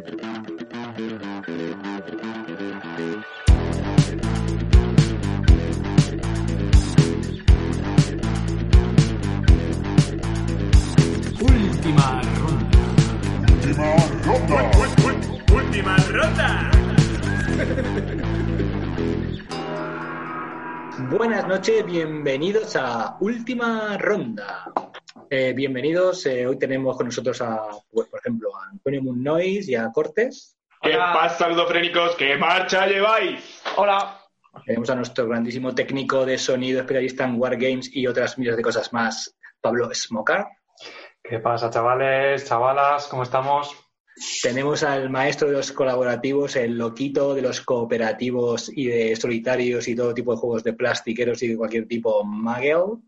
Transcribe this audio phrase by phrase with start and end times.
[0.00, 0.16] Última
[12.32, 12.80] ronda.
[15.52, 16.70] Última ronda.
[21.10, 24.79] Buenas noches, bienvenidos a Última Ronda.
[25.32, 29.76] Eh, bienvenidos, eh, hoy tenemos con nosotros a, pues, por ejemplo, a Antonio Munnois y
[29.76, 30.58] a Cortés.
[30.82, 32.16] ¿Qué pasa, ludofrénicos?
[32.16, 33.62] ¿Qué marcha lleváis?
[33.76, 34.20] Hola.
[34.66, 38.92] Tenemos a nuestro grandísimo técnico de sonido, especialista en Wargames y otras miles de cosas
[38.92, 40.48] más, Pablo Smocar.
[41.22, 43.06] ¿Qué pasa, chavales, chavalas?
[43.06, 43.72] ¿Cómo estamos?
[44.42, 49.94] Tenemos al maestro de los colaborativos, el loquito de los cooperativos y de solitarios y
[49.94, 52.98] todo tipo de juegos de plastiqueros y de cualquier tipo, Magel.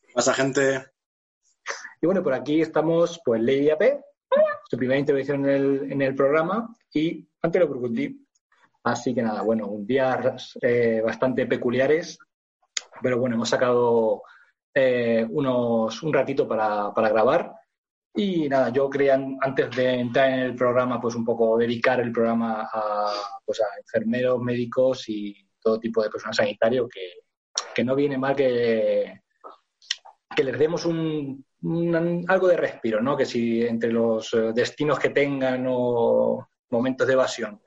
[0.00, 0.89] ¿Qué pasa, gente?
[2.00, 4.00] Y bueno, por aquí estamos, pues, Lady AP,
[4.68, 8.26] su primera intervención en el, en el programa, y Antero Burgundy.
[8.84, 12.18] Así que nada, bueno, un día eh, bastante peculiares,
[13.02, 14.22] pero bueno, hemos sacado
[14.72, 17.52] eh, unos, un ratito para, para grabar.
[18.14, 22.10] Y nada, yo quería antes de entrar en el programa, pues un poco dedicar el
[22.10, 23.12] programa a,
[23.44, 27.24] pues a enfermeros, médicos y todo tipo de personal sanitario que,
[27.74, 29.20] que no viene mal que,
[30.34, 33.16] que les demos un, un- algo de respiro, ¿no?
[33.16, 37.60] Que si entre los eh, destinos que tengan o momentos de evasión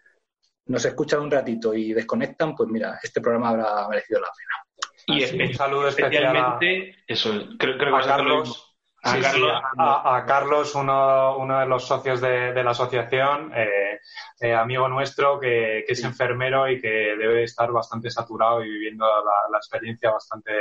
[0.66, 4.88] nos escuchan un ratito y desconectan, pues mira, este programa habrá merecido la pena.
[5.20, 8.70] Y Así, un saludo especial a, especialmente, eso, creo, creo que a Carlos.
[9.06, 9.52] A sí, Carlos.
[9.78, 14.00] a, a Carlos, uno, uno de los socios de, de la asociación, eh,
[14.40, 19.06] eh, amigo nuestro, que, que es enfermero y que debe estar bastante saturado y viviendo
[19.06, 20.52] la, la experiencia bastante.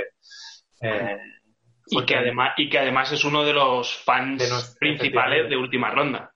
[0.80, 1.18] eh,
[1.88, 5.56] y, que además, y que además es uno de los fans De los- principales de
[5.56, 6.32] última ronda.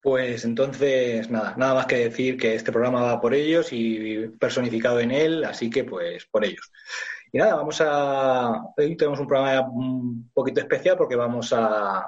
[0.00, 4.98] Pues entonces, nada, nada más que decir que este programa va por ellos y personificado
[4.98, 6.72] en él, así que pues por ellos.
[7.32, 8.62] Y nada, vamos a.
[8.76, 12.04] Hoy tenemos un programa un poquito especial porque vamos a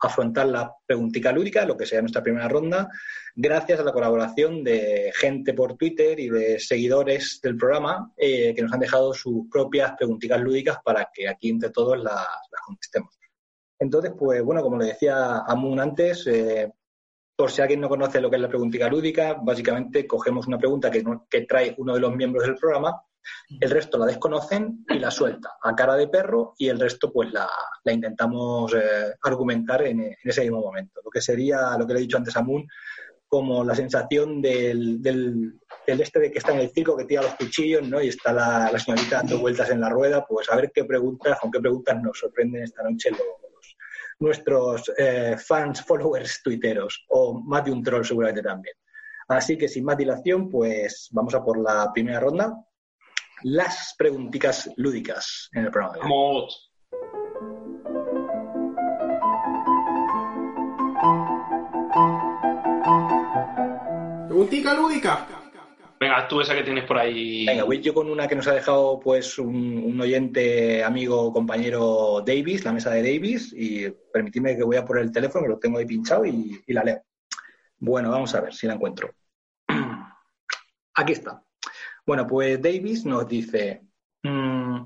[0.00, 2.88] afrontar la preguntica lúdica, lo que sea nuestra primera ronda,
[3.34, 8.62] gracias a la colaboración de gente por Twitter y de seguidores del programa eh, que
[8.62, 12.26] nos han dejado sus propias preguntitas lúdicas para que aquí entre todos las,
[12.66, 13.18] contestemos.
[13.78, 16.72] Entonces, pues bueno, como le decía Amun antes, eh,
[17.36, 20.90] por si alguien no conoce lo que es la preguntica lúdica, básicamente cogemos una pregunta
[20.90, 23.02] que trae uno de los miembros del programa,
[23.60, 27.32] el resto la desconocen y la suelta a cara de perro y el resto pues
[27.32, 27.48] la,
[27.84, 31.00] intentamos eh, argumentar en, ese mismo momento.
[31.04, 32.66] Lo que sería, lo que le he dicho antes a Moon,
[33.28, 37.34] como la sensación del, del, este de que está en el circo, que tira los
[37.34, 38.00] cuchillos, ¿no?
[38.00, 41.38] Y está la, la señorita dando vueltas en la rueda, pues a ver qué preguntas,
[41.40, 43.76] con qué preguntas nos sorprenden esta noche los,
[44.18, 48.74] nuestros eh, fans, followers tuiteros, o más de un troll seguramente también.
[49.28, 52.54] Así que sin más dilación, pues vamos a por la primera ronda.
[53.42, 55.94] Las preguntitas lúdicas en el programa.
[55.94, 56.10] de hoy.
[56.10, 56.72] Vamos.
[64.28, 65.26] Preguntica lúdica.
[65.98, 67.46] Venga, tú esa que tienes por ahí.
[67.46, 72.22] Venga, voy yo con una que nos ha dejado pues un, un oyente, amigo, compañero
[72.26, 75.58] Davis, la mesa de Davis, y permitidme que voy a por el teléfono, que lo
[75.58, 77.02] tengo ahí pinchado y, y la leo.
[77.78, 79.10] Bueno, vamos a ver si la encuentro.
[80.94, 81.45] Aquí está.
[82.06, 83.82] Bueno, pues Davis nos dice,
[84.22, 84.76] mm,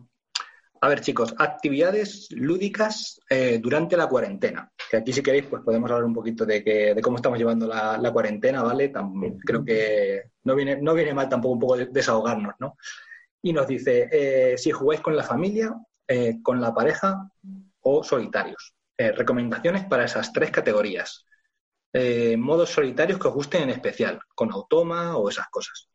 [0.82, 4.72] a ver chicos, actividades lúdicas eh, durante la cuarentena.
[4.90, 7.66] Que aquí si queréis pues podemos hablar un poquito de, que, de cómo estamos llevando
[7.66, 8.90] la, la cuarentena, ¿vale?
[8.92, 12.76] Tam- creo que no viene, no viene mal tampoco un poco de- desahogarnos, ¿no?
[13.42, 15.74] Y nos dice, eh, si jugáis con la familia,
[16.08, 17.30] eh, con la pareja
[17.82, 18.74] o solitarios.
[18.98, 21.24] Recomendaciones para esas tres categorías.
[22.36, 25.89] Modos solitarios que os gusten en especial, con automa o esas cosas.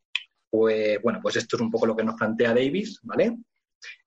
[0.56, 3.36] Pues bueno, pues esto es un poco lo que nos plantea Davis, ¿vale?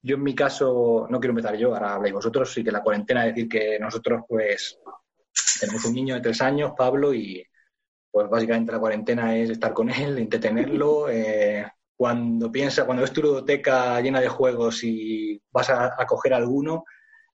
[0.00, 3.26] Yo en mi caso, no quiero empezar yo, ahora habláis vosotros, sí que la cuarentena,
[3.26, 4.78] es decir, que nosotros pues
[5.60, 7.44] tenemos un niño de tres años, Pablo, y
[8.10, 11.08] pues básicamente la cuarentena es estar con él, entretenerlo.
[11.10, 16.32] eh, cuando piensa, cuando ves tu ludoteca llena de juegos y vas a, a coger
[16.32, 16.84] alguno,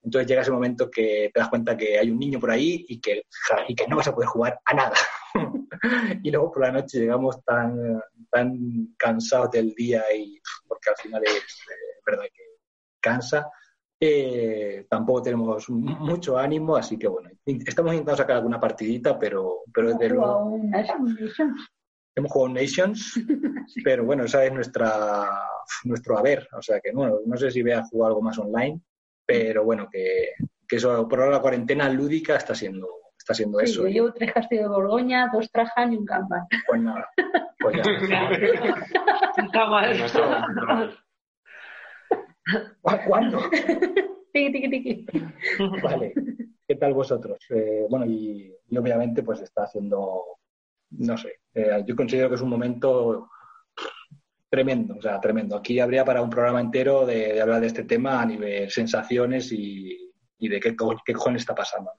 [0.03, 3.01] entonces llega ese momento que te das cuenta que hay un niño por ahí y
[3.01, 4.97] que, ja, y que no vas a poder jugar a nada.
[6.23, 8.01] y luego por la noche llegamos tan,
[8.31, 12.43] tan cansados del día y porque al final es eh, verdad que
[13.01, 13.51] cansa.
[14.01, 19.89] eh, tampoco tenemos mucho ánimo, así que bueno, estamos intentando sacar alguna partidita, pero, pero
[19.89, 20.59] desde luego
[22.17, 23.15] hemos jugado Nations,
[23.85, 25.29] pero bueno, esa es nuestra
[25.85, 28.81] nuestro haber, o sea que no, no sé si voy a jugar algo más online,
[29.27, 30.33] pero bueno, que,
[30.69, 32.89] que eso por ahora la cuarentena lúdica está siendo,
[33.25, 33.83] está siendo Sí, eso.
[33.85, 36.47] yo llevo tres castillos de Borgoña, dos Trajan y un Kanban.
[36.69, 37.09] Pues nada,
[37.59, 37.83] pues ya
[39.67, 39.99] mal.
[39.99, 40.47] No está-
[42.83, 43.39] ¿Cu- ¿Cuándo?
[44.33, 45.07] Tiqui, tiqui, tiqui.
[45.83, 46.13] Vale.
[46.69, 47.39] ¿Qué tal vosotros?
[47.51, 50.23] Eh, bueno, y, y obviamente pues está haciendo,
[50.91, 53.29] no sé, eh, yo considero que es un momento
[54.51, 55.57] tremendo, o sea, tremendo.
[55.57, 59.51] Aquí habría para un programa entero de, de hablar de este tema a nivel sensaciones
[59.53, 61.91] y, y de qué, co- qué cojones está pasando.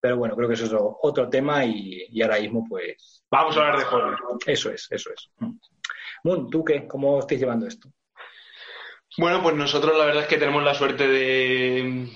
[0.00, 3.60] Pero bueno, creo que eso es otro tema y, y ahora mismo pues Vamos a
[3.60, 4.18] hablar de juegos.
[4.46, 5.30] eso es, eso es.
[6.24, 6.86] Moon, ¿tú qué?
[6.88, 7.88] ¿Cómo estáis llevando esto?
[9.18, 12.08] Bueno, pues nosotros la verdad es que tenemos la suerte de,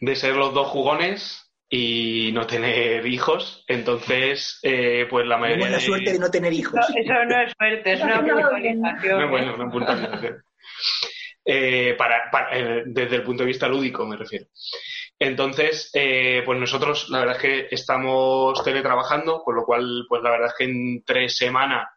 [0.00, 3.64] de ser los dos jugones y no tener hijos.
[3.68, 6.74] Entonces, eh, pues la mayoría Tenemos la suerte de no tener hijos.
[6.74, 9.20] No, eso no es suerte, es una puntualización.
[9.20, 10.42] No, bueno, una puntualización.
[11.44, 14.46] Eh, para, para- eh, desde el punto de vista lúdico, me refiero.
[15.22, 20.30] Entonces, eh, pues nosotros la verdad es que estamos teletrabajando, con lo cual, pues la
[20.30, 21.88] verdad es que en tres semanas,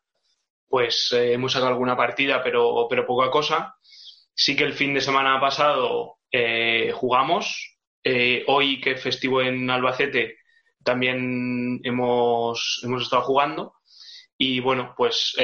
[0.68, 3.78] pues eh, hemos sacado alguna partida, pero, pero poca cosa.
[4.36, 7.78] Sí que el fin de semana pasado eh, jugamos.
[8.48, 10.36] Hoy, que es festivo en Albacete,
[10.84, 13.75] también hemos, hemos estado jugando.
[14.38, 15.38] Y bueno, pues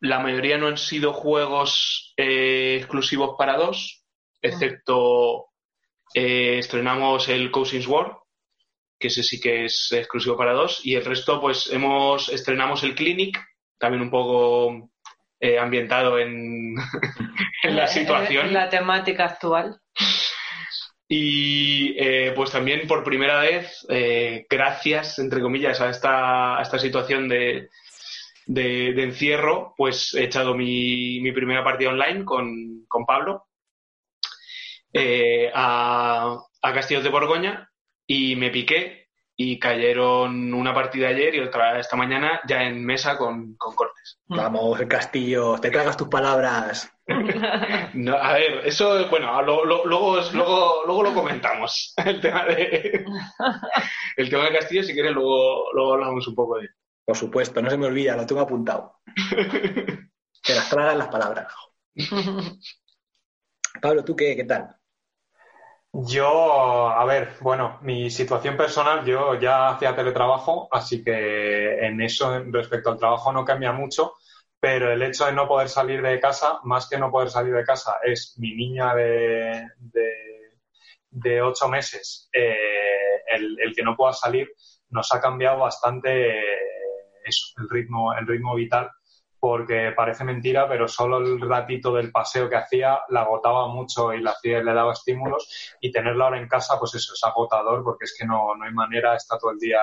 [0.00, 4.04] la mayoría no han sido juegos exclusivos para dos,
[4.42, 5.50] excepto
[6.14, 8.18] eh, estrenamos el Cousins War,
[8.98, 12.94] que ese sí que es exclusivo para dos, y el resto, pues hemos estrenamos el
[12.94, 13.38] Clinic,
[13.78, 14.90] también un poco
[15.40, 16.74] eh, ambientado en,
[17.62, 18.46] en la situación.
[18.46, 19.78] En la temática actual.
[21.08, 26.78] Y eh, pues también por primera vez, eh, gracias, entre comillas, a esta, a esta
[26.78, 27.68] situación de,
[28.46, 33.44] de, de encierro, pues he echado mi, mi primera partida online con, con Pablo
[34.98, 37.70] eh, a, a Castillos de Borgoña
[38.06, 39.08] y me piqué
[39.38, 44.18] y cayeron una partida ayer y otra esta mañana ya en mesa con, con cortes.
[44.24, 46.90] Vamos, castillo, te tragas tus palabras.
[47.94, 53.04] No, a ver, eso, bueno, lo- lo- luego, luego, luego lo comentamos, el tema de
[54.16, 56.70] el tema de Castillo, si quieres luego, luego hablamos un poco de él.
[57.04, 58.96] Por supuesto, no se me olvida, lo tengo apuntado.
[59.14, 61.46] Te las tragas las palabras.
[63.80, 64.74] Pablo, ¿tú qué, qué tal?
[65.98, 72.38] Yo, a ver, bueno, mi situación personal, yo ya hacía teletrabajo, así que en eso,
[72.50, 74.12] respecto al trabajo, no cambia mucho,
[74.60, 77.64] pero el hecho de no poder salir de casa, más que no poder salir de
[77.64, 80.12] casa, es mi niña de, de,
[81.10, 82.54] de ocho meses, eh,
[83.28, 84.48] el, el que no pueda salir,
[84.90, 86.42] nos ha cambiado bastante eh,
[87.24, 88.90] eso, el ritmo, el ritmo vital
[89.46, 94.20] porque parece mentira, pero solo el ratito del paseo que hacía la agotaba mucho y
[94.20, 98.06] la hacía, le daba estímulos y tenerla ahora en casa, pues eso es agotador porque
[98.06, 99.80] es que no, no hay manera, está todo el día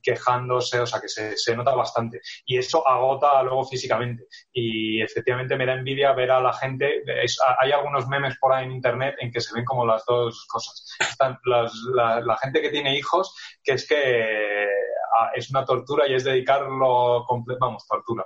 [0.00, 2.20] quejándose, o sea que se, se nota bastante.
[2.46, 4.26] Y eso agota luego físicamente.
[4.52, 7.02] Y efectivamente me da envidia ver a la gente,
[7.60, 10.96] hay algunos memes por ahí en internet en que se ven como las dos cosas.
[11.00, 14.68] Están la, gente que tiene hijos, que es que
[15.18, 18.24] ah, es una tortura y es dedicarlo, comple- vamos, tortura,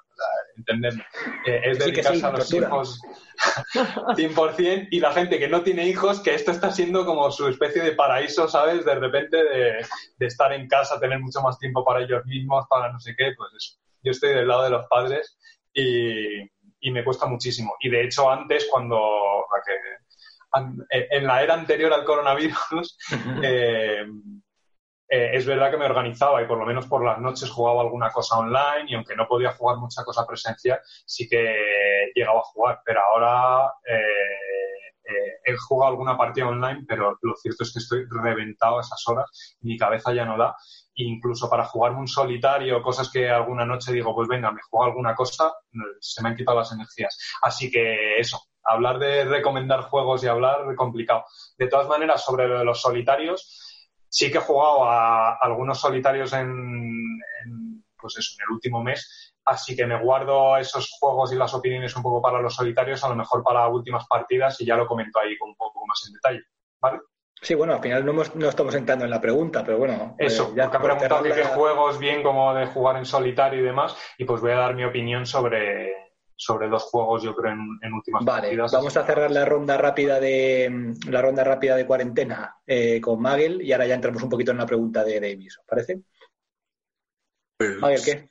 [0.53, 1.05] o sea, entenderme.
[1.47, 3.01] Eh, es Sí dedicarse a los hijos
[4.17, 7.83] 100% y la gente que no tiene hijos, que esto está siendo como su especie
[7.83, 8.85] de paraíso, ¿sabes?
[8.85, 9.87] De repente de,
[10.19, 13.33] de estar en casa, tener mucho más tiempo para ellos mismos, para no sé qué,
[13.37, 13.79] pues eso.
[14.03, 15.39] Yo estoy del lado de los padres
[15.73, 16.41] y,
[16.81, 17.75] y me cuesta muchísimo.
[17.81, 20.03] Y de hecho antes, cuando la que-
[20.53, 22.99] an- en la era anterior al coronavirus,
[23.43, 24.05] eh,
[25.15, 28.09] eh, es verdad que me organizaba y por lo menos por las noches jugaba alguna
[28.11, 31.55] cosa online y aunque no podía jugar mucha cosa presencial, sí que
[32.15, 32.81] llegaba a jugar.
[32.83, 34.73] Pero ahora eh,
[35.05, 39.07] eh, he jugado alguna partida online, pero lo cierto es que estoy reventado a esas
[39.07, 40.57] horas, mi cabeza ya no da.
[40.95, 45.15] Incluso para jugarme un solitario, cosas que alguna noche digo, pues venga, me juego alguna
[45.15, 45.53] cosa,
[46.01, 47.19] se me han quitado las energías.
[47.43, 51.25] Así que eso, hablar de recomendar juegos y hablar complicado.
[51.59, 53.72] De todas maneras, sobre los solitarios,
[54.13, 59.35] sí que he jugado a algunos solitarios en, en, pues eso, en el último mes,
[59.47, 63.09] así que me guardo esos juegos y las opiniones un poco para los solitarios, a
[63.09, 66.41] lo mejor para últimas partidas y ya lo comento ahí un poco más en detalle.
[66.81, 67.01] ¿Vale?
[67.41, 70.15] Sí, bueno, al final no, hemos- no estamos entrando en la pregunta, pero bueno.
[70.19, 73.61] Eso, eh, ya porque han preguntado que qué juegos bien como de jugar en solitario
[73.61, 76.02] y demás, y pues voy a dar mi opinión sobre,
[76.45, 78.73] sobre dos juegos, yo creo, en, en últimas Vale, partidas.
[78.73, 83.63] vamos a cerrar la ronda rápida de la ronda rápida de cuarentena eh, con Magel
[83.63, 86.01] y ahora ya entramos un poquito en la pregunta de Davis, ¿os parece?
[87.57, 88.29] Pues, Magel, ¿qué?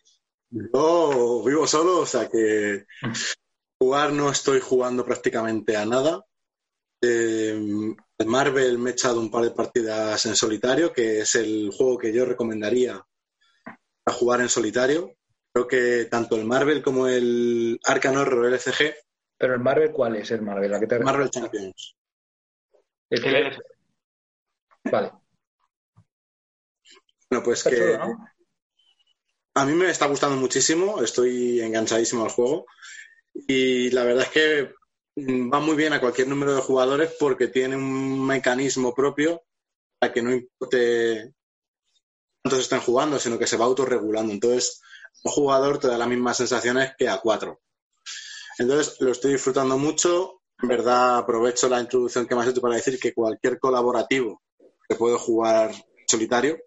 [0.49, 2.85] Yo vivo solo, o sea que
[3.79, 6.25] jugar no estoy jugando prácticamente a nada.
[7.01, 11.71] Eh, El Marvel me he echado un par de partidas en solitario, que es el
[11.75, 13.01] juego que yo recomendaría
[14.05, 15.15] a jugar en solitario.
[15.53, 18.93] Creo que tanto el Marvel como el Arkham Horror LCG,
[19.37, 20.73] Pero el Marvel, ¿cuál es el Marvel?
[20.73, 21.29] ¿A qué te Marvel?
[21.29, 21.95] Champions.
[23.09, 23.57] El que- El LF.
[24.91, 25.11] Vale.
[27.29, 28.25] Bueno, pues Está que chulo, ¿no?
[29.55, 32.65] a mí me está gustando muchísimo, estoy enganchadísimo al juego
[33.33, 34.73] y la verdad es que
[35.51, 39.43] va muy bien a cualquier número de jugadores porque tiene un mecanismo propio
[39.99, 41.33] para que no importe
[42.41, 44.31] cuántos estén jugando, sino que se va autorregulando.
[44.33, 44.81] Entonces,
[45.23, 47.61] un jugador te da las mismas sensaciones que a cuatro.
[48.57, 50.41] Entonces, lo estoy disfrutando mucho.
[50.61, 54.41] En verdad, aprovecho la introducción que me has hecho para decir que cualquier colaborativo
[54.87, 55.73] que puedo jugar
[56.07, 56.59] solitario,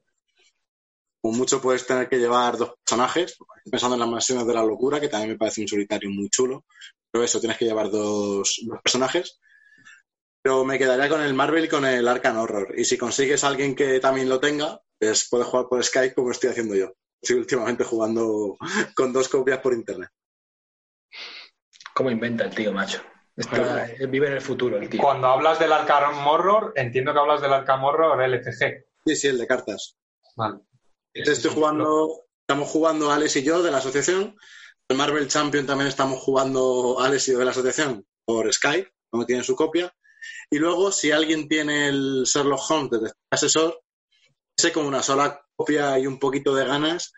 [1.21, 3.37] como mucho puedes tener que llevar dos personajes.
[3.71, 6.65] Pensando en las mansiones de la locura, que también me parece un solitario muy chulo.
[7.11, 9.39] Pero eso, tienes que llevar dos, personajes.
[10.43, 12.75] Pero me quedaría con el Marvel y con el Arkham Horror.
[12.77, 16.51] Y si consigues alguien que también lo tenga, pues puedes jugar por Skype como estoy
[16.51, 16.93] haciendo yo.
[17.25, 18.59] Estoy últimamente jugando
[18.95, 20.11] con dos copias por internet.
[21.95, 23.01] ¿Cómo inventa el tío, macho?
[23.35, 25.01] Está- él vive en el futuro, el tío.
[25.01, 28.85] Cuando hablas del Arkham Horror, entiendo que hablas del Arkham Horror LCG.
[29.07, 29.97] Sí, sí, el de cartas.
[30.37, 30.59] Vale.
[31.15, 34.37] Estoy jugando, estamos jugando Alex y yo de la asociación.
[34.89, 39.25] El Marvel Champion también estamos jugando Alex y yo de la asociación por Skype, como
[39.25, 39.91] tiene su copia.
[40.51, 43.81] Y luego, si alguien tiene el Sherlock Holmes de asesor,
[44.59, 47.13] ese con una sola copia y un poquito de ganas,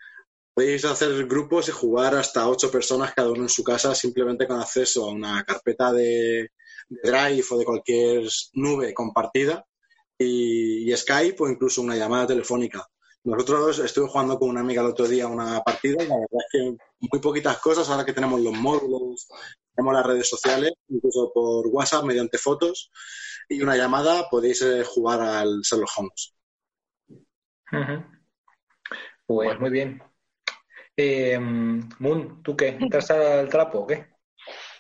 [0.55, 4.61] podéis hacer grupos y jugar hasta ocho personas cada uno en su casa simplemente con
[4.61, 6.51] acceso a una carpeta de,
[6.89, 9.67] Drive o de cualquier nube compartida
[10.19, 12.87] y, Skype o incluso una llamada telefónica.
[13.25, 16.77] Nosotros estuve jugando con una amiga el otro día una partida la verdad es que
[17.01, 19.27] muy poquitas cosas ahora que tenemos los módulos,
[19.75, 22.93] tenemos las redes sociales, incluso por WhatsApp mediante fotos
[23.49, 26.35] y una llamada podéis eh, jugar al Sherlock Holmes.
[27.73, 28.16] Ujú.
[29.27, 30.03] Pues muy bien.
[30.97, 32.77] Eh, Moon, ¿tú qué?
[32.81, 34.07] ¿Estás al trapo o qué?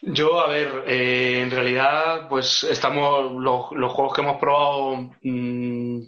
[0.02, 6.00] Yo, a ver, eh, en realidad, pues estamos, los, los juegos que hemos probado, mm,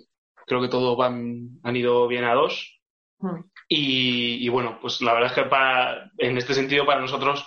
[0.46, 2.80] creo que todos van, han ido bien a dos.
[3.18, 3.40] Mm.
[3.68, 7.46] Y, y bueno, pues la verdad es que para, en este sentido para nosotros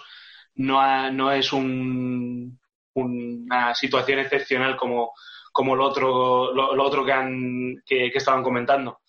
[0.56, 2.60] no, ha- no es un,
[2.94, 5.14] una situación excepcional como,
[5.52, 9.01] como lo otro, lo, lo otro que, han, que, que estaban comentando.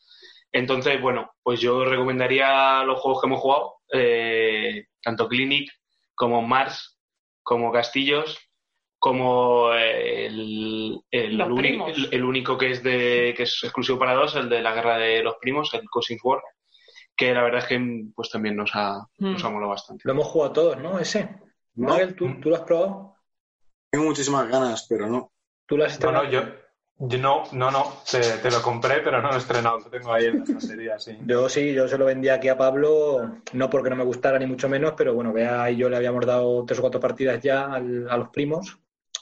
[0.53, 5.71] Entonces, bueno, pues yo recomendaría los juegos que hemos jugado, eh, tanto Clinic
[6.15, 6.99] como Mars,
[7.43, 8.39] como Castillos,
[8.99, 11.91] como el, el, Los uni- primos.
[11.97, 14.99] el- el único que es de que es exclusivo para dos, el de la guerra
[14.99, 16.41] de los primos, el Cousin War,
[17.17, 17.81] que la verdad es que
[18.15, 19.33] pues también nos ha, Mm.
[19.33, 20.03] nos ha molado bastante.
[20.07, 20.99] Lo hemos jugado todos, ¿no?
[20.99, 21.29] Ese.
[21.75, 21.95] No.
[21.95, 23.17] Miguel, ¿tú, tú lo has probado?
[23.91, 25.33] Tengo muchísimas ganas, pero no.
[25.67, 26.47] ¿Tú lo has No, no, estrenado?
[26.47, 26.62] yo, yo
[26.99, 30.27] no, no, no, te, te lo compré, pero no lo he estrenado, lo tengo ahí
[30.27, 31.17] en la estantería, sí.
[31.27, 34.47] Yo sí, yo se lo vendí aquí a Pablo, no porque no me gustara ni
[34.47, 37.73] mucho menos, pero bueno, Bea y yo le habíamos dado tres o cuatro partidas ya
[37.73, 38.79] al- a los primos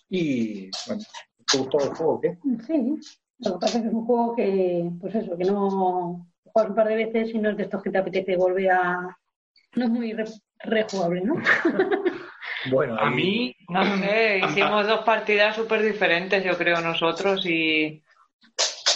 [0.08, 1.02] y bueno,
[1.50, 2.38] ¿te gustó el juego o qué?
[2.66, 2.96] Sí,
[3.38, 6.76] lo que pasa es que es un juego que, pues eso, que no juegas un
[6.76, 9.16] par de veces y no es de estos que te apetece volver a.
[9.76, 10.24] No es muy re-
[10.64, 11.34] rejugable, ¿no?
[12.66, 18.02] Bueno, A mí, No sé, hicimos dos partidas súper diferentes, yo creo, nosotros y,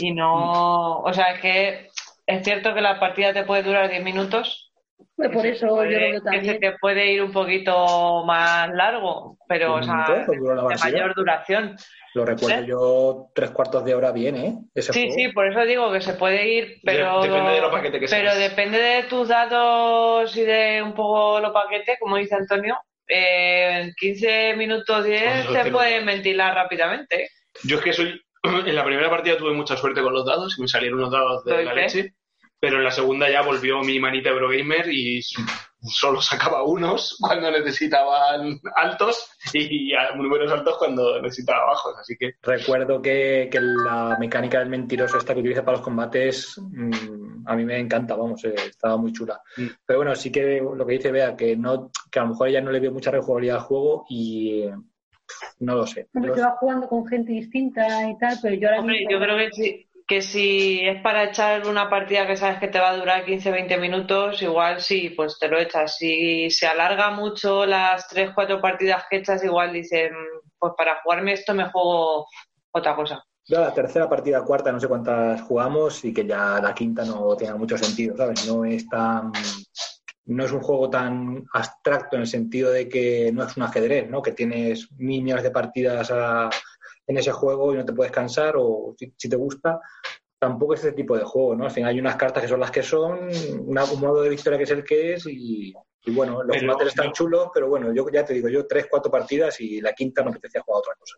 [0.00, 1.00] y no.
[1.00, 1.88] O sea, es que
[2.26, 4.70] es cierto que la partida te puede durar 10 minutos.
[5.16, 6.60] Pues por eso se yo puede- lo veo Que se también.
[6.60, 11.76] te puede ir un poquito más largo, pero, o ¿Un sea, de mayor duración.
[12.14, 12.66] Lo recuerdo ¿Eh?
[12.66, 14.54] yo tres cuartos de hora bien, ¿eh?
[14.74, 15.14] Ese Sí, juego.
[15.16, 18.30] sí, por eso digo que se puede ir, pero depende de lo paquete que pero
[18.32, 18.38] seas.
[18.38, 22.76] depende de tus datos y de un poco lo paquete, como dice Antonio.
[23.08, 27.28] Eh, en 15 minutos 10 Ojo, te pueden ventilar rápidamente.
[27.64, 28.20] Yo es que soy.
[28.66, 31.44] En la primera partida tuve mucha suerte con los dados y me salieron unos dados
[31.44, 31.80] de ¿Doy la qué?
[31.80, 32.14] leche.
[32.60, 35.20] Pero en la segunda ya volvió mi manita Eurogamer y
[35.82, 41.94] solo sacaba unos cuando necesitaban altos y a- números altos cuando necesitaba bajos.
[42.00, 46.58] Así que Recuerdo que, que la mecánica del mentiroso esta que utiliza para los combates
[46.58, 49.40] mm, a mí me encanta, vamos, eh, estaba muy chula.
[49.86, 52.60] Pero bueno, sí que lo que dice Bea, que no que a lo mejor ella
[52.60, 54.74] no le vio mucha rejugabilidad al juego y eh,
[55.60, 56.08] no lo sé.
[56.14, 59.18] Hombre, se va jugando con gente distinta y tal, pero yo ahora Hombre, mismo- yo
[59.20, 62.90] creo que si, que si es para echar una partida que sabes que te va
[62.90, 65.96] a durar 15-20 minutos, igual sí, pues te lo echas.
[65.96, 71.32] Si se alarga mucho las 3-4 partidas que echas, igual dices, "Mm, pues para jugarme
[71.32, 72.26] esto me juego
[72.72, 73.24] otra cosa.
[73.46, 77.36] Yo la tercera partida, cuarta, no sé cuántas jugamos y que ya la quinta no
[77.36, 78.46] tenga mucho sentido, ¿sabes?
[78.46, 79.32] No es tan...
[80.26, 84.08] No es un juego tan abstracto en el sentido de que no es un ajedrez,
[84.08, 84.22] ¿no?
[84.22, 86.48] Que tienes millones de partidas a-
[87.06, 89.78] en ese juego y no te puedes cansar o si, te gusta,
[90.38, 91.64] tampoco es ese tipo de juego, ¿no?
[91.66, 93.28] Al final hay unas cartas que son las que son,
[93.66, 95.74] un modo de victoria que es el que es y,
[96.06, 98.86] y bueno, los Pero- combates están chulos, pero bueno, yo ya te digo, yo tres,
[98.90, 101.16] cuatro partidas y la quinta me apetecía jugar otra cosa.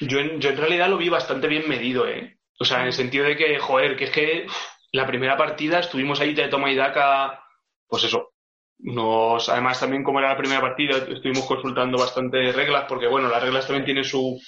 [0.00, 2.38] Yo en, yo en realidad lo vi bastante bien medido, ¿eh?
[2.58, 4.46] O sea, en el sentido de que, joder, que es que
[4.92, 7.42] la primera partida estuvimos ahí de toma y daca,
[7.86, 8.30] pues eso.
[8.78, 13.42] Nos, además, también como era la primera partida, estuvimos consultando bastante reglas, porque bueno, las
[13.42, 14.38] reglas también tienen su.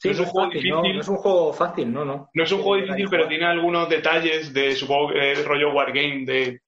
[0.00, 0.70] Sí, no es un juego fácil, difícil.
[0.82, 2.30] No, no es un juego fácil, no, no.
[2.32, 6.24] No es un juego difícil, pero tiene algunos detalles de, supongo, que eh, rollo Wargame,
[6.24, 6.60] de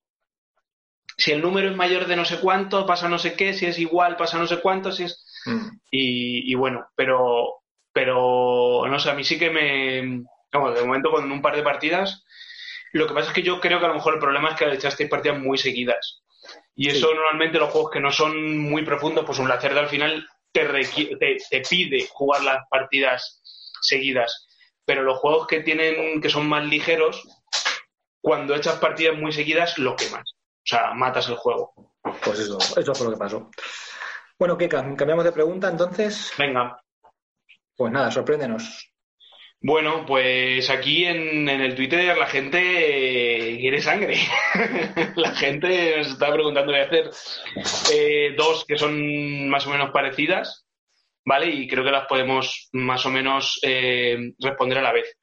[1.17, 3.79] si el número es mayor de no sé cuánto, pasa no sé qué, si es
[3.79, 5.25] igual, pasa no sé cuánto, si es...
[5.47, 5.69] Mm.
[5.91, 10.25] Y, y bueno, pero, pero, no sé, a mí sí que me...
[10.53, 12.25] Vamos, de momento con un par de partidas,
[12.93, 14.65] lo que pasa es que yo creo que a lo mejor el problema es que
[14.73, 16.23] echasteis partidas muy seguidas.
[16.77, 16.99] Y Sí.
[16.99, 20.65] eso normalmente los juegos que no son muy profundos, pues un Lacerda al final te,
[20.67, 23.41] te, te pide jugar las partidas
[23.81, 24.47] seguidas.
[24.85, 27.27] Pero los juegos que tienen, que son más ligeros,
[28.21, 30.35] cuando echas partidas muy seguidas, lo quemas.
[30.65, 31.75] O sea, matas el juego.
[32.25, 33.51] Pues eso, eso fue lo que pasó.
[34.39, 34.57] Bueno.
[34.59, 36.33] Cam- Cambiamos de pregunta, entonces.
[36.39, 36.81] Venga.
[37.77, 38.91] Pues nada, sorpréndenos.
[39.61, 42.59] Bueno, pues aquí en, en el Twitter la gente
[43.55, 44.17] eh, quiere sangre.
[45.17, 47.11] la gente nos está preguntando de hacer
[47.93, 50.67] eh, dos que son más o menos parecidas,
[51.25, 51.47] ¿vale?
[51.47, 55.17] Y creo que las podemos más o menos eh, responder a la vez.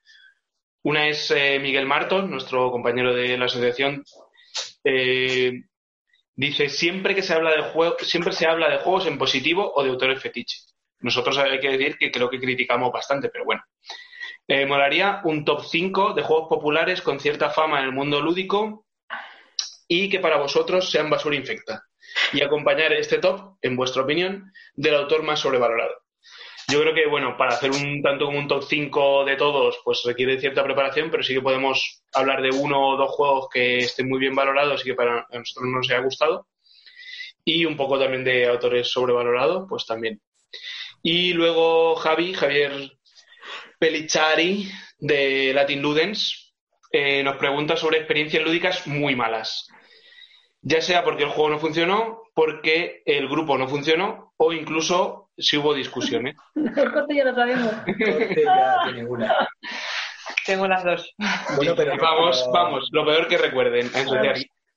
[0.84, 4.04] Una es eh, Miguel Martos, nuestro compañero de la asociación.
[4.84, 5.64] Eh,
[6.36, 9.84] dice siempre que se habla de juego, siempre se habla de juegos en positivo o
[9.84, 10.58] de autores fetiche.
[11.00, 13.64] Nosotros hay que decir que creo que criticamos bastante, pero bueno.
[14.48, 18.86] Eh, molaría un top 5 de juegos populares con cierta fama en el mundo lúdico
[19.88, 21.84] y que para vosotros sean basura infecta.
[22.34, 26.01] Y acompañar este top, en vuestra opinión, del autor más sobrevalorado.
[26.68, 30.02] Yo creo que, bueno, para hacer un tanto como un top 5 de todos, pues
[30.06, 34.08] requiere cierta preparación, pero sí que podemos hablar de uno o dos juegos que estén
[34.08, 36.48] muy bien valorados y que para nosotros no nos haya gustado.
[37.44, 40.22] Y un poco también de autores sobrevalorados, pues también.
[41.04, 42.92] Y luego Javi, Javier
[43.80, 46.54] Pelichari, de Latin Ludens,
[46.92, 49.68] eh, nos pregunta sobre experiencias lúdicas muy malas.
[50.62, 55.58] Ya sea porque el juego no funcionó, porque el grupo no funcionó, o incluso si
[55.58, 56.36] hubo discusiones.
[56.56, 57.72] El corte ya lo sabemos.
[58.44, 59.48] Ya.
[60.46, 61.14] Tengo las dos.
[61.58, 63.90] Bueno, pero, vamos, pero- vamos, lo peor que recuerden.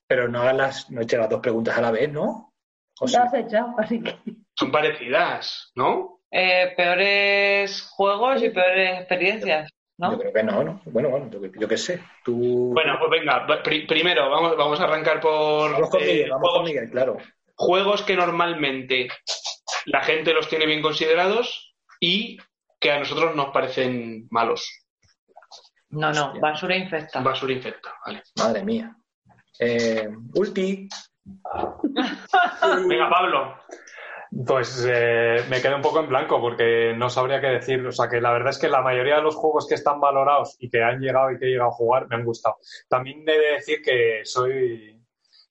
[0.07, 2.53] Pero no hagas las, no eches las dos preguntas a la vez, ¿no?
[3.01, 4.15] O sea, has echado, así que.
[4.57, 6.21] Son parecidas, ¿no?
[6.31, 10.19] Eh, peores juegos y peores experiencias, yo ¿no?
[10.19, 10.81] creo que no, ¿no?
[10.87, 12.01] Bueno, bueno, yo, yo qué sé.
[12.25, 12.71] Tú.
[12.75, 16.41] Bueno, pues venga, pri- primero vamos, vamos a arrancar por vamos con eh, Miguel, vamos
[16.51, 17.17] juegos, con Miguel, claro.
[17.57, 19.09] juegos que normalmente
[19.87, 22.39] la gente los tiene bien considerados y
[22.81, 24.85] que a nosotros nos parecen malos.
[25.91, 26.41] No, no, Hostia.
[26.41, 27.21] basura infecta.
[27.21, 28.23] Basura infecta, vale.
[28.37, 28.97] Madre mía.
[29.61, 30.89] Eh, Ulti,
[32.89, 33.57] Venga, Pablo.
[34.47, 37.87] Pues eh, me quedé un poco en blanco porque no sabría qué decir.
[37.87, 40.57] O sea, que la verdad es que la mayoría de los juegos que están valorados
[40.59, 42.57] y que han llegado y que he llegado a jugar me han gustado.
[42.89, 44.94] También he de decir que soy,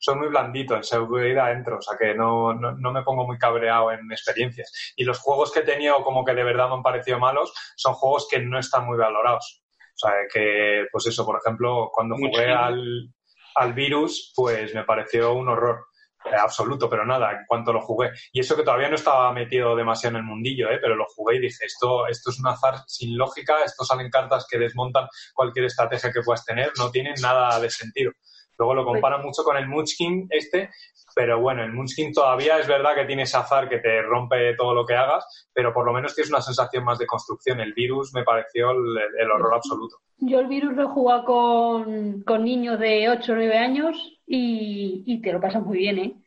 [0.03, 3.37] soy muy blandito en seguridad adentro, o sea, que no, no, no me pongo muy
[3.37, 4.93] cabreado en experiencias.
[4.97, 7.93] Y los juegos que he tenido como que de verdad me han parecido malos son
[7.93, 9.63] juegos que no están muy valorados.
[9.79, 12.31] O sea, que, pues eso, por ejemplo, cuando Mucho.
[12.31, 13.13] jugué al,
[13.55, 15.85] al virus, pues me pareció un horror
[16.25, 18.11] eh, absoluto, pero nada, en cuanto lo jugué.
[18.33, 20.79] Y eso que todavía no estaba metido demasiado en el mundillo, ¿eh?
[20.81, 24.45] pero lo jugué y dije, esto, esto es un azar sin lógica, esto salen cartas
[24.51, 28.11] que desmontan cualquier estrategia que puedas tener, no tienen nada de sentido.
[28.57, 30.69] Luego lo comparan mucho con el Munchkin este,
[31.15, 34.73] pero bueno, el Munchkin todavía es verdad que tiene ese azar que te rompe todo
[34.73, 37.59] lo que hagas, pero por lo menos tienes una sensación más de construcción.
[37.59, 39.97] El virus me pareció el, el horror absoluto.
[40.17, 45.03] Yo el virus lo he jugado con, con niños de 8 o 9 años y,
[45.05, 46.22] y te lo pasas muy bien, ¿eh?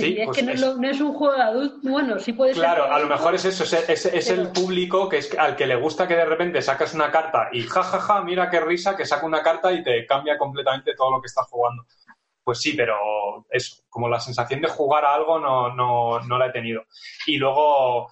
[0.00, 1.76] Sí, es pues que no, es- lo- no es un juego de adulto.
[1.88, 2.62] Bueno, sí puede ser.
[2.62, 5.66] Claro, a lo mejor es eso, es, es- es el público que es al que
[5.66, 8.96] le gusta que de repente sacas una carta y jajaja, ja, ja, mira qué risa
[8.96, 11.84] que saca una carta y te cambia completamente todo lo que estás jugando.
[12.42, 12.94] Pues sí, pero
[13.50, 16.82] eso, como la sensación de jugar a algo no, no, no la he tenido.
[17.26, 18.10] Y luego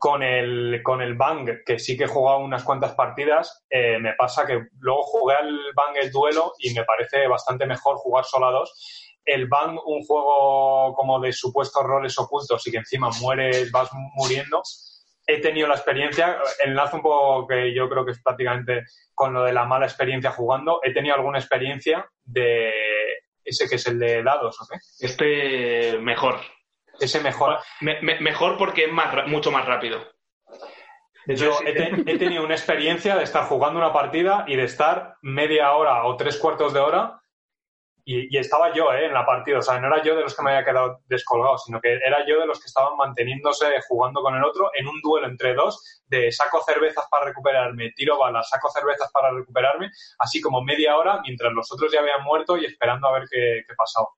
[0.00, 4.14] con el, con el Bang, que sí que he jugado unas cuantas partidas, eh, me
[4.14, 8.46] pasa que luego jugué al Bang el duelo y me parece bastante mejor jugar solo
[8.46, 8.72] a dos.
[9.28, 14.62] El Bang, un juego como de supuestos roles ocultos y que encima mueres, vas muriendo.
[15.26, 19.42] He tenido la experiencia, enlazo un poco que yo creo que es prácticamente con lo
[19.44, 20.80] de la mala experiencia jugando.
[20.82, 22.72] He tenido alguna experiencia de
[23.44, 24.78] ese que es el de dados, ¿o qué?
[25.04, 26.40] Este mejor.
[26.98, 27.58] Ese mejor.
[27.80, 30.00] Me- me- mejor porque es más, mucho más rápido.
[31.26, 34.64] Yo Entonces, he, te- he tenido una experiencia de estar jugando una partida y de
[34.64, 37.20] estar media hora o tres cuartos de hora
[38.10, 39.04] y, y estaba yo ¿eh?
[39.04, 39.58] en la partida.
[39.58, 42.24] O sea, no era yo de los que me había quedado descolgado, sino que era
[42.26, 46.02] yo de los que estaban manteniéndose jugando con el otro en un duelo entre dos
[46.06, 49.90] de saco cervezas para recuperarme, tiro balas, saco cervezas para recuperarme,
[50.20, 53.62] así como media hora mientras los otros ya habían muerto y esperando a ver qué,
[53.68, 54.08] qué pasaba.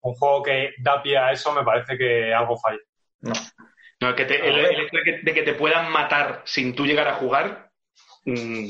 [0.00, 2.78] Un juego que da pie a eso me parece que algo falla.
[3.20, 3.32] No.
[4.00, 6.86] No, que te- el, el hecho de que, de que te puedan matar sin tú
[6.86, 7.70] llegar a jugar
[8.24, 8.66] mm,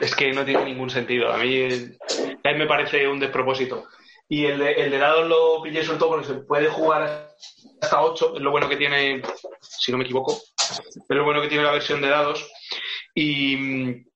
[0.00, 1.32] es que no tiene ningún sentido.
[1.32, 1.96] A mí, eh,
[2.44, 3.86] a mí me parece un despropósito.
[4.32, 7.28] Y el de, el de dados lo pillé sobre todo porque se puede jugar
[7.82, 9.20] hasta 8, es lo bueno que tiene,
[9.60, 12.50] si no me equivoco, es lo bueno que tiene la versión de dados.
[13.14, 14.06] Y,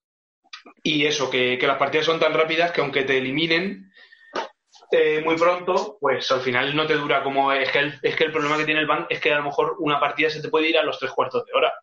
[0.82, 3.92] y eso, que, que las partidas son tan rápidas que aunque te eliminen
[4.90, 7.52] eh, muy pronto, pues al final no te dura como...
[7.52, 9.44] Es que, el, es que el problema que tiene el ban es que a lo
[9.44, 11.74] mejor una partida se te puede ir a los tres cuartos de hora.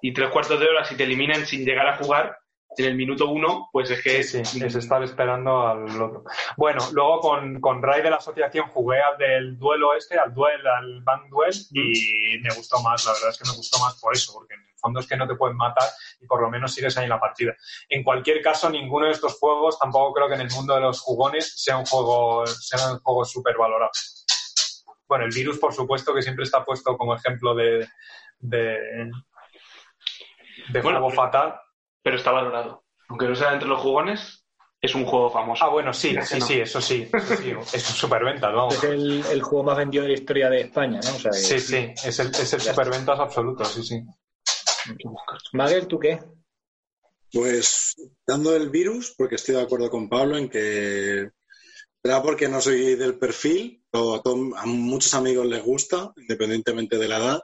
[0.00, 2.34] Y tres cuartos de hora, si te eliminan sin llegar a jugar,
[2.78, 4.22] en el minuto uno, pues es que...
[4.22, 6.24] Sí, sí, es estar esperando al otro.
[6.56, 10.66] Bueno, luego con, con Ray de la asociación jugué al del duelo este, al duel,
[10.66, 14.14] al Bank Duel, y me gustó más, la verdad es que me gustó más por
[14.14, 15.88] eso, porque en el fondo es que no te pueden matar
[16.20, 17.54] y por lo menos sigues ahí en la partida.
[17.88, 21.00] En cualquier caso, ninguno de estos juegos, tampoco creo que en el mundo de los
[21.00, 23.90] jugones sea un juego, sea un juego súper valorado.
[25.06, 27.86] Bueno, el virus, por supuesto, que siempre está puesto como ejemplo de,
[28.38, 29.10] de,
[30.68, 31.60] de Bueno, juego fatal.
[32.02, 32.84] Pero está valorado.
[33.08, 34.44] Aunque no sea entre los jugones,
[34.80, 35.64] es un juego famoso.
[35.64, 36.46] Ah, bueno, sí, sí, no.
[36.46, 38.74] sí, eso sí, eso sí, es un superventa, vamos.
[38.74, 41.10] Es el, el juego más vendido de la historia de España, ¿no?
[41.14, 44.02] O sea, que- Sí, sí, es el, es el superventas absoluto, sí, sí.
[45.52, 46.18] Maguel, ¿tú qué?
[47.32, 47.94] Pues
[48.26, 51.30] dando el virus, porque estoy de acuerdo con Pablo en que
[52.02, 57.08] será porque no soy del perfil, o a, a muchos amigos les gusta, independientemente de
[57.08, 57.40] la edad,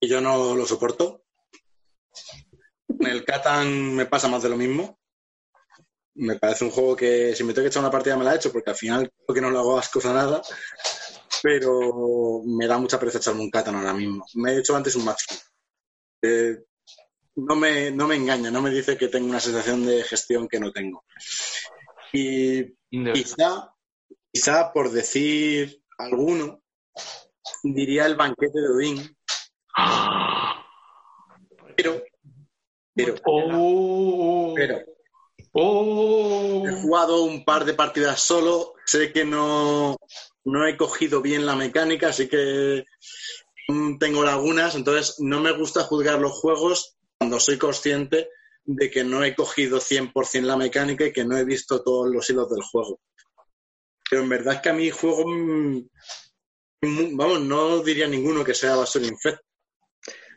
[0.00, 1.24] y yo no lo soporto.
[3.02, 4.96] En el Catan me pasa más de lo mismo.
[6.14, 8.36] Me parece un juego que si me tengo que echar una partida me la he
[8.36, 10.40] hecho, porque al final creo que no le hago asco a nada,
[11.42, 14.24] pero me da mucha pereza echarme un Catan ahora mismo.
[14.34, 15.24] Me he hecho antes un match.
[16.22, 16.58] Eh,
[17.34, 20.60] no me, no me engaña, no me dice que tengo una sensación de gestión que
[20.60, 21.04] no tengo.
[22.12, 23.74] Y quizá,
[24.32, 26.62] quizá por decir alguno,
[27.64, 29.16] diría el banquete de Odín,
[31.76, 32.00] pero,
[32.94, 34.54] pero, ¡Oh!
[34.56, 34.80] pero,
[35.52, 36.64] ¡Oh!
[36.66, 39.96] he jugado un par de partidas solo, sé que no,
[40.44, 42.84] no he cogido bien la mecánica, así que
[43.68, 48.28] mm, tengo lagunas, entonces no me gusta juzgar los juegos cuando soy consciente
[48.64, 52.28] de que no he cogido 100% la mecánica y que no he visto todos los
[52.28, 53.00] hilos del juego.
[54.08, 55.88] Pero en verdad es que a mí juego, mm,
[56.82, 59.40] mm, vamos, no diría ninguno que sea Bastion Infect.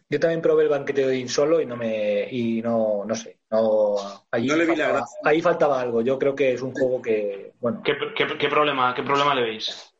[0.08, 3.40] Yo también probé el banquete de Odín solo y no me y no, no sé,
[3.50, 3.96] no
[4.30, 5.18] allí No le vi la gracia.
[5.24, 6.02] ahí faltaba algo.
[6.02, 9.42] Yo creo que es un juego que, bueno, ¿Qué, qué, qué problema, ¿Qué problema le
[9.42, 9.92] veis?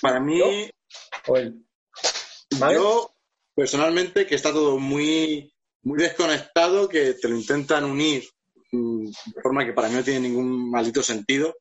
[0.00, 0.40] Para mí,
[1.26, 1.64] o el
[2.58, 2.74] ¿Vale?
[2.74, 3.10] Yo,
[3.54, 5.52] personalmente, que está todo muy,
[5.82, 8.24] muy desconectado, que te lo intentan unir
[8.72, 11.56] mm, de forma que para mí no tiene ningún maldito sentido.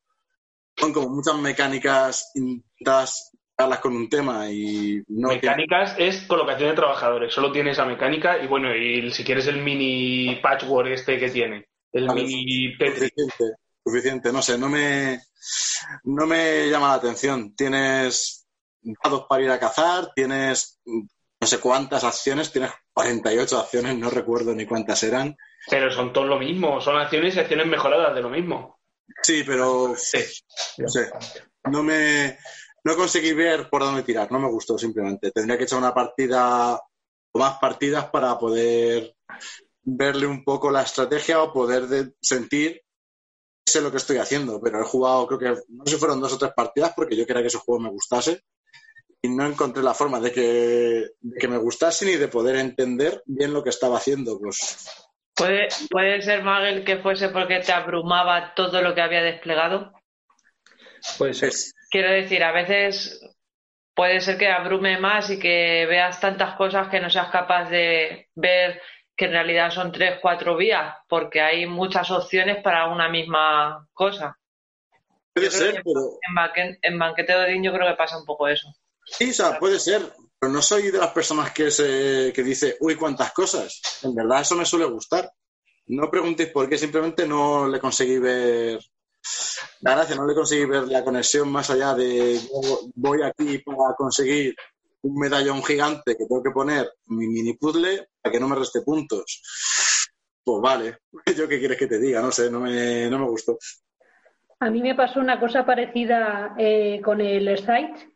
[0.75, 6.75] Son como muchas mecánicas intentadas darlas con un tema y no Mecánicas es colocación de
[6.75, 7.33] trabajadores.
[7.33, 11.65] Solo tiene esa mecánica y bueno, y si quieres el mini patchwork este que tiene.
[11.91, 12.23] El Vale.
[12.23, 13.09] mini Tetris.
[13.15, 15.19] suficiente, suficiente, no sé, no me,
[16.03, 17.55] no me llama la atención.
[17.55, 18.47] Tienes
[19.03, 24.53] dados para ir a cazar, tienes no sé cuántas acciones, tienes 48 acciones, no recuerdo
[24.53, 25.35] ni cuántas eran.
[25.69, 26.79] Pero son todos lo mismo.
[26.81, 28.79] Son acciones y acciones mejoradas de lo mismo.
[29.23, 30.19] Sí, pero Sí.
[30.77, 31.09] No sé.
[31.71, 32.37] No me
[32.83, 35.31] no conseguí ver por dónde tirar, no me gustó simplemente.
[35.31, 36.75] Tendría que echar una partida
[37.31, 39.15] o más partidas para poder
[39.83, 42.81] verle un poco la estrategia o poder de- sentir
[43.65, 46.33] sé lo que estoy haciendo, pero he jugado creo que no sé si fueron dos
[46.33, 48.41] o tres partidas porque yo quería que ese juego me gustase
[49.21, 53.21] y no encontré la forma de que, de que me gustase ni de poder entender
[53.25, 54.39] bien lo que estaba haciendo.
[54.39, 54.89] Pues
[55.35, 59.91] ¿Puede, ¿Puede ser, Magel, que fuese porque te abrumaba todo lo que había desplegado?
[61.17, 61.49] puede ser.
[61.49, 63.21] es, Quiero decir, a veces
[63.95, 68.29] puede ser que abrume más y que veas tantas cosas que no seas capaz de
[68.35, 68.81] ver
[69.15, 74.37] que en realidad son tres, cuatro vías, porque hay muchas opciones para una misma cosa.
[75.33, 78.47] puede ser, pero En, banque- en Banquete de Odín yo creo que pasa un poco
[78.47, 78.67] eso.
[79.05, 80.01] Sí, o sea, puede ser,
[80.39, 83.81] pero no soy de las personas que, se, que dice, uy, cuántas cosas.
[84.03, 85.31] En verdad eso me suele gustar.
[85.87, 88.79] No preguntéis por qué, simplemente no le conseguí ver
[89.81, 92.39] la gracia, no le conseguí ver la conexión más allá de
[92.95, 94.55] voy aquí para conseguir
[95.03, 98.55] un medallón gigante que tengo que poner en mi mini puzzle para que no me
[98.55, 99.41] reste puntos.
[100.43, 100.97] Pues vale,
[101.37, 103.57] yo qué quieres que te diga, no sé, no me, no me gustó.
[104.59, 108.15] A mí me pasó una cosa parecida eh, con el site.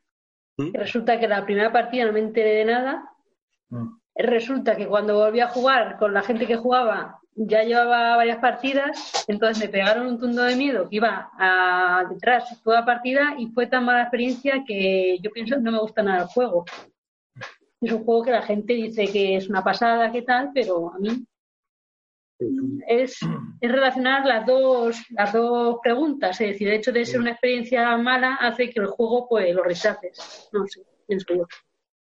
[0.58, 0.74] ¿Mm?
[0.74, 3.10] Resulta que la primera partida no me enteré de nada.
[3.69, 4.00] Mm.
[4.15, 9.26] Resulta que cuando volví a jugar con la gente que jugaba, ya llevaba varias partidas,
[9.28, 13.67] entonces me pegaron un tundo de miedo que iba a, detrás toda partida y fue
[13.67, 16.65] tan mala experiencia que yo pienso que no me gusta nada el juego.
[17.82, 21.00] Es un juego que la gente dice que es una pasada, que tal, pero a
[21.00, 21.26] mí
[22.88, 23.20] es,
[23.60, 26.39] es relacionar las dos, las dos preguntas.
[26.41, 29.63] Es decir, el hecho de ser una experiencia mala hace que el juego pues lo
[29.63, 30.50] rechaces.
[30.52, 31.48] No sé, pienso yo.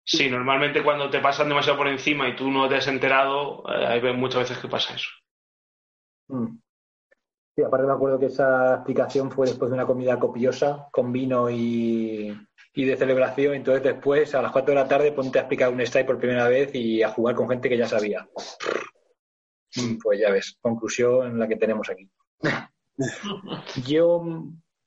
[0.05, 3.87] Sí, normalmente cuando te pasan demasiado por encima y tú no te has enterado, eh,
[3.87, 5.09] hay muchas veces que pasa eso.
[6.29, 6.59] Mm.
[7.57, 11.51] Sí, aparte me acuerdo que esa explicación fue después de una comida copiosa con vino
[11.51, 12.37] y,
[12.75, 13.55] y de celebración.
[13.55, 16.49] Entonces después, a las 4 de la tarde, ponte a explicar un strike por primera
[16.49, 18.29] vez y a jugar con gente que ya sabía.
[19.77, 22.09] Mm, Pues ya ves, conclusión la que tenemos aquí.
[23.87, 24.23] Yo,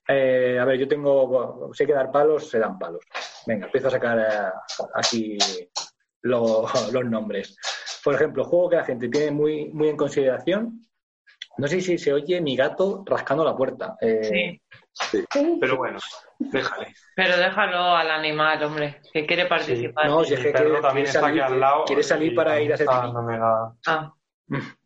[0.08, 3.04] eh, a ver, yo tengo, sé que dar palos, se dan palos.
[3.46, 5.38] Venga, empiezo a sacar eh, aquí
[6.22, 7.58] lo- los nombres.
[8.04, 10.80] Por ejemplo, juego que la gente tiene muy, muy en consideración.
[11.58, 13.96] No sé si se oye mi gato rascando la puerta.
[14.02, 14.60] Eh,
[14.96, 15.26] Sí,
[15.60, 15.98] Pero bueno,
[16.38, 16.94] déjale.
[17.16, 20.06] pero déjalo al animal, hombre, que quiere participar.
[20.06, 21.86] No, Mi si es que perro quiere- también quiere está aquí al lado.
[21.86, 22.98] quiere salir para ir a hacer pipí.
[23.00, 24.14] dándome la- Ah,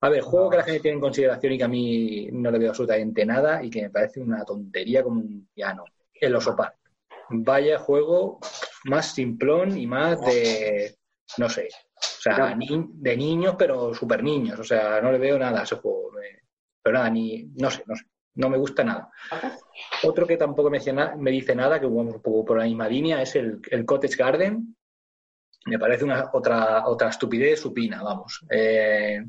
[0.00, 2.58] A ver, juego que la gente tiene en consideración y que a mí no le
[2.58, 5.84] veo absolutamente nada y que me parece una tontería como un piano.
[6.14, 6.76] El Oso Park.
[7.30, 8.38] Vaya juego
[8.84, 10.96] más simplón y más de,
[11.36, 14.58] no sé, o sea, ni- de niños, pero super niños.
[14.58, 16.10] O sea, no le veo nada a ese juego.
[16.82, 18.04] Pero nada, ni, no sé, no sé.
[18.36, 19.10] No me gusta nada.
[20.04, 22.64] Otro que tampoco me dice, na- me dice nada, que vamos un poco por la
[22.64, 24.76] misma línea, es el, el Cottage Garden.
[25.66, 28.40] Me parece una otra, otra estupidez supina, vamos.
[28.48, 29.20] Eh,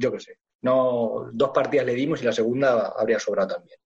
[0.00, 0.38] yo qué sé.
[0.62, 3.78] No, dos partidas le dimos y la segunda habría sobrado también.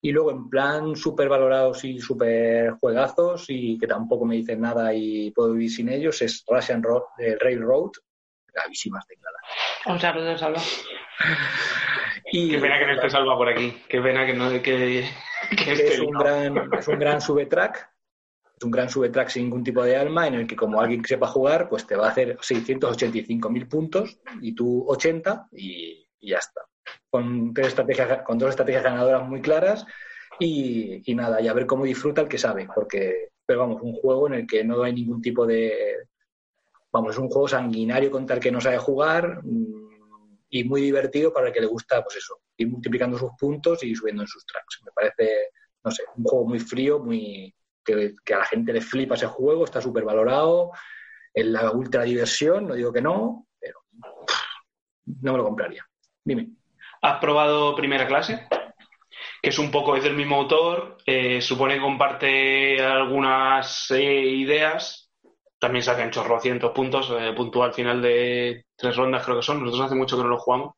[0.00, 4.92] Y luego, en plan, súper valorados y súper juegazos y que tampoco me dicen nada
[4.94, 7.90] y puedo vivir sin ellos, es Russian Ro- eh, Railroad.
[8.52, 9.40] Gravísimas tecladas.
[9.86, 10.60] un saludo, Salva.
[12.32, 13.82] Y Qué pena que no esté salva por aquí.
[13.88, 15.08] Qué pena que no que, que
[15.56, 16.18] que esté es un ¿no?
[16.20, 17.86] gran, es un gran subtrack, es
[18.64, 21.26] un gran subtrack sin ningún tipo de alma, en el que como alguien que sepa
[21.26, 26.62] jugar, pues te va a hacer 685.000 puntos y tú 80 y, ya está.
[27.10, 29.86] Con, tres estrategias, con dos estrategias ganadoras muy claras
[30.38, 33.92] y, y nada, y a ver cómo disfruta el que sabe, porque, pero vamos, un
[33.94, 36.08] juego en el que no hay ningún tipo de...
[36.92, 39.84] Vamos, es un juego sanguinario contra el que no sabe jugar mm,
[40.50, 43.94] y muy divertido para el que le gusta, pues eso, ir multiplicando sus puntos y
[43.94, 44.80] subiendo en sus tracks.
[44.84, 45.48] Me parece,
[45.82, 47.52] no sé, un juego muy frío, muy
[47.84, 50.70] que, que a la gente le flipa ese juego, está súper valorado,
[51.34, 53.80] en la ultra diversión, no digo que no, pero
[55.04, 55.84] no me lo compraría.
[56.24, 56.50] Dime.
[57.02, 58.46] ¿Has probado primera clase?
[59.42, 65.10] Que es un poco, es del mismo autor, eh, supone que comparte algunas eh, ideas.
[65.58, 69.60] También sacan chorrocientos puntos, eh, puntúa al final de tres rondas, creo que son.
[69.60, 70.74] Nosotros hace mucho que no lo jugamos.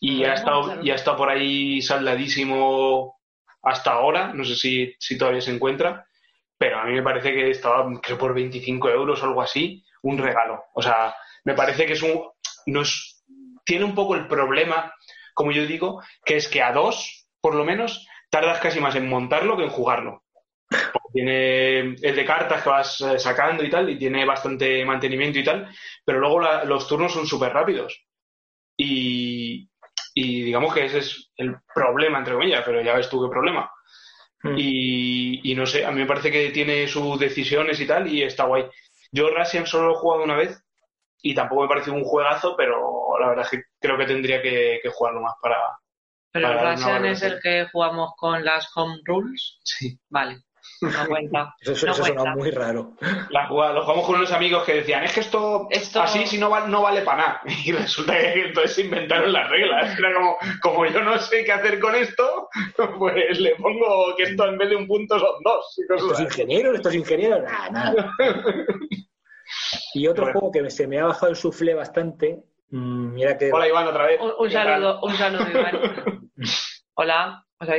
[0.00, 3.18] Y ha estado, y ha estado por ahí saldadísimo
[3.62, 4.34] hasta ahora.
[4.34, 6.06] No sé si, si todavía se encuentra.
[6.58, 10.18] Pero a mí me parece que estaba, creo, por 25 euros o algo así, un
[10.18, 10.64] regalo.
[10.74, 11.14] O sea,
[11.44, 12.22] me parece que es un.
[12.66, 13.24] No es,
[13.64, 14.94] tiene un poco el problema,
[15.34, 19.08] como yo digo, que es que a dos, por lo menos, tardas casi más en
[19.08, 20.22] montarlo que en jugarlo.
[20.92, 25.38] Porque Tiene, es de cartas que vas eh, sacando y tal, y tiene bastante mantenimiento
[25.38, 25.68] y tal,
[26.04, 28.06] pero luego la- los turnos son súper rápidos.
[28.76, 29.68] Y,
[30.14, 33.70] y digamos que ese es el problema, entre comillas, pero ya ves tú qué problema.
[34.44, 34.54] Mm.
[34.58, 38.22] Y, y no sé, a mí me parece que tiene sus decisiones y tal, y
[38.22, 38.66] está guay.
[39.10, 40.62] Yo Russian solo lo he jugado una vez
[41.22, 44.80] y tampoco me pareció un juegazo, pero la verdad es que creo que tendría que,
[44.82, 45.56] que jugarlo más para.
[46.30, 49.60] Pero Para Russian es el que jugamos con las home rules.
[49.62, 49.98] Sí.
[50.10, 50.42] Vale,
[50.90, 51.54] no cuenta.
[51.60, 52.36] Eso, eso No suena cuenta.
[52.36, 52.92] muy raro.
[53.30, 56.38] La jugada- lo jugamos con unos amigos que decían, es que esto, Esto- así si
[56.38, 57.40] no, va- no vale para nada.
[57.64, 59.98] Y resulta que entonces se inventaron las reglas.
[59.98, 62.48] Era como, como yo no sé qué hacer con esto,
[62.98, 65.78] pues le pongo que esto en vez de un punto son dos.
[65.88, 66.74] ¿Estos ingenieros?
[66.76, 67.42] ¿Estos ingenieros?
[67.42, 68.10] Nada, nada.
[69.94, 70.40] Y otro Bueno.
[70.40, 74.06] juego que se me ha bajado el suflé bastante, mm, mira que Hola Iván otra
[74.06, 74.20] vez.
[74.20, 74.66] Un, un ¿Qué tal?
[74.66, 76.30] saludo, un saludo, Iván.
[76.94, 77.44] Hola.
[77.64, 77.76] Sea,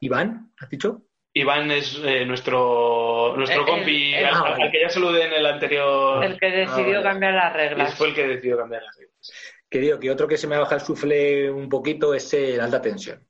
[0.00, 1.02] Iván, ¿has dicho?
[1.36, 5.32] Iván es eh, nuestro, nuestro El- compi, el- al, Ah, al que ya saludé en
[5.32, 6.24] el anterior.
[6.24, 7.94] el que decidió Ah, cambiar las y reglas.
[7.96, 9.32] fue el que decidió cambiar las reglas.
[9.68, 12.60] Que digo que otro que se me ha bajado el suflé un poquito es el
[12.60, 13.26] alta tensión.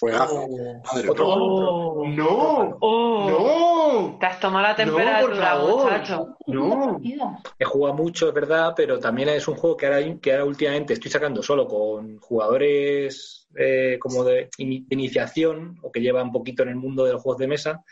[0.00, 0.46] Juegazo.
[0.48, 0.80] Mía.
[0.84, 2.78] juego, ¡No!
[2.80, 3.28] Oh, ¡No!
[3.28, 3.79] no.
[4.18, 5.84] Te has tomado la No, por temperatura, favor.
[5.84, 6.36] muchacho.
[6.46, 7.00] No.
[7.58, 10.92] He jugado mucho, es verdad, pero también es un juego que ahora, que ahora últimamente
[10.94, 16.32] estoy sacando solo con jugadores eh, como de, ini- de iniciación o que llevan un
[16.32, 17.84] poquito en el mundo de los juegos de mesa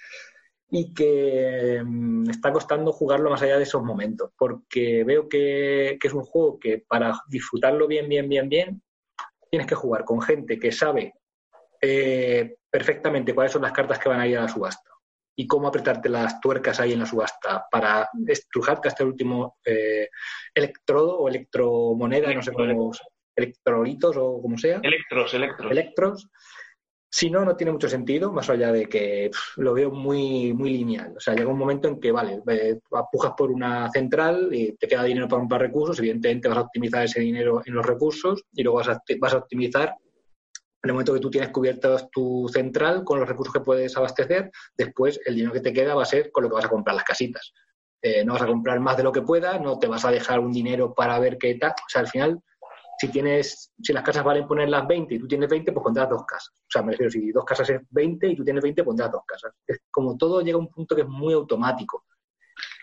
[0.70, 5.96] y que mm, me está costando jugarlo más allá de esos momentos, porque veo que,
[6.00, 8.82] que es un juego que para disfrutarlo bien, bien, bien, bien,
[9.50, 11.14] tienes que jugar con gente que sabe
[11.80, 14.90] eh, perfectamente cuáles son las cartas que van a ir a la subasta
[15.40, 20.08] y cómo apretarte las tuercas ahí en la subasta para estrujarte hasta el último eh,
[20.52, 22.90] electrodo o electromoneda, no sé cómo,
[23.36, 25.70] electrolitos o como sea, Electros, electros.
[25.70, 26.28] electros.
[27.10, 30.70] Si no, no tiene mucho sentido, más allá de que pff, lo veo muy, muy
[30.70, 31.14] lineal.
[31.16, 34.88] O sea, llega un momento en que, vale, eh, apujas por una central y te
[34.88, 38.64] queda dinero para comprar recursos, evidentemente vas a optimizar ese dinero en los recursos y
[38.64, 39.94] luego vas a, vas a optimizar
[40.82, 44.50] en el momento que tú tienes cubierta tu central con los recursos que puedes abastecer,
[44.76, 46.94] después el dinero que te queda va a ser con lo que vas a comprar
[46.94, 47.52] las casitas.
[48.00, 50.38] Eh, no vas a comprar más de lo que puedas, no te vas a dejar
[50.38, 51.72] un dinero para ver qué tal.
[51.72, 52.40] O sea, al final,
[53.00, 56.24] si tienes, si las casas valen ponerlas 20 y tú tienes 20, pues pondrás dos
[56.24, 56.54] casas.
[56.60, 59.22] O sea, me refiero, si dos casas es 20 y tú tienes 20, pondrás dos
[59.26, 59.52] casas.
[59.66, 62.04] Es como todo llega a un punto que es muy automático.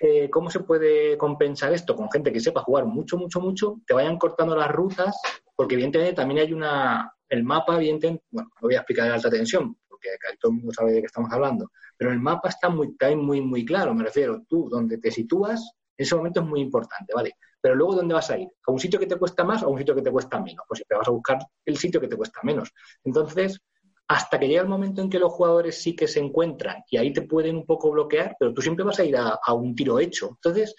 [0.01, 1.95] Eh, ¿Cómo se puede compensar esto?
[1.95, 5.17] Con gente que sepa jugar mucho, mucho, mucho, te vayan cortando las rutas,
[5.55, 9.29] porque evidentemente también hay una, el mapa, evidentemente, bueno, no voy a explicar de alta
[9.29, 12.89] tensión, porque todo el mundo sabe de qué estamos hablando, pero el mapa está muy,
[12.89, 15.61] está muy, muy claro, me refiero, tú, donde te sitúas,
[15.97, 17.37] en ese momento es muy importante, ¿vale?
[17.61, 18.47] Pero luego, ¿dónde vas a ir?
[18.67, 20.65] ¿A un sitio que te cuesta más o a un sitio que te cuesta menos?
[20.67, 22.71] Pues siempre vas a buscar el sitio que te cuesta menos.
[23.03, 23.59] Entonces,
[24.07, 27.11] hasta que llega el momento en que los jugadores sí que se encuentran y ahí
[27.11, 29.99] te pueden un poco bloquear, pero tú siempre vas a ir a, a un tiro
[29.99, 30.29] hecho.
[30.29, 30.75] Entonces,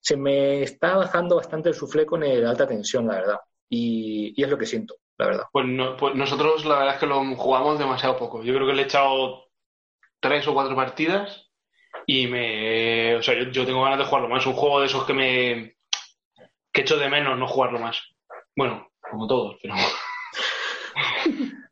[0.00, 3.38] se me está bajando bastante el suflé con el alta tensión, la verdad.
[3.68, 5.44] Y, y es lo que siento, la verdad.
[5.52, 8.42] Pues, no- pues nosotros la verdad es que lo jugamos demasiado poco.
[8.42, 9.46] Yo creo que le he echado
[10.20, 11.50] tres o cuatro partidas
[12.06, 13.16] y me...
[13.16, 14.40] O sea, yo, yo tengo ganas de jugarlo más.
[14.42, 15.76] Es un juego de esos que me...
[16.72, 18.00] que echo de menos no jugarlo más.
[18.56, 19.74] Bueno, como todos, pero...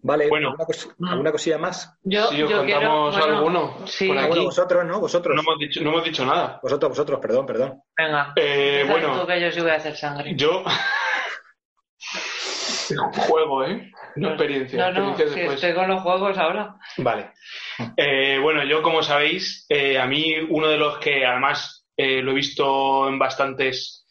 [0.04, 0.48] Vale, Bueno.
[0.48, 1.96] ¿alguna, cos- alguna cosilla más?
[2.02, 4.08] Yo, Si os yo quiero, contamos bueno, alguno sí.
[4.08, 4.28] por Ah, aquí.
[4.30, 5.00] bueno, vosotros, ¿no?
[5.00, 5.36] Vosotros.
[5.36, 6.58] No hemos dicho, no hemos dicho nada.
[6.60, 7.80] Vosotros, vosotros, perdón, perdón.
[7.96, 8.32] Venga.
[8.34, 10.34] Eh, bueno, tú que yo sí voy a hacer sangre.
[10.34, 10.64] yo...
[13.26, 13.90] Juego, ¿eh?
[14.16, 14.78] No experiencia.
[14.78, 15.54] No, no, experiencia si después.
[15.62, 16.76] estoy con los juegos ahora.
[16.98, 17.30] Vale.
[17.96, 22.32] Eh, bueno, yo como sabéis, eh, a mí uno de los que además eh, lo
[22.32, 24.06] he visto en bastantes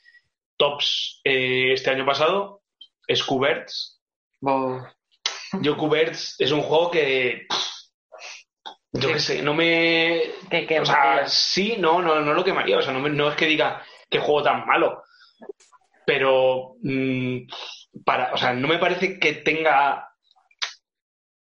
[0.58, 2.62] tops este año pasado
[3.08, 4.01] es Cuberts.
[5.62, 7.45] Yo Cuberts es un juego que
[8.93, 12.77] yo qué sé, no me Que, que o sea, sí, no, no, no lo quemaría,
[12.77, 15.04] o sea, no, me- no es que diga qué juego tan malo,
[16.06, 17.38] pero mm,
[18.06, 20.08] para, o sea, no me parece que tenga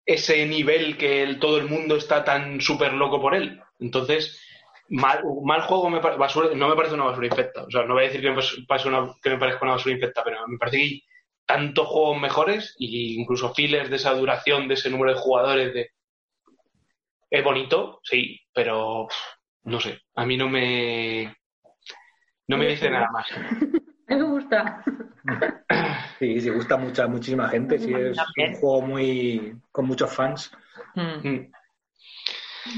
[0.07, 3.61] ese nivel que el- todo el mundo está tan súper loco por él.
[3.79, 4.41] Entonces,
[4.89, 7.65] mal, mal juego me, basura- no me parece una basura infecta.
[7.65, 8.37] O sea, no voy a decir que me,
[8.89, 11.03] una- que me parezca una basura infecta, pero me parece que hay
[11.47, 12.87] tantos juegos mejores e
[13.19, 15.75] incluso fillers de esa duración, de ese número de jugadores.
[15.75, 15.91] De...
[17.31, 19.09] Es bonito, sí, pero
[19.65, 21.37] no sé, a mí no me...
[22.47, 23.31] No me dice nada más.
[23.31, 23.39] A
[24.09, 24.83] mí me gusta.
[26.19, 27.79] Sí, sí, gusta mucha, muchísima gente.
[27.79, 30.51] Sí, es un juego muy con muchos fans.
[30.95, 31.53] Mm, Mm.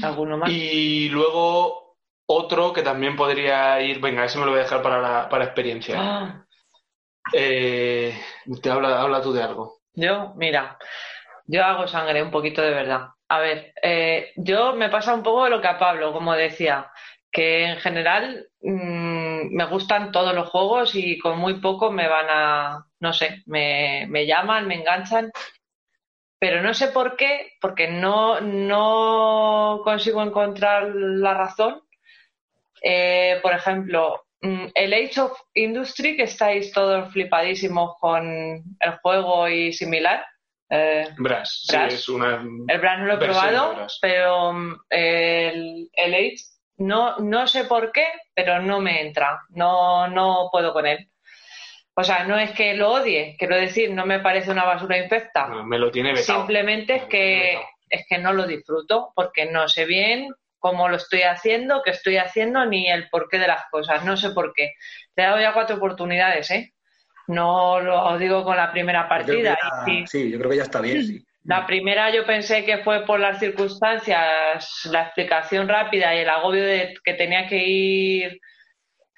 [0.03, 0.49] ¿Alguno más?
[0.49, 5.01] Y luego otro que también podría ir, venga, ese me lo voy a dejar para
[5.01, 5.95] la para experiencia.
[5.99, 6.45] Ah,
[7.33, 8.13] Eh,
[8.61, 9.79] te habla, habla tú de algo.
[9.93, 10.77] yo, mira,
[11.45, 13.07] yo hago sangre un poquito de verdad.
[13.27, 16.91] A ver, eh, yo me pasa un poco lo que a Pablo, como decía,
[17.31, 19.00] que en general mm,
[19.49, 24.05] me gustan todos los juegos y con muy poco me van a, no sé, me,
[24.09, 25.31] me llaman, me enganchan,
[26.39, 31.81] pero no sé por qué, porque no, no consigo encontrar la razón.
[32.81, 38.25] Eh, por ejemplo, mm, el Age of Industry, que estáis todos flipadísimos con
[38.79, 40.25] el juego y similar.
[40.69, 42.43] eh, Brass, sí, es una.
[42.67, 46.43] el Brass no lo he probado, pero mm, el, el Age
[46.81, 49.39] no, no sé por qué, pero no me entra.
[49.49, 51.07] No, no puedo con él.
[51.93, 55.47] O sea, no es que lo odie, quiero decir, no me parece una basura infecta.
[55.47, 56.39] no, me lo tiene vetado.
[56.39, 57.59] Simplemente es que,
[57.89, 60.29] es que no lo disfruto porque no sé bien
[60.59, 64.05] cómo lo estoy haciendo, qué estoy haciendo, ni el porqué de las cosas.
[64.05, 64.71] No sé por qué.
[65.15, 66.73] Le he dado ya cuatro oportunidades, ¿eh?
[67.27, 69.57] No lo digo con la primera partida.
[69.61, 71.25] ya- y sí, sí, yo creo que ya está bien, sí.
[71.43, 76.63] La primera yo pensé que fue por las circunstancias, la explicación rápida y el agobio
[76.63, 78.39] de que tenía que ir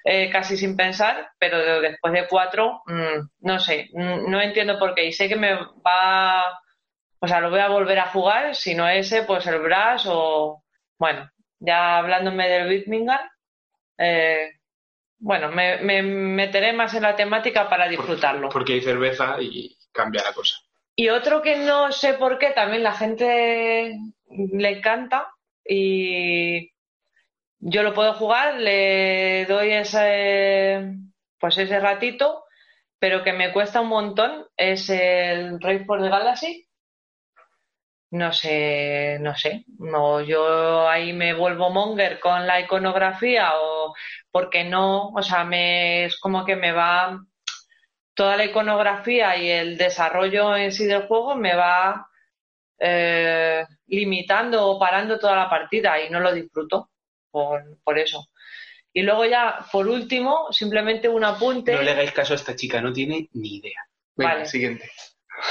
[0.04, 4.78] eh, casi sin pensar, pero de- después de cuatro, mm, no sé, mm, no entiendo
[4.78, 5.06] por qué.
[5.06, 6.58] Y sé que me va,
[7.20, 10.62] o sea, lo voy a volver a jugar, si no ese, pues el Brass o,
[10.98, 13.20] bueno, ya hablándome del Birmingham,
[13.98, 14.50] eh,
[15.18, 18.50] bueno, me, me meteré más en la temática para disfrutarlo.
[18.50, 20.56] Porque hay cerveza y cambia la cosa.
[20.96, 23.96] Y otro que no sé por qué también la gente
[24.28, 25.28] le encanta
[25.64, 26.70] y
[27.58, 30.94] yo lo puedo jugar, le doy ese,
[31.40, 32.44] pues ese ratito,
[32.98, 36.68] pero que me cuesta un montón es el Race for the Galaxy.
[38.10, 39.64] No sé, no sé.
[39.78, 43.94] No, yo ahí me vuelvo monger con la iconografía o
[44.30, 47.18] porque no, o sea, me, es como que me va
[48.14, 52.08] toda la iconografía y el desarrollo en sí del juego me va
[52.78, 56.90] eh, limitando o parando toda la partida y no lo disfruto
[57.30, 58.26] por, por eso.
[58.92, 61.72] Y luego ya, por último, simplemente un apunte.
[61.72, 63.80] No le hagáis caso a esta chica, no tiene ni idea.
[64.16, 64.46] Venga, Vale.
[64.46, 64.88] siguiente.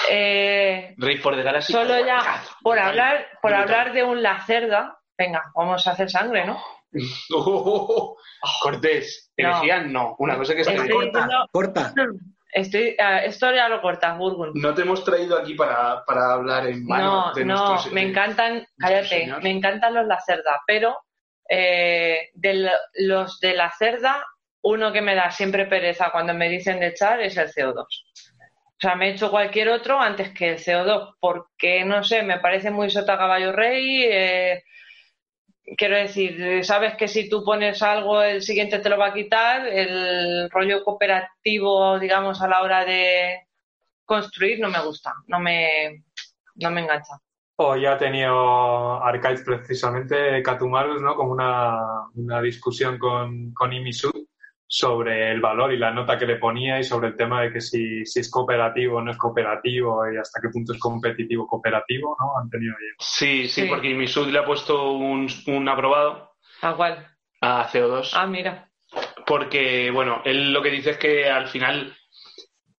[0.09, 1.73] Eh, Rey for the Galaxy.
[1.73, 3.63] solo ya, por hablar, por Brutal.
[3.63, 6.57] hablar de un lacerda, venga, vamos a hacer sangre, ¿no?
[7.35, 8.17] Oh, oh, oh.
[8.61, 9.49] Cortés, No.
[9.49, 10.15] elegían no.
[10.19, 11.93] Una cosa que que Corta, corta.
[12.53, 14.51] Estoy, eh, esto ya lo cortas, Burgun.
[14.53, 18.01] no te hemos traído aquí para, para hablar en vano No, de no, nuestros- me
[18.03, 20.95] encantan, cállate, me encantan los Lacerda, pero
[21.49, 24.23] eh, de lo- los de la cerda,
[24.61, 27.85] uno que me da siempre pereza cuando me dicen de echar es el CO2.
[27.85, 32.39] O sea, me he hecho cualquier otro antes que el CO2, porque no sé, me
[32.39, 34.03] parece muy sota caballo rey.
[34.05, 34.63] eh,
[35.77, 39.67] quiero decir, sabes que si tú pones algo, el siguiente te lo va a quitar.
[39.67, 43.47] El rollo cooperativo, digamos, a la hora de
[44.05, 46.03] construir no me gusta, no me,
[46.55, 47.13] no me engancha.
[47.55, 51.15] Hoy ha tenido Arcade precisamente Catumarus, ¿no?
[51.15, 54.11] Como una, una discusión con, con Imisu
[54.75, 57.61] sobre el valor y la nota que le ponía y sobre el tema de que
[57.61, 62.17] si, si es cooperativo o no es cooperativo y hasta qué punto es competitivo cooperativo,
[62.19, 62.39] ¿no?
[62.41, 62.87] Han tenido ahí.
[62.97, 63.67] Sí, sí, Sí.
[63.69, 66.31] porque Misud le ha puesto un, un aprobado
[66.63, 67.07] ¿A cuál?
[67.41, 68.13] a CO2.
[68.15, 68.67] Ah, mira.
[69.27, 71.95] Porque, bueno, él lo que dice es que al final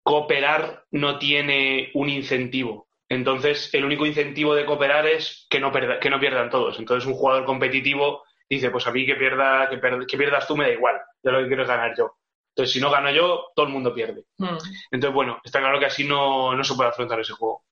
[0.02, 2.88] cooperar no tiene un incentivo.
[3.08, 6.80] Entonces, el único incentivo de cooperar es que no, perda- que no pierdan todos.
[6.80, 8.24] Entonces, un jugador competitivo
[8.56, 11.32] dice, pues a mí que, pierda, que, per- que pierdas tú me da igual, yo
[11.32, 12.18] lo que quiero es ganar yo.
[12.50, 14.26] Entonces, si no gano yo, todo el mundo pierde.
[14.38, 14.58] Mm.
[14.92, 17.66] Entonces, bueno, está claro que así no, no se puede afrontar ese juego.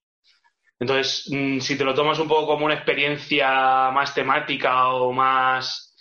[0.80, 5.96] Entonces, mm, si te lo tomas un poco como una experiencia más temática o más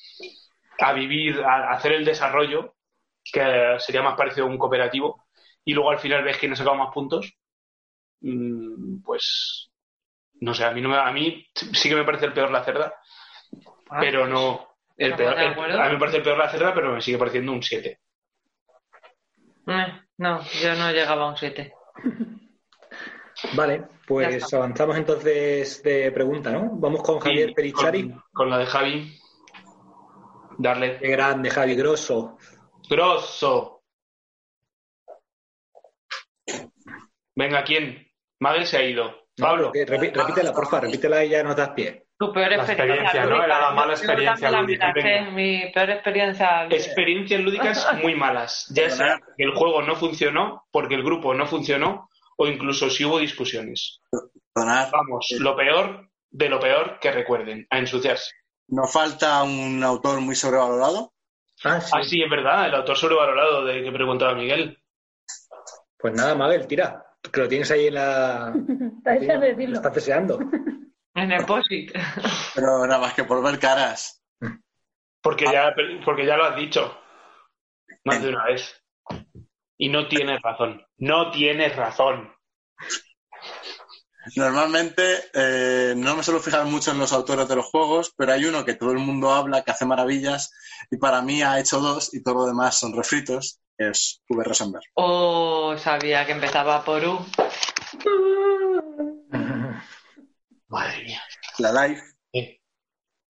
[0.78, 2.74] a vivir, a a hacer el desarrollo,
[3.22, 5.24] que sería más parecido a un cooperativo,
[5.64, 7.34] y luego al final ves quién ha sacado más puntos,
[8.20, 9.70] mm, pues
[10.40, 12.64] no sé, a mí, no me, a mí sí que me parece el peor la
[12.64, 12.94] cerda,
[13.90, 14.69] Ah, pero no.
[15.80, 18.00] A mí me parece el peor la cerda, pero me sigue pareciendo un 7.
[19.66, 19.86] Eh,
[20.18, 21.72] no, yo no llegaba a un 7.
[23.54, 26.70] Vale, pues avanzamos entonces de pregunta, ¿no?
[26.74, 28.10] Vamos con Javier Perichari.
[28.10, 29.18] Con, con la de Javi.
[30.58, 30.98] Darle.
[30.98, 32.36] Qué grande, Javi, grosso.
[32.88, 33.82] Grosso.
[37.34, 38.06] Venga, ¿quién?
[38.40, 39.26] Magel se ha ido.
[39.36, 39.72] Pablo.
[39.72, 42.06] Repi- repítela, porfa, repítela y ya nos das pie.
[42.20, 42.94] Tu peor La experiencia.
[43.06, 43.42] experiencia, ¿no?
[43.42, 44.92] Era la mala experiencia lúdica.
[45.32, 46.66] Mi peor experiencia.
[46.66, 48.70] Experiencias lúdicas muy malas.
[48.74, 53.06] Ya sea que el juego no funcionó, porque el grupo no funcionó, o incluso si
[53.06, 54.02] hubo discusiones.
[54.52, 58.32] Perdonad, Vamos, lo peor de lo peor que recuerden, a ensuciarse.
[58.68, 61.14] ¿nos falta un autor muy sobrevalorado?
[61.64, 61.90] Ah, sí.
[61.94, 64.78] Ah, sí, es verdad, el autor sobrevalorado de que preguntaba Miguel.
[65.98, 67.02] Pues nada, Mabel, tira.
[67.32, 68.54] Que lo tienes ahí en la.
[69.06, 70.38] Estás deseando.
[71.14, 71.92] En el POSIT.
[72.54, 74.22] Pero nada más que por ver caras.
[75.22, 76.96] Porque ya, porque ya lo has dicho.
[78.04, 78.82] Más de una vez.
[79.76, 80.84] Y no tienes razón.
[80.98, 82.32] No tienes razón.
[84.36, 85.02] Normalmente
[85.32, 88.64] eh, no me suelo fijar mucho en los autores de los juegos, pero hay uno
[88.64, 90.52] que todo el mundo habla, que hace maravillas,
[90.90, 94.44] y para mí ha hecho dos, y todo lo demás son refritos, que es V.
[94.44, 94.84] Rosenberg.
[94.94, 97.26] Oh, sabía que empezaba por U.
[100.70, 101.20] Madre mía.
[101.58, 102.02] La Life.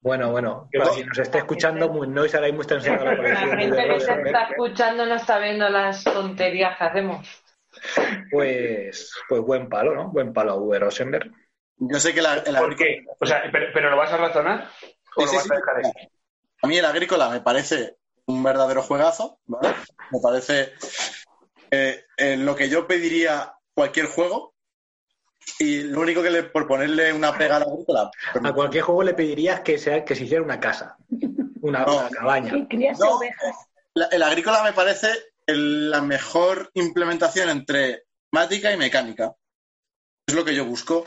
[0.03, 0.97] Bueno, bueno, ¿Qué para va?
[0.97, 4.01] quien nos esté escuchando, noise ahora mismo está enseñando la La colección de gente que
[4.01, 7.45] se está escuchando no está viendo las tonterías que hacemos.
[8.31, 10.11] Pues, pues buen palo, ¿no?
[10.11, 10.79] Buen palo a V.
[10.79, 11.31] Rosenberg.
[11.77, 13.05] Yo sé que la, el ¿Por agrícola, qué?
[13.19, 14.69] O sea, pero, pero ¿lo vas a razonar?
[15.17, 15.51] ¿O Sí, lo sí, vas sí.
[15.53, 16.09] a dejar ahí?
[16.63, 19.75] a mí el agrícola me parece un verdadero juegazo, ¿vale?
[20.11, 20.73] Me parece
[21.71, 24.55] eh, en lo que yo pediría cualquier juego,
[25.59, 28.11] y lo único que le, por ponerle una pega al agrícola,
[28.43, 30.97] A cualquier juego le pedirías que, sea, que se hiciera una casa,
[31.63, 31.99] una, No.
[32.01, 32.53] una cabaña.
[32.53, 33.17] No.
[33.17, 33.57] ovejas.
[33.95, 35.09] La- el agrícola me parece
[35.47, 39.35] el- la mejor implementación entre mática y mecánica.
[40.27, 41.05] Es lo que yo busco.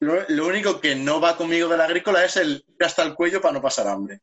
[0.00, 3.40] Lo, lo único que no va conmigo del agrícola es el ir hasta el cuello
[3.40, 4.20] para no pasar hambre.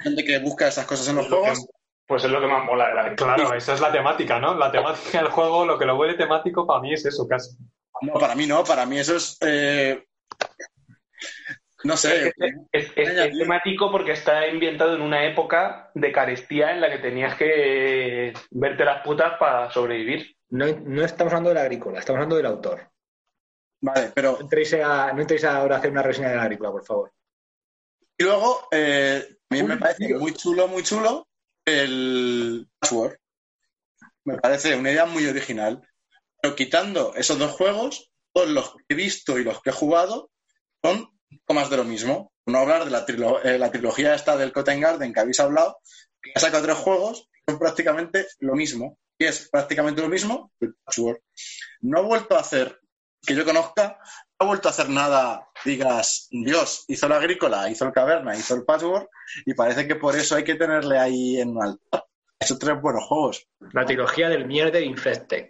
[0.00, 1.66] Gente que busca esas cosas en los Lo que- juegos.
[2.06, 4.54] Pues es lo que más mola de la Claro, esa es la temática, ¿no?
[4.54, 7.56] La temática del juego, lo que lo vuelve temático para mí es eso, casi.
[8.02, 9.36] No, para mí no, para mí eso es.
[9.42, 10.04] eh,
[11.84, 12.32] no sé.
[12.72, 16.98] Es, es- es temático porque está ambientado en una época de carestía en la que
[16.98, 20.34] tenías que verte las putas para sobrevivir.
[20.50, 22.90] No, no estamos hablando del agrícola, estamos hablando del autor.
[23.82, 26.84] Vale, pero No entréis, a- no entréis ahora a hacer una reseña del agrícola, por
[26.84, 27.12] favor.
[28.18, 31.26] Y luego, eh, a mí me parece muy chulo, muy chulo
[31.64, 33.16] el password.
[34.24, 35.80] Me parece una idea muy original.
[36.42, 40.30] Pero quitando esos dos juegos, todos los que he visto y los que he jugado
[40.82, 41.10] son
[41.48, 42.32] más de lo mismo.
[42.46, 45.78] No hablar de la, trilo- eh, la trilogía esta del Cotton Garden que habéis hablado,
[46.22, 48.98] que ha sacado tres juegos, son prácticamente lo mismo.
[49.18, 51.18] Y es prácticamente lo mismo el password.
[51.82, 52.80] No ha vuelto a hacer,
[53.26, 57.84] que yo conozca, no ha vuelto a hacer nada, digas, Dios, hizo la agrícola, hizo
[57.84, 59.06] el caverna, hizo el password,
[59.44, 62.04] y parece que por eso hay que tenerle ahí en un altar.
[62.40, 63.46] Ha hecho tres buenos juegos.
[63.74, 65.48] La trilogía del Mierder Infested.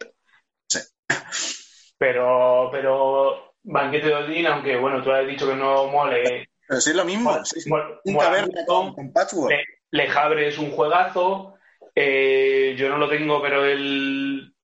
[1.98, 6.90] Pero, pero Banquete de Odín, aunque bueno, tú has dicho que no mole, Pero sí
[6.90, 7.44] es lo mismo.
[7.44, 7.70] sí.
[8.04, 8.18] Un
[8.66, 9.50] con, con patchwork.
[9.50, 11.54] Le- Lejabre es un juegazo.
[11.94, 14.54] eh, yo no lo tengo, pero el,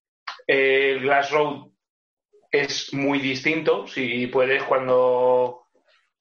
[0.47, 1.67] el Glass Road
[2.51, 3.87] es muy distinto.
[3.87, 5.67] Si puedes, cuando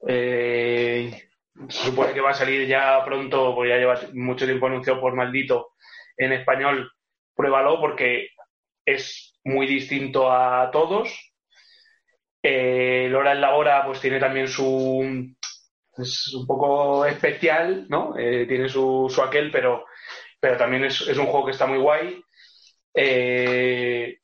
[0.07, 1.29] eh,
[1.69, 5.13] se supone que va a salir ya pronto, porque ya lleva mucho tiempo anunciado por
[5.15, 5.69] maldito
[6.17, 6.91] en español,
[7.35, 8.29] pruébalo porque
[8.85, 11.33] es muy distinto a todos.
[12.43, 15.33] Eh, el Hora en la Hora, pues tiene también su.
[15.97, 18.17] Es un poco especial, ¿no?
[18.17, 19.85] Eh, tiene su, su aquel, pero,
[20.39, 22.21] pero también es, es un juego que está muy guay.
[22.93, 24.17] Eh,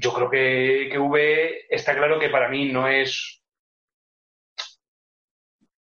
[0.00, 3.42] yo creo que, que V está claro que para mí no es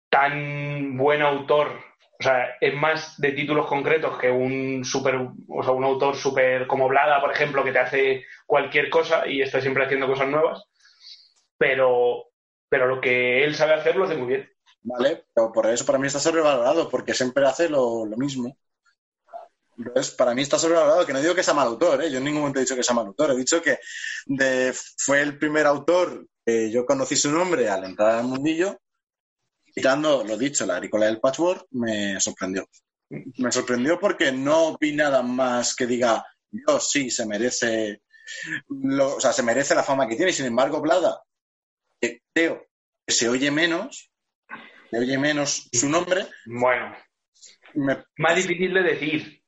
[0.09, 1.90] tan buen autor.
[2.21, 5.15] O sea, es más de títulos concretos que un super,
[5.47, 9.41] o sea, un autor super como Blada, por ejemplo, que te hace cualquier cosa y
[9.41, 10.63] está siempre haciendo cosas nuevas.
[11.57, 12.27] Pero,
[12.69, 14.49] pero lo que él sabe hacer lo hace muy bien.
[14.83, 18.55] Vale, pero por eso para mí está sobrevalorado, porque siempre hace lo, mismo.
[19.75, 22.11] Entonces, para mí está sobrevalorado, que no digo que sea mal autor, ¿eh?
[22.11, 23.79] yo en ningún momento he dicho que sea mal autor, he dicho que
[24.95, 28.77] fue el primer autor que yo conocí su nombre al entrar al mundillo,
[29.73, 32.67] quitando, lo dicho, la agrícola del patchwork, me sorprendió.
[33.09, 38.01] Me sorprendió porque no vi nada más que diga, yo sí, se merece,
[38.69, 41.21] lo- o sea, se merece la fama que tiene, y sin embargo, Blada,
[41.99, 42.65] que creo
[43.05, 44.09] que se oye menos,
[44.89, 46.95] se oye menos su nombre, Bueno,
[47.75, 49.40] me, más difícil de decir.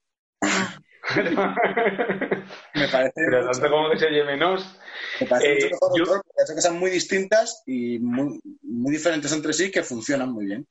[2.73, 4.79] Me parece, Pero tanto como que se oye menos.
[5.19, 9.53] me parece eh, mucho mejor yo- porque cosas muy distintas y muy, muy diferentes entre
[9.53, 10.67] sí que funcionan muy bien.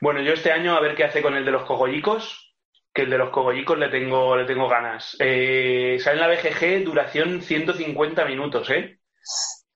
[0.00, 2.54] Bueno, yo este año a ver qué hace con el de los cogollicos,
[2.92, 5.16] que el de los cogollicos le tengo, le tengo ganas.
[5.18, 8.98] Eh, sale en la BGG, duración 150 minutos, ¿eh?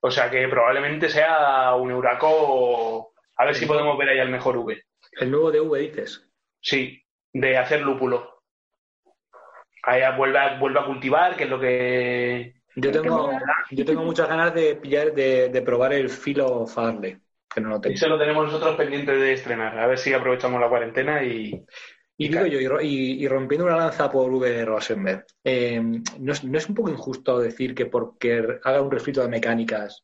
[0.01, 3.13] O sea que probablemente sea un Euraco.
[3.37, 4.81] A ver si podemos ver ahí al mejor V.
[5.21, 6.25] El nuevo de V, dices.
[6.61, 8.38] Sí, de hacer lúpulo.
[9.83, 12.55] Ahí vuelve a, vuelve a cultivar, que es lo que.
[12.77, 13.31] Yo tengo,
[13.71, 17.17] yo tengo muchas ganas de pillar, de, de probar el filo Farley,
[17.53, 17.95] que no lo tengo.
[17.95, 19.79] Eso lo tenemos nosotros pendiente de estrenar.
[19.79, 21.65] A ver si aprovechamos la cuarentena y.
[22.21, 24.65] Y digo yo, y, ro- y- y rompiendo una lanza por V.
[24.65, 25.81] Rosenberg, eh,
[26.19, 30.03] ¿no, es, no es un poco injusto decir que porque haga un refrito de mecánicas,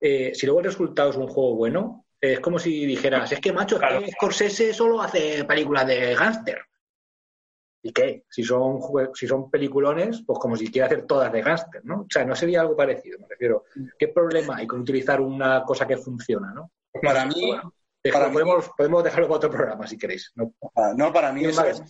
[0.00, 3.52] eh, si luego el resultado es un juego bueno, es como si dijeras, es que
[3.52, 3.98] macho, Claro.
[3.98, 6.62] es que Scorsese solo hace películas de gángster.
[7.86, 8.24] ¿Y qué?
[8.30, 8.80] Si son,
[9.12, 12.00] si son peliculones, pues como si quiera hacer todas de gángster, ¿no?
[12.00, 13.64] O sea, no sería algo parecido, me refiero.
[13.98, 16.72] ¿Qué problema hay con utilizar una cosa que funciona, no?
[17.02, 20.32] Para mí, Bueno, podemos, podemos dejarlo para otro programa si queréis.
[20.34, 20.54] ¿no?
[20.74, 21.82] para- no, para mí eso es-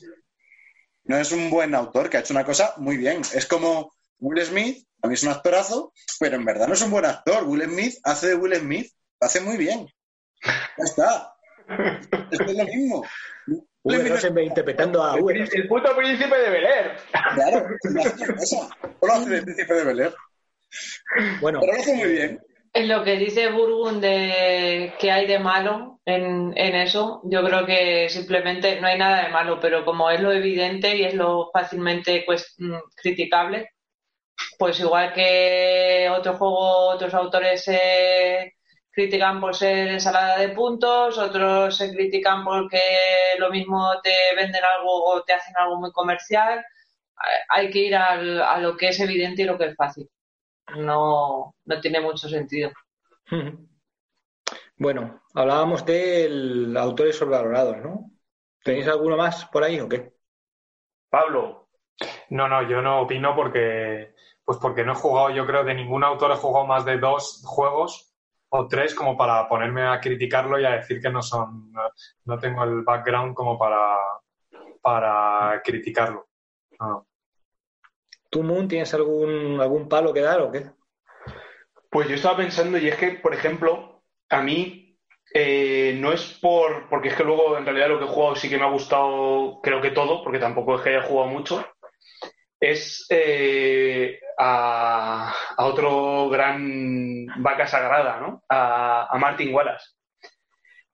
[1.05, 3.21] no es un buen autor que ha hecho una cosa muy bien.
[3.33, 6.91] Es como Will Smith, a mí es un actorazo, pero en verdad no es un
[6.91, 7.45] buen actor.
[7.45, 8.91] Will Smith hace de Will Smith,
[9.21, 9.87] lo hace muy bien.
[10.43, 11.37] Ya está.
[12.33, 13.05] Esto es lo mismo.
[13.85, 15.17] Interpretando a.
[15.17, 15.51] Rosenberg.
[15.53, 16.97] El puto príncipe de Bel Air.
[17.35, 17.67] Claro.
[19.01, 20.15] O lo hace el príncipe de Bel Air.
[21.41, 22.41] Bueno, Pero lo hace muy bien.
[22.73, 27.65] En lo que dice Burgun de que hay de malo en, en eso, yo creo
[27.65, 31.51] que simplemente no hay nada de malo, pero como es lo evidente y es lo
[31.53, 33.69] fácilmente pues, mm, criticable,
[34.59, 38.55] pues igual que otro juego, otros autores se
[38.95, 42.81] critican por ser ensalada de puntos, otros se critican porque
[43.39, 46.65] lo mismo te venden algo o te hacen algo muy comercial,
[47.49, 50.09] hay que ir al- a lo que es evidente y lo que es fácil.
[50.77, 52.71] No, no tiene mucho sentido.
[54.77, 58.11] Bueno, hablábamos de autores sobrevalorados, ¿no?
[58.63, 60.15] ¿Tenéis alguno más por ahí o qué?
[61.11, 61.69] Pablo.
[62.31, 64.15] No, no, yo no opino porque,
[64.45, 67.43] pues porque no he jugado, yo creo, de ningún autor he jugado más de dos
[67.47, 68.14] juegos
[68.57, 71.83] o tres como para ponerme a criticarlo y a decir que no son, no,
[72.25, 73.99] no tengo el background como para,
[74.81, 76.29] para criticarlo.
[76.79, 77.09] No.
[78.31, 80.71] ¿Tú, Moon, tienes algún, algún palo que dar o qué?
[81.91, 85.01] Pues yo estaba pensando, y es que, por ejemplo, a mí
[85.33, 86.89] eh, no es por.
[86.89, 89.61] Porque es que luego, en realidad, lo que he jugado sí que me ha gustado,
[89.63, 91.67] creo que todo, porque tampoco es que haya jugado mucho.
[92.65, 98.43] Es eh, a, otro gran vaca sagrada, ¿no?
[98.49, 99.91] A, Martin Wallace.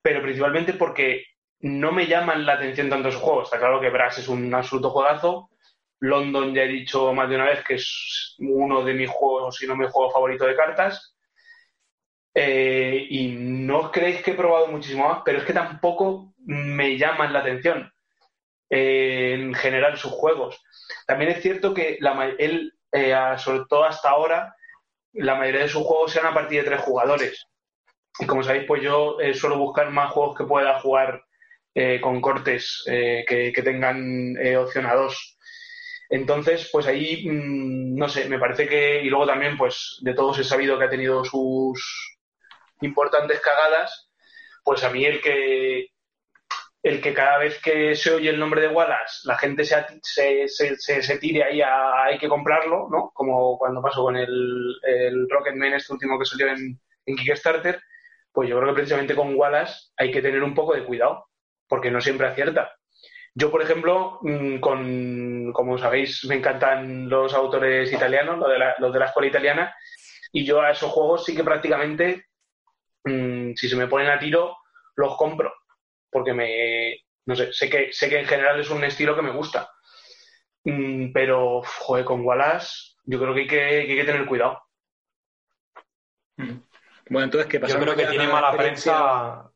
[0.01, 1.23] Pero principalmente porque
[1.61, 3.45] no me llaman la atención tanto esos juegos.
[3.45, 5.49] Está claro que Brass es un absoluto juegazo.
[6.01, 9.65] London ya he dicho más de una vez que es uno de mis juegos, si
[9.65, 11.15] no mi juego favorito de cartas.
[12.33, 17.31] Eh, y no creéis que he probado muchísimo más, pero es que tampoco me llaman
[17.31, 17.89] la atención
[18.71, 20.63] eh, en general sus juegos.
[21.05, 21.99] También es cierto que
[22.39, 24.55] él, eh, sobre todo hasta ahora,
[25.13, 27.47] la mayoría de sus juegos sean a partir de tres jugadores.
[28.17, 31.23] Y como sabéis, pues yo eh, suelo buscar más juegos que pueda jugar
[32.01, 35.37] con cortes que, que, tengan opción a dos.
[36.09, 40.37] Entonces, pues ahí, mmm, no sé, me parece que, y luego también, pues de todos
[40.39, 42.17] he sabido que ha tenido sus
[42.81, 44.11] importantes cagadas,
[44.65, 45.87] pues a mí el que,
[46.83, 50.47] el que cada vez que se oye el nombre de Wallace, la gente se, se,
[50.47, 53.11] se, se tire ahí a hay que comprarlo, ¿no?
[53.13, 57.79] Como cuando pasó con el, el Rocketman, este último que salió en, en Kickstarter,
[58.31, 61.27] pues yo creo que precisamente con Wallace hay que tener un poco de cuidado,
[61.67, 62.75] porque no siempre acierta.
[63.33, 68.75] Yo, por ejemplo, mm, con, como sabéis, me encantan los autores italianos, los de la,
[68.79, 69.75] los de la escuela italiana,
[70.31, 72.25] y yo a esos juegos sí que prácticamente,
[73.05, 74.57] mmm, si se me ponen a tiro,
[74.95, 75.53] los compro,
[76.11, 79.31] porque me, no sé, sé que, sé que en general es un estilo que me
[79.31, 79.69] gusta.
[80.63, 84.61] Mm, pero, joder, con Wallace, yo creo que hay que, que, hay que tener cuidado.
[86.37, 87.73] Bueno, entonces, ¿qué pasa?
[87.73, 89.51] Yo creo que tiene mala prensa.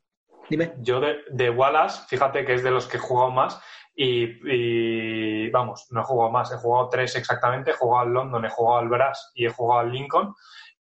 [0.49, 0.74] Dime.
[0.80, 3.60] Yo de, de, Wallace, fíjate que es de los que he jugado más
[3.95, 8.45] y, y, vamos, no he jugado más, he jugado tres exactamente, he jugado al London,
[8.45, 10.36] he jugado al Brass y he jugado al Lincoln.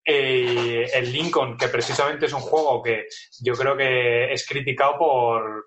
[0.07, 3.07] Eh, el Lincoln, que precisamente es un juego que
[3.41, 5.65] yo creo que es criticado por,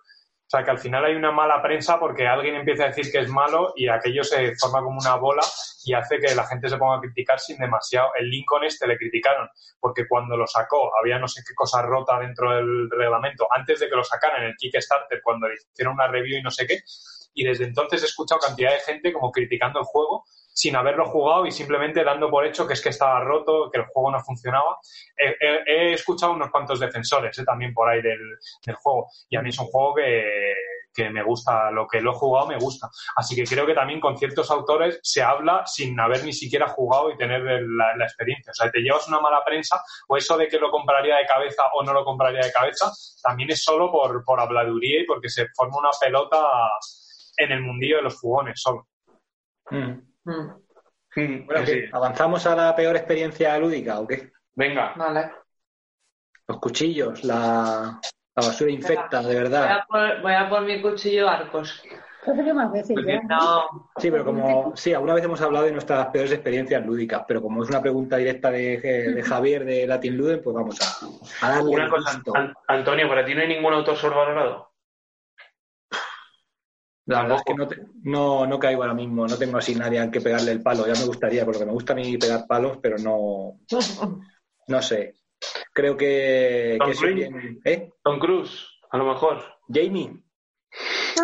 [0.48, 3.20] o sea, que al final hay una mala prensa porque alguien empieza a decir que
[3.20, 5.42] es malo y aquello se forma como una bola
[5.84, 8.12] y hace que la gente se ponga a criticar sin demasiado.
[8.18, 12.20] El Lincoln este le criticaron porque cuando lo sacó había no sé qué cosa rota
[12.20, 16.38] dentro del reglamento antes de que lo sacaran en el Kickstarter cuando hicieron una review
[16.38, 16.80] y no sé qué.
[17.34, 20.24] Y desde entonces he escuchado cantidad de gente como criticando el juego
[20.58, 23.86] sin haberlo jugado y simplemente dando por hecho que es que estaba roto, que el
[23.86, 24.80] juego no funcionaba.
[25.16, 28.20] He, escuchado unos cuantos defensores eh, también por ahí del,
[28.82, 30.56] juego y a mí es un juego que,
[30.96, 32.90] que me gusta, lo que lo he jugado me gusta.
[33.16, 37.12] Así que creo que también con ciertos autores se habla sin haber ni siquiera jugado
[37.12, 38.50] y tener la, la experiencia.
[38.50, 41.66] O sea, te llevas una mala prensa o eso de que lo compraría de cabeza
[41.76, 42.92] o no lo compraría de cabeza,
[43.22, 46.42] también es solo por, por habladuría y porque se forma una pelota
[47.38, 48.88] en el mundillo de los jugones solo.
[49.70, 50.07] Mm.
[50.28, 51.46] Mm.
[51.48, 51.86] Bueno, sí.
[51.92, 54.32] ¿avanzamos a la peor experiencia lúdica o qué?
[54.54, 54.94] Venga.
[54.96, 55.32] Vale.
[56.48, 58.00] Los cuchillos, la,
[58.36, 59.84] la basura infecta, de verdad.
[59.90, 61.82] Voy a, por, voy a por mi cuchillo arcos.
[62.54, 63.22] más veces ya.
[63.24, 63.90] No.
[63.98, 67.64] Sí, pero como, sí, alguna vez hemos hablado de nuestras peores experiencias lúdicas, pero como
[67.64, 71.76] es una pregunta directa de, de Javier de Latin Luden, pues vamos a, a darle
[71.76, 74.67] Una cosa, An Antonio, ¿para ti no hay ningún autor sobrevalorado?
[77.08, 79.98] La verdad es que no, te, no, no, caigo ahora mismo, no tengo así nadie
[79.98, 80.86] al que pegarle el palo.
[80.86, 83.60] Ya me gustaría, porque me gusta a mí pegar palos, pero no.
[84.68, 85.16] No sé.
[85.74, 86.76] Creo que.
[86.78, 87.16] Tom, que Cruise.
[87.16, 87.90] Bien, ¿eh?
[88.04, 89.42] Tom Cruise, a lo mejor.
[89.70, 90.22] Jamie.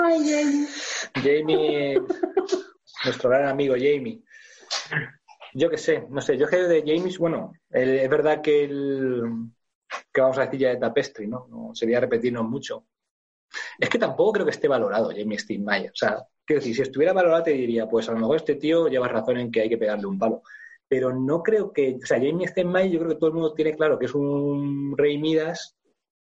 [0.02, 0.68] Ay, Jamie.
[1.16, 2.02] Jamie.
[3.04, 4.24] nuestro gran amigo Jamie.
[5.54, 6.38] Yo qué sé, no sé.
[6.38, 9.22] Yo que de James, bueno, el, es verdad que el.
[10.14, 11.48] que vamos a decir ya de Tapestry, ¿no?
[11.50, 12.86] no sería repetirnos mucho.
[13.80, 15.92] Es que tampoco creo que esté valorado Jamie Steinmeier.
[15.92, 18.88] O sea, quiero decir, si estuviera valorado te diría, pues a lo mejor este tío
[18.88, 20.44] lleva razón en que hay que pegarle un palo.
[20.88, 23.76] Pero no creo que, o sea, Jamie Steinmeier yo creo que todo el mundo tiene
[23.76, 25.76] claro que es un rey Midas,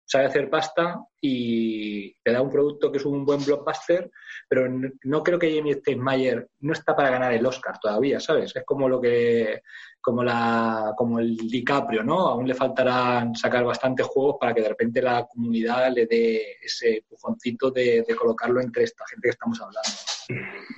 [0.09, 4.11] sabe hacer pasta y te da un producto que es un buen blockbuster,
[4.49, 4.67] pero
[5.05, 8.57] no creo que Jamie Steinmeier no está para ganar el Oscar todavía, ¿sabes?
[8.57, 9.61] Es como lo que
[10.01, 12.21] como la como el DiCaprio, ¿no?
[12.21, 17.05] Aún le faltarán sacar bastantes juegos para que de repente la comunidad le dé ese
[17.07, 19.91] pujoncito de, de colocarlo entre esta gente que estamos hablando.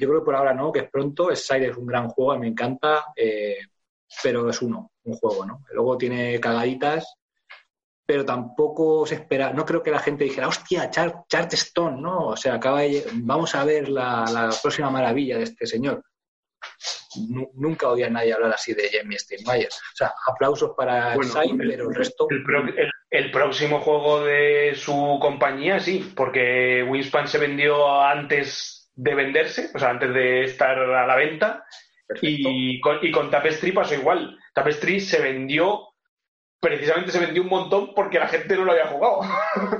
[0.00, 1.34] Yo creo que por ahora no, que es pronto.
[1.36, 3.58] Side es un gran juego, me encanta, eh,
[4.24, 5.64] pero es uno, un juego, ¿no?
[5.72, 7.19] Luego tiene cagaditas,
[8.10, 11.22] pero tampoco se espera, no creo que la gente dijera, hostia, Char
[11.96, 12.26] ¿no?
[12.30, 16.02] O sea, acaba de, vamos a ver la, la próxima maravilla de este señor.
[17.28, 19.68] Nu- nunca oía a nadie hablar así de Jamie Steinmeier.
[19.68, 22.26] O sea, aplausos para Bueno, Sai, el- pero el resto...
[22.30, 28.90] El, pro- el- el próximo juego de su compañía, sí, porque Wingspan se vendió antes
[28.96, 31.64] de venderse, o sea, antes de estar a la venta,
[32.08, 32.48] perfecto.
[32.50, 34.36] y con, y con Tapestry pasó igual.
[34.52, 35.89] Tapestry se vendió,
[36.60, 39.20] precisamente se vendió un montón porque la gente no lo había jugado.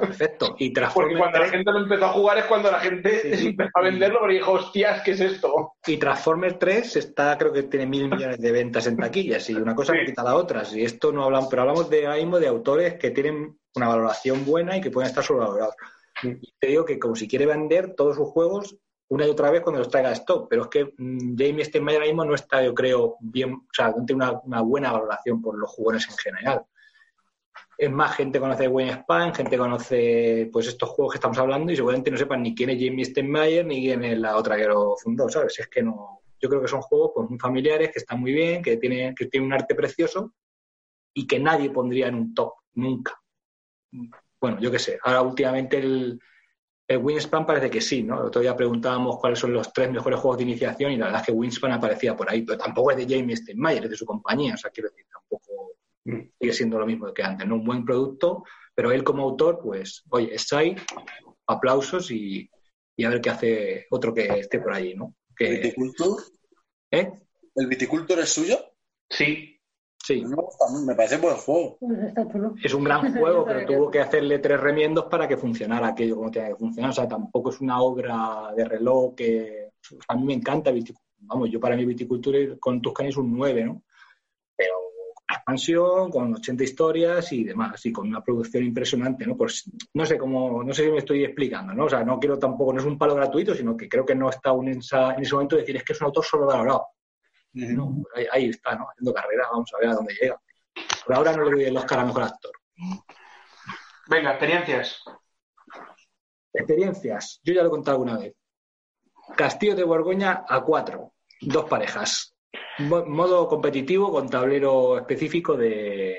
[0.00, 0.54] Perfecto.
[0.58, 3.36] Y Porque cuando la 3, gente lo empezó a jugar es cuando la gente Sí,
[3.36, 3.46] sí.
[3.48, 5.72] empezó a venderlo porque dijo, hostias, ¿qué es esto?
[5.86, 9.74] y Transformers 3 está, creo que tiene mil millones de ventas en taquillas y una
[9.74, 10.00] cosa Sí.
[10.06, 10.62] quita la otra.
[10.72, 14.44] Y esto no hablamos, pero hablamos de ahora mismo de autores que tienen una valoración
[14.46, 15.74] buena y que pueden estar sobrevalorados.
[16.22, 18.76] Y te digo que como si quiere vender todos sus juegos
[19.10, 22.00] una y otra vez cuando los traiga a stock, pero es que mm, Jamie Steinmeier
[22.00, 25.42] ahora mismo no está, yo creo, bien, o sea, no tiene una, una buena valoración
[25.42, 26.64] por los jugones en general.
[27.76, 32.10] Es más, gente conoce Wingspan, gente conoce pues estos juegos que estamos hablando y seguramente
[32.10, 35.28] no sepan ni quién es Jamie Steinmeier ni quién es la otra que lo fundó,
[35.28, 35.58] ¿sabes?
[35.58, 36.20] Es que no.
[36.40, 39.26] Yo creo que son juegos pues, muy familiares, que están muy bien, que tienen, que
[39.26, 40.34] tienen un arte precioso
[41.12, 43.20] y que nadie pondría en un top, nunca.
[44.40, 44.98] Bueno, yo qué sé.
[45.02, 46.20] Ahora últimamente el,
[46.90, 48.18] el Wingspan parece que sí, ¿no?
[48.18, 51.20] El otro día preguntábamos cuáles son los tres mejores juegos de iniciación y la verdad
[51.20, 54.04] es que Wingspan aparecía por ahí, pero tampoco es de Jamie Steinmeier, es de su
[54.04, 57.54] compañía, o sea, quiero decir, tampoco sigue siendo lo mismo que antes, ¿no?
[57.54, 58.42] Un buen producto,
[58.74, 60.74] pero él como autor, pues, oye, está ahí,
[61.46, 62.50] aplausos y,
[62.96, 65.14] y a ver qué hace otro que esté por allí, ¿no?
[65.38, 66.20] ¿El viticultor?
[66.90, 67.12] ¿eh?
[67.54, 68.58] ¿El viticultor es suyo?
[69.08, 69.59] Sí,
[70.14, 71.76] Sí, Me gusta, me parece buen juego.
[71.78, 72.54] Pues chulo.
[72.62, 76.30] es un gran juego, pero tuvo que hacerle tres remiendos para que funcionara aquello como
[76.30, 76.90] tenía que funcionar.
[76.90, 79.70] O sea, tampoco es una obra de reloj que...
[80.08, 81.06] A mí me encanta viticultura.
[81.22, 83.82] Vamos, yo para mí viticultura con Tuscany es un 9, ¿no?
[84.56, 89.36] Pero con expansión, con 80 historias y demás, y con una producción impresionante, ¿no?
[89.36, 91.84] Pues no sé cómo, no sé si me estoy explicando, ¿no?
[91.84, 94.28] O sea, no quiero tampoco, no es un palo gratuito, sino que creo que no
[94.30, 96.86] está aún en, esa- en ese momento de decir es que es un autor sobrevalorado.
[97.52, 98.86] No, ahí, ahí está, ¿no?
[98.88, 100.40] Haciendo carrera, vamos a ver a dónde llega.
[101.04, 102.52] Por ahora no le doy el Oscar a mejor actor.
[104.08, 105.02] venga, experiencias.
[106.52, 107.40] Experiencias.
[107.44, 108.34] Yo ya lo he contado alguna vez.
[109.36, 111.12] Castillo de Borgoña a cuatro.
[111.40, 112.34] Dos parejas.
[112.78, 116.18] Mo- modo competitivo con tablero específico de,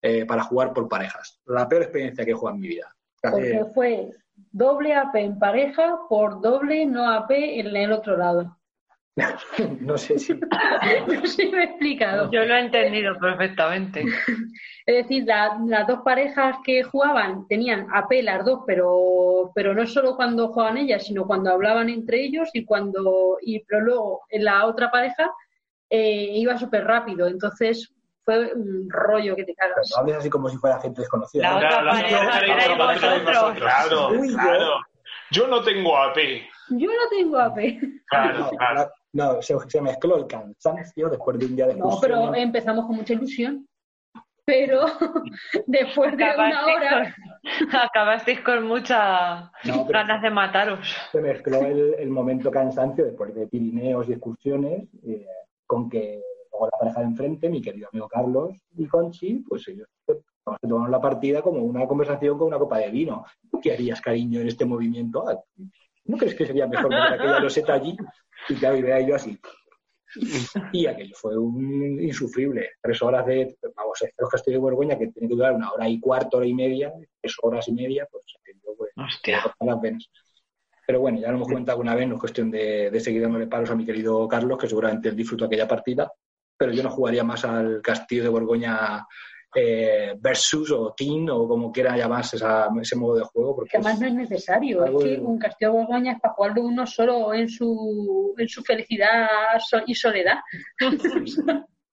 [0.00, 1.40] eh, para jugar por parejas.
[1.46, 2.94] La peor experiencia que he jugado en mi vida.
[3.20, 4.10] Porque fue
[4.50, 7.30] doble AP en pareja por doble no AP
[7.60, 8.58] en el otro lado.
[9.80, 10.34] no sé si.
[11.06, 12.30] No sé si me he explicado.
[12.30, 14.04] Yo lo he entendido perfectamente.
[14.84, 19.86] Es decir, la- las dos parejas que jugaban tenían AP las dos, pero, pero no
[19.86, 24.44] solo cuando jugaban ellas, sino cuando hablaban entre ellos y cuando y pero luego en
[24.44, 25.30] la otra pareja
[25.88, 27.28] eh, iba súper rápido.
[27.28, 27.92] Entonces
[28.24, 29.88] fue un rollo que te cagas.
[29.94, 31.60] No hables así como si fuera gente desconocida.
[31.60, 31.92] Claro,
[34.32, 34.72] claro.
[35.30, 36.16] Yo no tengo AP.
[36.70, 37.56] Yo no tengo AP.
[38.06, 38.90] Claro, claro.
[39.12, 42.96] No, se, se mezcló el cansancio después de un día de No, pero empezamos con
[42.96, 43.66] mucha ilusión.
[44.44, 44.80] Pero
[45.66, 47.14] después de una hora,
[47.70, 50.96] con, acabasteis con muchas No, ganas de mataros.
[51.12, 55.26] se mezcló el, el momento cansancio después de Pirineos y excursiones eh,
[55.64, 59.86] con que luego la pareja de enfrente, mi querido amigo Carlos y Conchi, pues ellos
[60.44, 63.24] vamos a tomar la partida como una conversación con una copa de vino.
[63.48, 65.24] ¿Tú qué harías, cariño, en este movimiento?
[65.28, 65.38] Ah,
[66.04, 67.96] ¿No crees que sería mejor poner aquella loseta allí?
[68.48, 69.38] Y claro, y vea yo así.
[70.72, 72.72] Y aquello fue un insufrible.
[72.82, 75.98] Tres horas de, vamos, los castillos de Borgoña que tiene que durar una hora y
[76.00, 79.42] cuarto, hora y media, tres horas y media, pues aquello pues, Hostia.
[79.60, 80.10] las venas.
[80.86, 83.46] Pero bueno, ya lo hemos comentado alguna vez, no es cuestión de, de seguir dándole
[83.46, 86.12] palos a mi querido Carlos, que seguramente él disfrutó aquella partida,
[86.56, 89.06] pero yo no jugaría más al Castillo de Borgoña
[89.54, 93.54] eh, versus o Team o como quiera llamarse esa- ese modo de juego.
[93.56, 94.84] Porque que además es- no es necesario.
[94.84, 98.48] Es que de- un castillo de Borgoña es para jugarlo uno solo en su, en
[98.48, 99.28] su felicidad
[99.86, 100.38] y soledad.
[100.80, 101.42] sí, sí.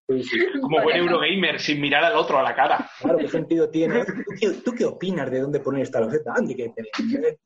[0.61, 2.89] Como buen Eurogamer, sin mirar al otro a la cara.
[2.99, 4.03] Claro, ¿qué sentido tiene?
[4.05, 6.33] ¿Tú qué, tú qué opinas de dónde poner esta loseta?
[6.35, 6.89] Andy, que te-.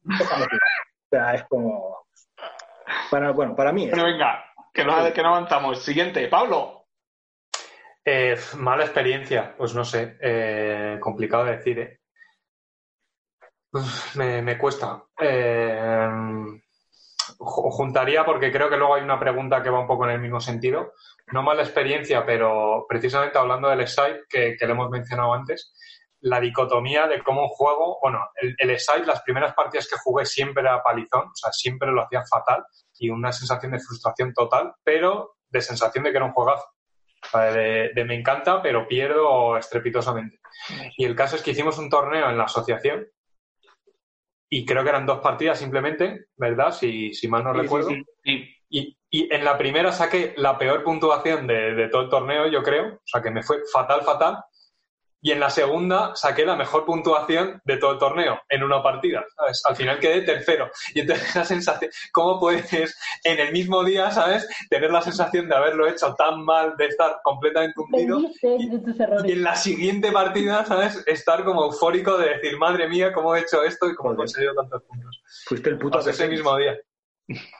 [0.07, 2.05] O sea, es como...
[3.11, 3.89] Para, bueno, para mí es...
[3.91, 4.43] Bueno, venga,
[4.74, 5.84] que no, que no avanzamos.
[5.84, 6.82] Siguiente, Pablo.
[8.05, 11.79] Eh, mala experiencia, pues no sé, eh, complicado de decir.
[11.79, 11.99] ¿eh?
[14.15, 15.03] Me, me cuesta.
[15.19, 16.07] Eh,
[17.39, 20.19] ju- juntaría porque creo que luego hay una pregunta que va un poco en el
[20.19, 20.93] mismo sentido.
[21.31, 25.73] No mala experiencia, pero precisamente hablando del Excite, que, que le hemos mencionado antes,
[26.19, 30.61] la dicotomía de cómo un juego, bueno, el, el las primeras partidas que jugué siempre
[30.61, 32.63] era palizón, o sea, siempre lo hacía fatal
[32.99, 36.65] y una sensación de frustración total, pero de sensación de que era un juegazo.
[37.34, 40.39] De, de me encanta, pero pierdo estrepitosamente.
[40.97, 43.07] Y el caso es que hicimos un torneo en la asociación
[44.49, 46.71] y creo que eran dos partidas simplemente, ¿verdad?
[46.71, 47.89] Si, si mal no Sí, recuerdo.
[48.24, 48.49] sí.
[48.69, 52.63] Y, y en la primera saqué la peor puntuación de, de todo el torneo, yo
[52.63, 52.95] creo.
[52.95, 54.38] O sea, que me fue fatal, fatal.
[55.26, 59.24] Y en la segunda saqué la mejor puntuación de todo el torneo en una partida.
[59.38, 59.61] ¿sabes?
[59.67, 60.69] Al final quedé tercero.
[60.93, 64.45] Y entonces la sensación, ¿cómo puedes en el mismo día, ¿sabes?
[64.69, 68.19] Tener la sensación de haberlo hecho tan mal, de estar completamente hundido.
[68.59, 71.01] Y- en la siguiente partida, ¿sabes?
[71.07, 74.17] Estar como eufórico de decir, madre mía, ¿cómo he hecho esto y cómo he Joder.
[74.28, 75.24] conseguido tantos puntos?
[75.45, 76.78] Fuiste el puto ese mismo día.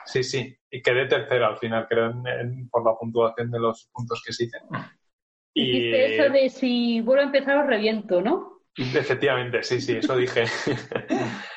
[0.06, 0.54] Sí, sí.
[0.70, 4.34] Y quedé tercero al final, creo, en- en- por la puntuación de los puntos que
[4.34, 4.58] se hice.
[5.54, 8.62] Y eso de si vuelvo a empezar os reviento, ¿no?
[8.76, 10.46] efectivamente, sí, sí, eso dije.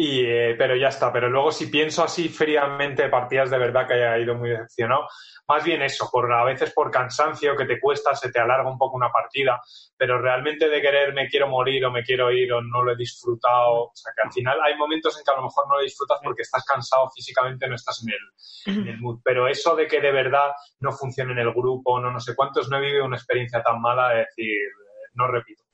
[0.00, 1.12] y, eh, pero ya está.
[1.12, 5.08] Pero luego, si pienso así fríamente, partidas de verdad que haya ido muy decepcionado,
[5.48, 8.78] más bien eso, por a veces por cansancio que te cuesta, se te alarga un
[8.78, 9.60] poco una partida,
[9.96, 12.96] pero realmente de querer me quiero morir o me quiero ir o no lo he
[12.96, 13.86] disfrutado.
[13.86, 16.20] O sea, que al final hay momentos en que a lo mejor no lo disfrutas
[16.22, 19.18] porque estás cansado físicamente, no estás en el, mood.
[19.24, 22.70] Pero eso de que de verdad no funcione en el grupo, no no sé cuántos,
[22.70, 25.67] no he vivido una experiencia tan mala de decir, eh, no repito.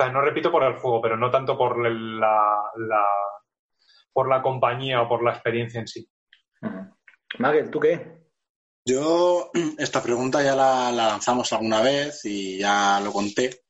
[0.00, 3.04] O sea, no repito por el juego, pero no tanto por el- la, la-
[4.12, 6.08] por la compañía o por la experiencia en sí.
[7.40, 8.28] Magel, ¿tú qué?
[8.86, 13.62] Yo esta pregunta ya la, la lanzamos alguna vez y ya lo conté.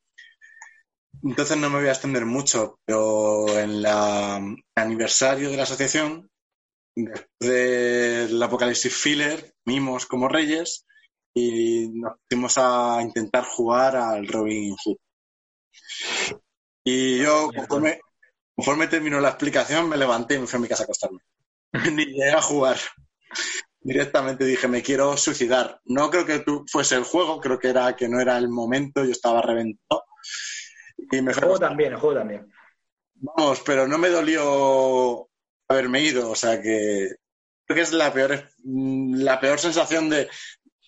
[1.22, 6.30] Entonces no me voy a extender mucho, pero en la el aniversario de la asociación,
[6.94, 10.86] después del Apocalipsis Filler, mimos como reyes
[11.34, 14.98] y nos pusimos a intentar jugar al Robin Hood.
[16.84, 18.00] Y yo, conforme,
[18.54, 21.20] conforme terminó la explicación, me levanté y me fui a mi casa a acostarme.
[21.92, 22.76] Ni llegué a jugar
[23.80, 25.80] directamente dije, me quiero suicidar.
[25.84, 29.04] No creo que tú fuese el juego, creo que era que no era el momento,
[29.04, 30.04] yo estaba reventado.
[31.10, 32.52] Y me El juego también, el juego también.
[33.14, 35.28] Vamos, pero no me dolió
[35.68, 37.16] haberme ido, o sea que
[37.66, 40.28] creo que es la peor, la peor sensación de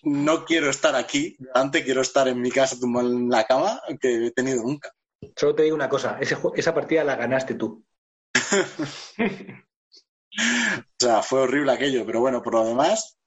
[0.03, 4.27] no quiero estar aquí, delante quiero estar en mi casa tumbado en la cama que
[4.27, 4.91] he tenido nunca.
[5.35, 7.83] Solo te digo una cosa, ese esa partida la ganaste tú.
[10.33, 13.19] O sea, fue horrible aquello, pero bueno, por lo demás,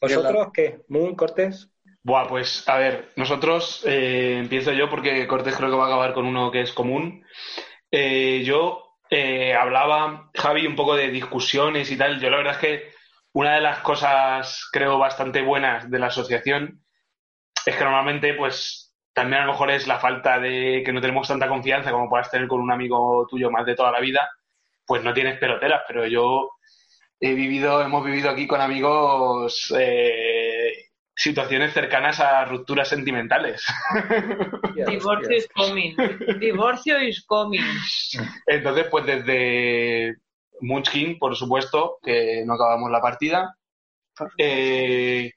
[0.00, 0.80] ¿Vosotros qué?
[0.88, 1.70] ¿Moon, Cortés?
[2.02, 6.14] Buah, pues a ver, nosotros, eh, empiezo yo porque Cortés creo que va a acabar
[6.14, 7.24] con uno que es común.
[7.90, 12.20] Eh, yo eh, hablaba, Javi, un poco de discusiones y tal.
[12.20, 12.91] Yo la verdad es que
[13.32, 16.84] una de las cosas, creo, bastante buenas de la asociación
[17.64, 21.28] es que normalmente, pues, también a lo mejor es la falta de que no tenemos
[21.28, 24.28] tanta confianza como puedas tener con un amigo tuyo más de toda la vida,
[24.86, 26.50] pues no tienes peloteras, pero yo
[27.20, 30.72] he vivido, hemos vivido aquí con amigos eh,
[31.14, 33.64] situaciones cercanas a rupturas sentimentales.
[34.86, 35.94] Divorcio is coming.
[36.40, 37.62] Divorcio is coming.
[38.46, 40.16] Entonces, pues desde
[40.62, 43.56] Munchkin, por supuesto, que no acabamos la partida,
[44.38, 45.32] eh,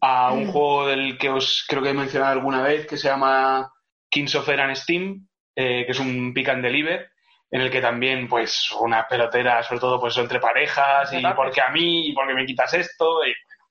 [0.00, 3.72] a un juego del que os creo que he mencionado alguna vez, que se llama
[4.08, 7.10] Kings of Air and Steam, eh, que es un pick and deliver,
[7.50, 11.70] en el que también, pues, una pelotera, sobre todo, pues, entre parejas, y porque a
[11.70, 13.64] mí, y porque me quitas esto, y bueno,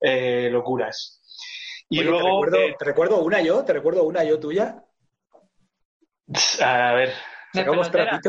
[0.00, 1.22] eh, locuras.
[1.88, 4.84] Y Oye, luego, te, recuerdo, eh, te recuerdo una yo, te recuerdo una yo tuya.
[6.60, 7.14] a ver,
[7.52, 8.20] Sacamos pelotera.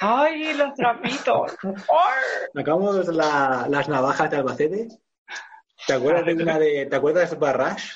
[0.00, 1.56] ¡Ay, los trapitos!
[1.64, 2.48] ¡Ay!
[2.54, 4.88] Sacamos la- las navajas de Albacete.
[5.86, 6.86] ¿Te acuerdas de una de.
[6.86, 7.92] ¿Te acuerdas de Barrash?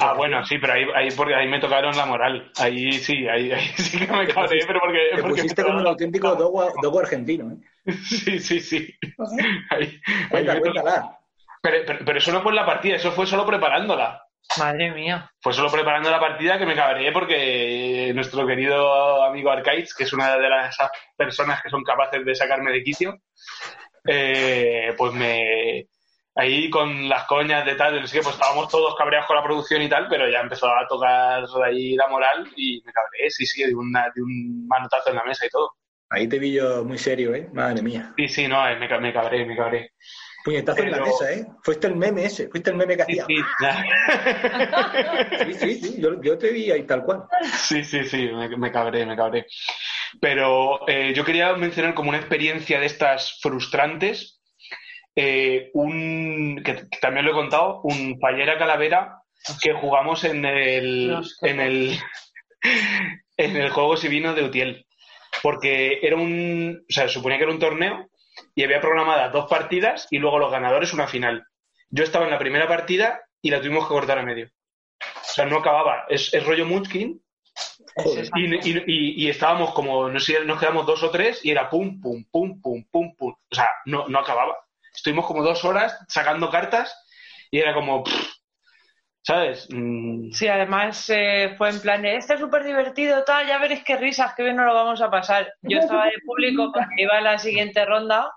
[0.00, 2.50] Ah, bueno, sí, pero ahí, ahí, porque ahí me tocaron la moral.
[2.58, 4.98] Ahí sí, ahí, ahí sí que me cabré, pero porque...
[5.14, 7.52] Te porque pusiste como un auténtico dogo, dogo argentino.
[7.52, 7.92] ¿eh?
[8.04, 8.94] Sí, sí, sí.
[9.70, 10.00] Ahí-
[10.32, 11.18] ahí to- cuéntala.
[11.62, 14.22] pero, pero, pero eso no fue en la partida, eso fue solo preparándola.
[14.58, 15.30] Madre mía.
[15.40, 20.12] Fue solo preparando la partida que me cabré porque nuestro querido amigo Arcaids, que es
[20.12, 20.76] una de las
[21.16, 23.18] personas que son capaces de sacarme de quicio,
[24.06, 25.86] eh, pues me...
[26.34, 29.42] Ahí con las coñas de tal, no sé qué, pues estábamos todos cabreados con la
[29.42, 33.44] producción y tal, pero ya empezó a tocar ahí la moral y me cabré, sí,
[33.44, 35.72] sí, de, una, de un manotazo en la mesa y todo.
[36.08, 37.50] Ahí te vi yo muy serio, ¿eh?
[37.52, 38.14] Madre mía.
[38.16, 39.92] Sí, sí, no, eh, me, me cabré, me cabré.
[40.44, 41.46] Puñetazo en la Pero- mesa, ¿eh?
[41.62, 43.26] Fuiste el meme ese, fuiste el meme que Sí, hacía.
[43.26, 43.36] sí.
[45.44, 47.22] Sí, sí, sí, yo, yo te vi ahí tal cual.
[47.54, 49.46] Sí, sí, sí, me, me cabré, me cabré.
[50.20, 54.40] Pero eh, yo quería mencionar como una experiencia de estas frustrantes,
[55.16, 59.18] eh, un, que, que también lo he contado, un Fallera Calavera
[59.62, 61.98] que jugamos en el, en el,
[63.36, 64.86] en el juego Sivino de Utiel.
[65.42, 68.08] Porque era un, o sea, suponía que era un torneo
[68.54, 71.46] y había programadas dos partidas y luego los ganadores una final.
[71.90, 74.46] yo estaba en la primera partida y la tuvimos que cortar a medio.
[75.00, 76.04] O sea, no acababa.
[76.08, 77.20] Es, es rollo Munchkin
[78.36, 81.68] y, y- y- y estábamos como, no sé, nos quedamos dos o tres y era
[81.68, 83.32] pum, pum, pum, pum, pum, pum.
[83.50, 84.56] O sea, no, no acababa.
[84.94, 86.94] Estuvimos como dos horas sacando cartas
[87.50, 88.32] y era como, pff,
[89.22, 89.68] ¿sabes?
[89.70, 93.96] Mm, Sí, además eh, fue en plan este es súper divertido, tal, ya veréis qué
[93.96, 95.52] risas, qué bien nos lo vamos a pasar.
[95.62, 98.30] Yo estaba de público porque iba a la siguiente ronda,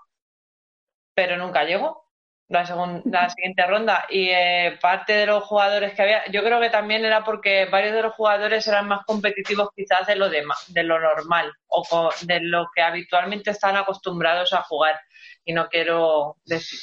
[1.16, 2.04] pero nunca llegó
[2.48, 2.64] la,
[3.10, 4.06] la siguiente ronda.
[4.10, 7.94] Y eh, parte de los jugadores que había, yo creo que también era porque varios
[7.94, 12.12] de los jugadores eran más competitivos quizás de lo, de, de lo normal o co-
[12.22, 15.00] de lo que habitualmente están acostumbrados a jugar.
[15.46, 16.38] Y no quiero,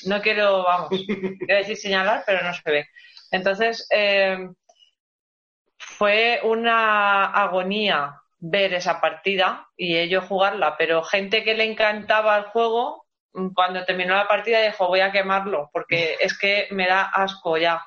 [0.08, 0.90] no quiero, vamos,
[1.46, 2.88] quiero decir señalar, pero no se ve.
[3.32, 4.38] Entonces, eh,
[5.78, 12.44] fue una agonía ver esa partida y ellos jugarla, pero gente que le encantaba el
[12.46, 13.03] juego,
[13.56, 17.84] cuando terminó la partida dijo voy a quemarlo, porque es que me da asco ya,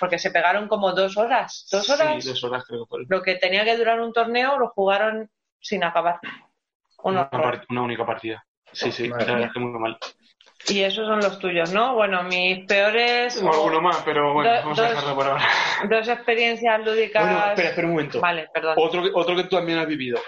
[0.00, 3.00] porque se pegaron como dos horas, dos horas, Sí, dos horas creo que fue.
[3.08, 5.30] lo que tenía que durar un torneo lo jugaron
[5.60, 6.18] sin acabar.
[7.02, 7.28] Un Una,
[7.68, 8.44] una única partida.
[8.72, 9.46] Sí, sí, Madre la verdad mía.
[9.48, 9.98] es que muy mal.
[10.66, 11.94] Y esos son los tuyos, ¿no?
[11.94, 15.44] Bueno, mis peores Tengo alguno más, pero bueno, Do- vamos a dos- dejarlo por ahora.
[15.90, 17.22] dos experiencias lúdicas.
[17.22, 18.20] Bueno, espera, espera un momento.
[18.20, 18.74] Vale, perdón.
[18.78, 20.18] Otro, que- otro que tú también has vivido.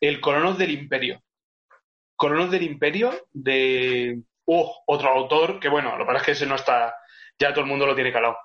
[0.00, 1.22] El Colonos del Imperio.
[2.20, 4.20] Colonos del Imperio de...
[4.44, 6.94] Oh, otro autor que, bueno, lo que pasa es que ese no está...
[7.38, 8.36] Ya todo el mundo lo tiene calado.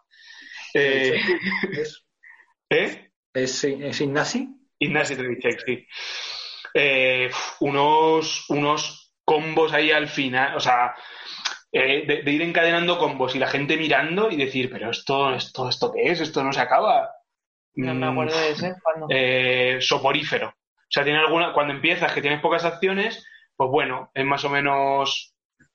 [0.73, 1.19] Eh,
[1.71, 2.05] ¿Es,
[2.69, 3.09] ¿Eh?
[3.33, 4.47] es, es Ignasi?
[4.79, 5.87] Ignacy Trzewiczek, sí.
[6.73, 10.93] Eh, unos, unos combos ahí al final, o sea,
[11.71, 15.67] eh, de, de ir encadenando combos y la gente mirando y decir, pero esto, esto,
[15.69, 17.09] esto qué es, esto no se acaba.
[17.75, 18.73] No me Mm, acuerdo de ese.
[18.81, 19.07] ¿cuándo?
[19.09, 20.49] eh, soporífero.
[20.49, 23.25] O sea, tiene alguna, cuando empiezas que tienes pocas acciones,
[23.55, 25.33] pues bueno, es más o menos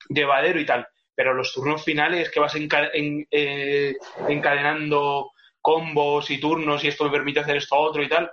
[0.09, 0.87] llevadero y tal.
[1.15, 3.95] Pero los turnos finales que vas enca- en- eh,
[4.29, 8.31] encadenando combos y turnos y esto me permite hacer esto otro y tal,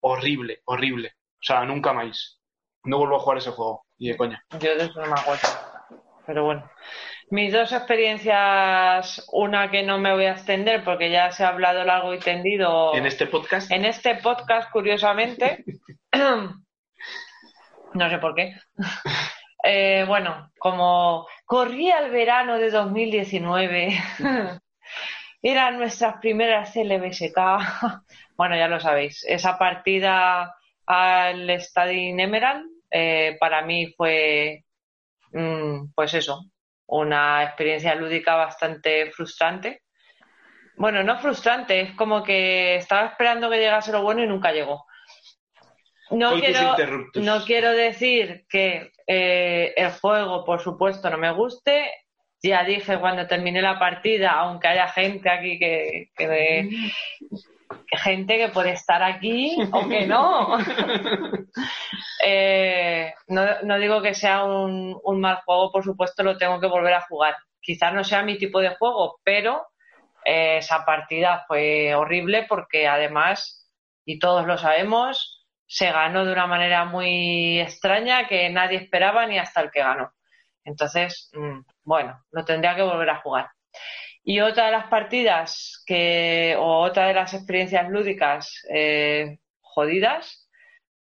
[0.00, 1.08] horrible, horrible.
[1.34, 2.40] O sea, nunca más.
[2.84, 3.84] No vuelvo a jugar ese juego.
[3.98, 4.44] Y de coña.
[4.60, 5.48] Yo de eso no me acuerdo.
[6.26, 6.70] Pero bueno.
[7.30, 11.82] Mis dos experiencias, una que no me voy a extender porque ya se ha hablado
[11.84, 15.64] largo y tendido En este podcast, en este podcast, curiosamente.
[17.94, 18.54] no sé por qué.
[19.66, 23.98] Eh, bueno, como corría el verano de 2019,
[25.42, 27.34] eran nuestras primeras CLBSK.
[28.36, 29.24] bueno, ya lo sabéis.
[29.26, 34.64] Esa partida al Stadin Emerald eh, para mí fue,
[35.32, 36.44] mm, pues eso,
[36.86, 39.80] una experiencia lúdica bastante frustrante.
[40.76, 44.84] Bueno, no frustrante, es como que estaba esperando que llegase lo bueno y nunca llegó.
[46.10, 46.76] No quiero,
[47.14, 51.90] no quiero decir que eh, el juego, por supuesto, no me guste.
[52.42, 56.68] Ya dije cuando terminé la partida, aunque haya gente aquí que, que,
[57.86, 60.58] que gente que puede estar aquí o que no.
[62.26, 66.68] Eh, no, no digo que sea un, un mal juego, por supuesto lo tengo que
[66.68, 67.36] volver a jugar.
[67.60, 69.66] Quizás no sea mi tipo de juego, pero
[70.24, 73.68] eh, esa partida fue horrible porque además,
[74.06, 75.33] y todos lo sabemos,
[75.66, 80.12] se ganó de una manera muy extraña que nadie esperaba ni hasta el que ganó.
[80.64, 83.50] Entonces, mm, bueno, lo tendría que volver a jugar.
[84.22, 90.48] Y otra de las partidas que, o otra de las experiencias lúdicas eh, jodidas,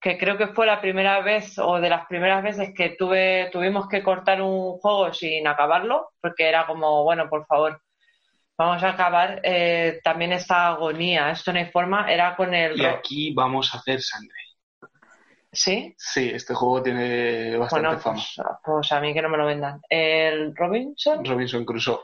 [0.02, 3.88] que creo que fue la primera vez o de las primeras veces que tuve, tuvimos
[3.88, 7.82] que cortar un juego sin acabarlo, porque era como, bueno, por favor,
[8.62, 12.80] vamos a acabar eh, también esta agonía, esto no hay forma, era con el...
[12.80, 14.38] y aquí vamos a hacer sangre.
[15.54, 15.98] ¿Sí?
[15.98, 18.16] Sí, este juego tiene bastante Bueno, fama.
[18.16, 19.82] pues, pues a mí que no me lo vendan.
[19.90, 21.26] ¿El Robinson?
[21.26, 22.00] Robinson Crusoe.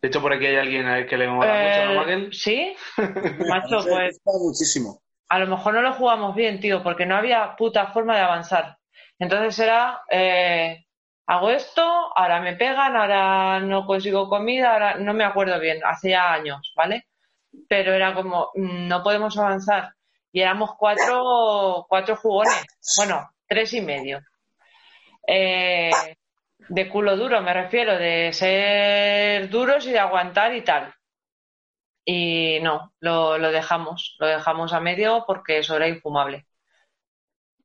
[0.00, 2.32] De hecho, por aquí hay alguien a él que le mola mucho, ¿no, Eh, Maquel?
[2.32, 2.76] ¿Sí?
[3.48, 5.02] Macho, pues muchísimo.
[5.28, 8.78] a lo mejor no lo jugamos bien, tío, porque no había puta forma de avanzar.
[9.18, 10.85] Entonces era, eh,
[11.26, 11.82] hago esto,
[12.16, 16.72] ahora me pegan, ahora no consigo comida, ahora no me acuerdo bien, hace ya años,
[16.76, 17.06] ¿vale?
[17.68, 19.92] Pero era como, mm, no podemos avanzar.
[20.32, 22.66] Y éramos cuatro, cuatro jugones,
[22.98, 24.20] bueno, tres y medio.
[25.26, 25.90] Eh,
[26.68, 30.92] de culo duro, me refiero, de ser duros y de aguantar y tal.
[32.04, 36.46] Y no, lo, lo dejamos, lo dejamos a medio porque eso era infumable.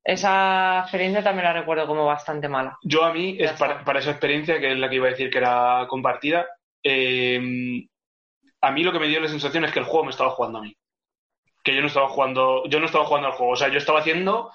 [0.03, 2.77] Esa experiencia también la recuerdo como bastante mala.
[2.83, 5.29] Yo a mí, es para, para esa experiencia, que es la que iba a decir
[5.29, 6.47] que era compartida,
[6.83, 7.39] eh,
[8.61, 10.59] a mí lo que me dio la sensación es que el juego me estaba jugando
[10.59, 10.75] a mí.
[11.63, 13.53] Que yo no estaba jugando, yo no estaba jugando al juego.
[13.53, 14.51] O sea, yo estaba haciendo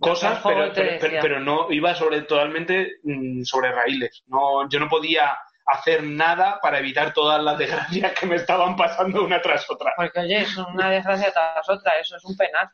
[0.00, 4.22] cosas, pero, pero no iba sobre totalmente mm, sobre raíles.
[4.26, 5.36] No, yo no podía
[5.66, 9.92] hacer nada para evitar todas las desgracias que me estaban pasando una tras otra.
[9.96, 12.68] Porque, oye, es una desgracia tras otra, eso es un penal.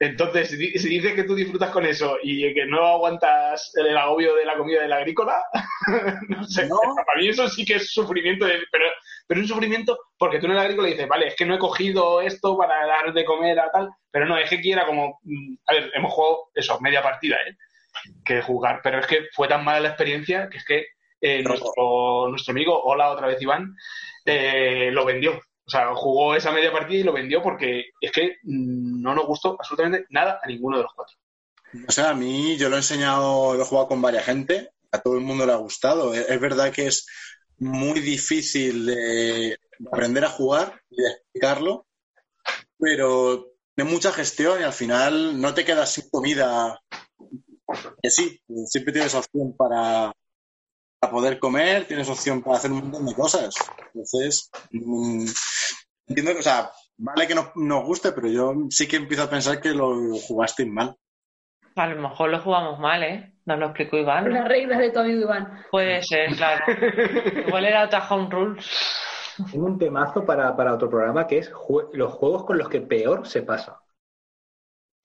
[0.00, 3.96] Entonces, si di- si dices que tú disfrutas con eso y que no aguantas el
[3.96, 5.40] agobio de la comida del agrícola,
[6.28, 6.78] no sé, No.
[7.06, 8.84] para mí eso sí que es sufrimiento, de- pero,
[9.26, 11.58] pero es un sufrimiento porque tú en el agrícola dices, vale, es que no he
[11.58, 15.54] cogido esto para dar de comer a tal, pero no, es que quiera como, mm,
[15.66, 17.56] a ver, hemos jugado eso, media partida, ¿eh?
[18.24, 20.86] Que jugar, pero es que fue tan mala la experiencia que es que
[21.20, 23.74] eh, nuestro, nuestro amigo, hola otra vez Iván,
[24.26, 25.40] eh, lo vendió.
[25.66, 29.26] O sea, jugó esa media partida y lo vendió porque es que mm, no nos
[29.26, 31.16] gustó absolutamente nada a ninguno de los cuatro.
[31.88, 35.00] O sea, a mí yo lo he enseñado, lo he jugado con varias gente, a
[35.00, 36.14] todo el mundo le ha gustado.
[36.14, 37.06] Es, verdad que es
[37.58, 39.58] muy difícil de
[39.90, 41.86] aprender a jugar y de explicarlo,
[42.78, 46.80] pero tiene mucha gestión y al final no te quedas sin comida.
[48.02, 50.12] Que sí, siempre tienes opción para,
[51.04, 53.54] para poder comer, tienes opción para hacer un montón de cosas.
[53.94, 55.26] Entonces, mm,
[56.08, 59.30] entiendo que, o sea, vale que no- nos guste, pero yo sí que empiezo a
[59.30, 59.94] pensar que lo
[60.26, 60.96] jugasteis mal.
[61.76, 63.34] A lo mejor lo jugamos mal, ¿eh?
[63.46, 64.32] Nos lo explicó Iván.
[64.32, 65.64] Las reglas de tu amigo Iván.
[65.70, 66.64] Puede ser, claro.
[67.48, 68.66] Igual era otra home rules.
[69.50, 72.80] Tengo un temazo para, para otro programa que es jue- los juegos con los que
[72.80, 73.80] peor se pasa.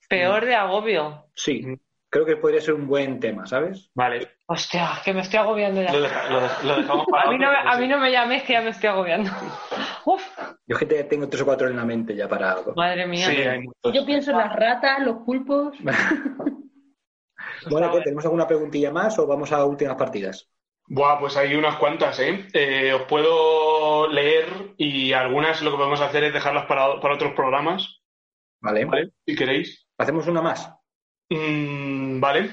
[0.07, 1.25] Peor de agobio.
[1.35, 1.65] Sí,
[2.09, 3.89] creo que podría ser un buen tema, ¿sabes?
[3.93, 5.91] Vale, Hostia, que me estoy agobiando ya.
[5.93, 8.11] lo, deja- lo de- lo dejamos para A mí, no, me- a mí no me
[8.11, 9.29] llames que ya me estoy agobiando.
[10.05, 10.23] Uf,
[10.65, 12.57] Yo es que te- tengo tres o cuatro en la mente ya para...
[12.75, 13.25] madre mía.
[13.27, 13.93] Sí, hay muchos.
[13.93, 15.77] Yo pienso en las ratas, los pulpos.
[17.69, 18.01] Bueno, ¿qué?
[18.01, 20.49] ¿tenemos alguna preguntilla más o vamos a últimas partidas?
[20.87, 22.47] Buah, pues hay unas cuantas, ¿eh?
[22.53, 27.33] Eh, Os puedo leer y algunas lo que podemos hacer es dejarlas para, para otros
[27.33, 28.01] programas,
[28.61, 28.85] ¿Vale?
[28.85, 29.11] ¿vale?
[29.25, 29.87] Si queréis.
[29.97, 30.73] ¿Hacemos una más?
[31.29, 32.51] Mm, vale.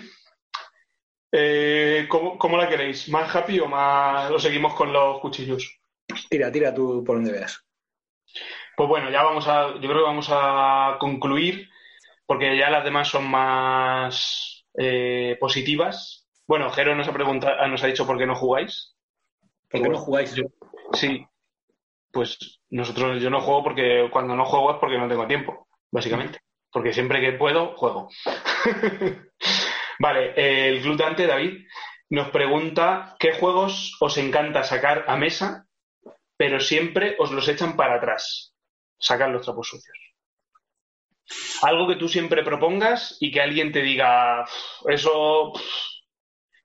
[1.33, 3.09] Eh, ¿cómo, cómo la queréis?
[3.09, 5.79] ¿Más happy o más o seguimos con los cuchillos?
[6.31, 7.63] Tira, tira tú por donde veas.
[8.77, 11.69] Pues bueno, ya vamos a, yo creo que vamos a concluir
[12.27, 16.27] porque ya las demás son más eh, positivas.
[16.47, 18.95] Bueno, Jero nos ha preguntado, nos ha dicho por qué no jugáis.
[19.71, 20.35] ¿Por qué no jugáis?
[20.35, 20.45] Yo-
[20.93, 21.27] sí,
[22.13, 26.39] pues nosotros yo no juego porque cuando no juego es porque no tengo tiempo, básicamente.
[26.71, 28.09] Porque siempre que puedo, juego.
[29.99, 31.67] vale, el glutante David
[32.11, 35.67] nos pregunta qué juegos os encanta sacar a mesa,
[36.37, 38.55] pero siempre os los echan para atrás.
[38.99, 39.97] Sacar los trapos sucios.
[41.63, 45.63] Algo que tú siempre propongas y que alguien te diga, "Uf, eso, uf",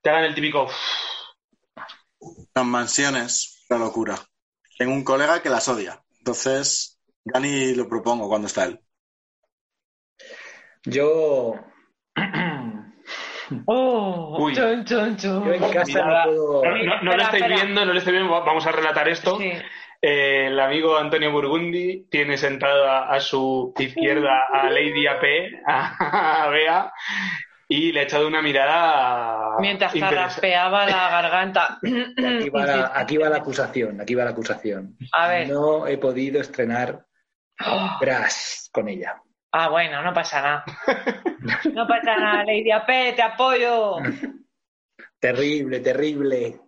[0.00, 0.68] te hagan el típico.
[2.54, 4.16] Las mansiones, la locura.
[4.78, 6.02] Tengo un colega que las odia.
[6.18, 8.80] Entonces, ya ni lo propongo cuando está él.
[10.84, 11.54] Yo...
[13.66, 14.54] Oh, Uy.
[14.54, 15.44] chun, chun, chun.
[15.44, 16.64] Yo en casa no puedo...
[16.64, 17.54] No, no- no lo Espera, estáis espera.
[17.56, 19.36] viendo, no lo estáis viendo, vamos a relatar esto.
[19.38, 19.52] Sí.
[20.00, 25.22] Eh, el amigo Antonio Burgundi tiene sentada a su izquierda a Lady AP,
[25.66, 26.92] a, Bea,
[27.68, 31.78] y le ha echado una mirada Mientras carraspeaba la garganta.
[31.82, 34.96] Aquí va, la, aquí va la acusación, aquí va la acusación.
[35.12, 35.48] A ver.
[35.50, 37.04] No he podido estrenar
[37.64, 37.98] Oh.
[38.00, 39.20] Brass con ella.
[39.52, 40.64] Ah, bueno, no pasa nada.
[41.74, 43.96] No pasa nada, Lady AP, te apoyo.
[45.18, 46.60] Terrible, terrible.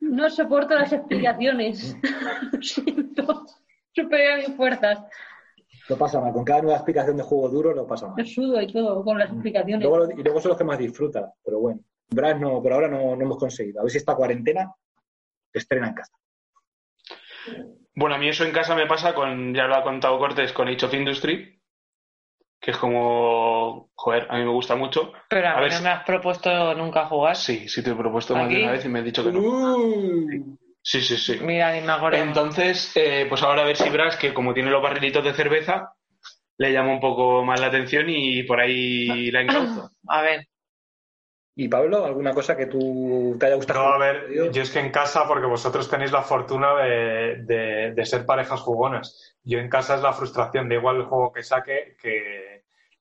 [0.00, 1.96] No soporto las explicaciones.
[2.52, 3.46] Lo siento.
[3.94, 4.98] Superior a mis fuerzas.
[5.88, 6.32] Lo pasa mal.
[6.32, 8.26] Con cada nueva explicación de juego duro lo pasa Yo mal.
[8.26, 9.88] sudo y todo con las explicaciones.
[9.88, 11.32] Luego, y luego son los que más disfruta.
[11.42, 11.80] Pero bueno,
[12.10, 13.80] Brass no, por ahora no, no hemos conseguido.
[13.80, 14.72] A ver si esta cuarentena
[15.52, 16.12] estrena en casa.
[17.94, 20.68] Bueno, a mí eso en casa me pasa con, ya lo ha contado Cortés, con
[20.68, 21.59] Age of Industry,
[22.60, 25.12] que es como, joder, a mí me gusta mucho.
[25.28, 27.36] Pero a, A mí ver no si- me has propuesto nunca jugar.
[27.36, 29.40] Sí, sí te he propuesto más de una vez y me has dicho que no.
[29.40, 30.58] Uh.
[30.82, 31.38] Sí, sí, sí.
[31.42, 32.18] Mira, ni me acuerdo.
[32.18, 35.94] Entonces, eh, pues ahora a ver si Bras, que como tiene los barrilitos de cerveza,
[36.58, 39.90] le llama un poco más la atención y por ahí la encauzo.
[40.08, 40.46] A ver,
[41.56, 43.80] ¿Y Pablo, alguna cosa que tú te haya gustado?
[43.88, 47.92] No, a ver, yo es que en casa, porque vosotros tenéis la fortuna de, de-
[47.94, 49.36] de ser parejas jugonas.
[49.42, 52.49] Yo en casa es la frustración de igual el juego que saque que,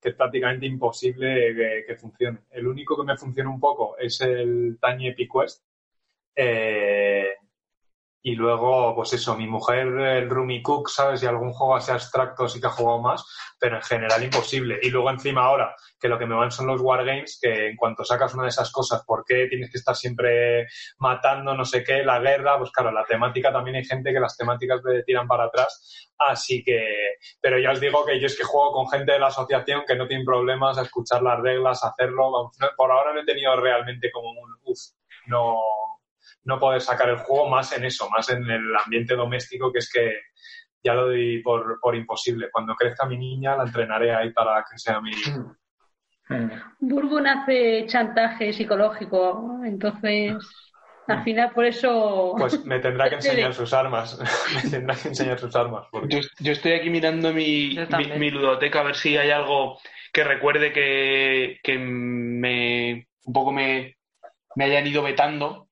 [0.01, 2.39] que es prácticamente imposible que, funcione.
[2.51, 5.63] El único que me funciona un poco es el Tiny Epic Quest.
[6.35, 7.28] Eh,
[8.29, 11.23] y luego, pues eso, mi mujer, el Rumi Cook, ¿sabes?
[11.23, 13.25] Y algún juego así abstracto sí que ha jugado más,
[13.59, 14.79] pero en general imposible.
[14.83, 18.05] Y luego encima ahora, que lo que me van son los wargames, que en cuanto
[18.05, 20.67] sacas una de esas cosas, ¿por qué tienes que estar siempre
[20.99, 22.59] matando no sé qué, la guerra?
[22.59, 26.11] Pues claro, la temática también hay gente que las temáticas le tiran para atrás.
[26.19, 29.27] Así que, pero ya os digo que yo es que juego con gente de la
[29.27, 32.51] asociación que no tiene problemas a escuchar las reglas, a hacerlo.
[32.77, 34.79] Por ahora no he tenido realmente como un, uff,
[35.25, 35.57] no,
[36.43, 39.91] no poder sacar el juego más en eso, más en el ambiente doméstico, que es
[39.91, 40.13] que
[40.83, 42.49] ya lo doy por, por imposible.
[42.51, 45.11] Cuando crezca mi niña, la entrenaré ahí para que sea mi...
[45.11, 46.49] Mm.
[46.79, 50.35] Burgun hace chantaje psicológico, entonces
[51.07, 52.35] al final por eso...
[52.37, 54.19] Pues me tendrá que enseñar sus armas.
[54.63, 55.87] me tendrá que enseñar sus armas.
[55.91, 57.77] porque- Yo, yo estoy aquí mirando mi,
[58.17, 59.79] mi, ludoteca a ver si hay algo
[60.13, 63.97] que recuerde que, que me un poco me,
[64.55, 65.68] me hayan ido vetando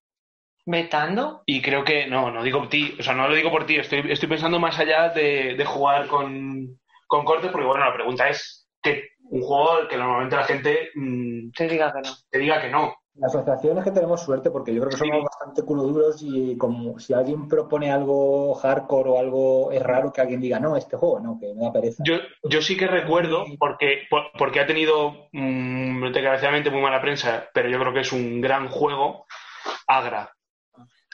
[0.69, 1.43] ¿Vetando?
[1.45, 3.77] y creo que no, no digo por ti, o sea, no lo digo por ti,
[3.77, 6.77] estoy, estoy pensando más allá de, de jugar con,
[7.07, 11.51] con cortes, porque bueno, la pregunta es que un juego que normalmente la gente mm,
[11.51, 12.13] Te diga que no.
[12.29, 12.93] te diga que no.
[13.15, 15.23] La asociación es que tenemos suerte porque yo creo que somos Sí.
[15.23, 20.19] bastante culo duros y como si alguien propone algo hardcore o algo es raro que
[20.21, 22.03] alguien diga, no, este juego no, que me da pereza.
[22.05, 27.47] Yo, yo sí que recuerdo, porque, por- porque ha tenido mm, desgraciadamente muy mala prensa,
[27.53, 29.25] pero yo creo que es un gran juego,
[29.87, 30.29] Agra.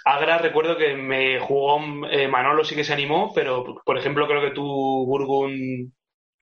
[0.05, 4.41] Agra recuerdo que me jugó eh, Manolo sí que se animó, pero por ejemplo creo
[4.41, 5.93] que tú, Burgun,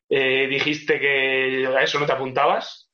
[0.09, 2.89] eh, dijiste que a eso no te apuntabas.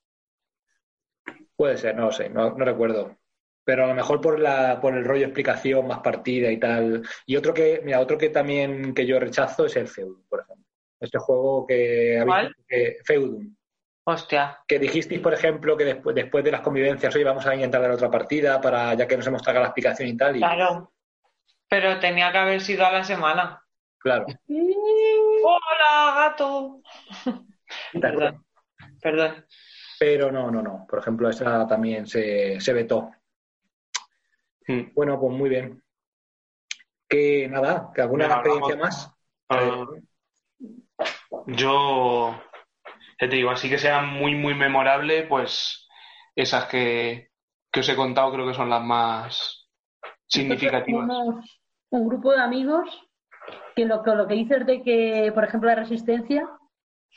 [1.55, 3.17] Puede ser, no lo sé, no, no recuerdo.
[3.63, 7.03] Pero a lo mejor por la, por el rollo explicación, más partida y tal.
[7.25, 10.65] Y otro que, mira, otro que también que yo rechazo es el Feudum, por ejemplo.
[10.99, 12.55] Este juego que habéis ¿Cuál?
[12.67, 13.56] que Feudum.
[14.09, 14.57] Hostia.
[14.65, 17.91] Que dijisteis, por ejemplo, que después, después de las convivencias, hoy vamos a intentar dar
[17.91, 20.37] otra partida para, ya que nos hemos tragado la explicación y tal.
[20.37, 20.93] Y, Claro.
[21.67, 23.61] Pero tenía que haber sido a la semana.
[23.97, 24.25] claro.
[24.47, 26.81] ¡Hola, gato!
[28.01, 28.45] Perdón.
[29.01, 29.45] Perdón.
[29.99, 30.85] Pero no, no, no.
[30.87, 33.11] Por ejemplo, esa también se, se vetó.
[34.69, 34.93] Mm.
[34.93, 35.83] Bueno, pues muy bien.
[37.09, 39.11] Que nada, que alguna experiencia más.
[39.49, 39.85] Ah,
[41.47, 42.41] yo,
[43.19, 45.87] ya te digo, así que sea muy, muy memorable, pues
[46.35, 47.29] esas que,
[47.71, 49.69] que os he contado creo que son las más
[50.27, 51.07] significativas.
[51.89, 52.89] Un grupo de amigos
[53.75, 56.47] que lo, que lo que dices de que, por ejemplo, la resistencia,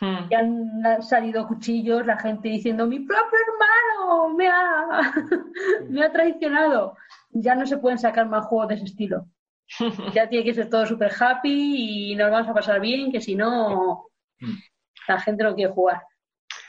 [0.00, 0.28] Hmm.
[0.28, 5.12] que han salido cuchillos, la gente diciendo, mi propio hermano me ha,
[5.90, 6.96] me ha traicionado.
[7.30, 9.26] Ya no se pueden sacar más juegos de ese estilo.
[10.14, 13.36] Ya tiene que ser todo súper happy y nos vamos a pasar bien, que si
[13.36, 14.06] no,
[15.10, 16.02] la gente no quiere jugar.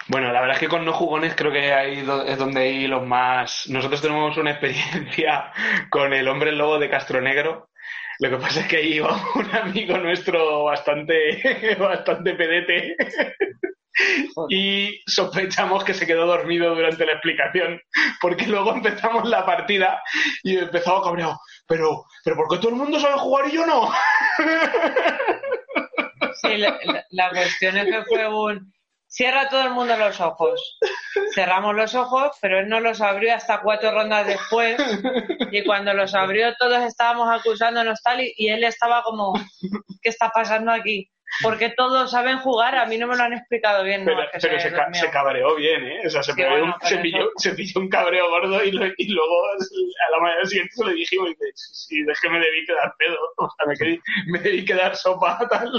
[0.08, 3.06] Bueno, la verdad es que con no jugones creo que ahí es donde hay los
[3.06, 3.68] más.
[3.70, 5.52] Nosotros tenemos una experiencia
[5.90, 7.70] con el hombre lobo de Castro Negro.
[8.20, 12.96] Lo que pasa es que ahí iba un amigo nuestro bastante, bastante pedete.
[14.50, 17.80] Y sospechamos que se quedó dormido durante la explicación,
[18.20, 20.02] porque luego empezamos la partida
[20.44, 21.40] y empezaba cabreado.
[21.68, 23.92] Pero, pero ¿por qué todo el mundo sabe jugar y yo no?
[26.42, 28.74] Sí, la, la- la cuestión es que fue un...
[29.08, 30.80] Cierra todo el mundo los ojos.
[31.36, 34.78] Cerramos los ojos, pero él no los abrió hasta cuatro rondas después.
[35.52, 39.34] Y cuando los abrió todos estábamos acusándonos tal y, y él estaba como,
[40.02, 41.10] ¿qué está pasando aquí?
[41.42, 44.04] Porque todos saben jugar, a mí no me lo han explicado bien.
[44.04, 46.02] Pero, no, es que pero se, ca- se cabreó bien, ¿eh?
[46.06, 48.86] O sea, se, Sí, bueno, un, se, pilló, se pilló un cabreo gordo y, lo-
[48.98, 52.40] y luego a la mañana siguiente se le dijimos, y dice, sí, es que me
[52.40, 55.72] debí quedar pedo, o sea, me, quedé- me debí quedar sopa, tal.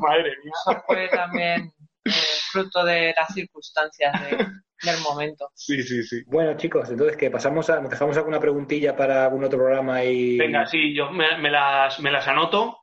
[0.00, 0.52] Madre mía.
[0.66, 1.72] Eso fue también
[2.04, 2.10] eh,
[2.52, 4.36] fruto de las circunstancias de-
[4.82, 5.48] del momento.
[5.54, 6.22] Sí, sí, sí.
[6.26, 10.36] Bueno, chicos, entonces, que pasamos a, nos dejamos alguna preguntilla para algún otro programa y.
[10.36, 12.76] Venga, sí, yo me, me las, me las anoto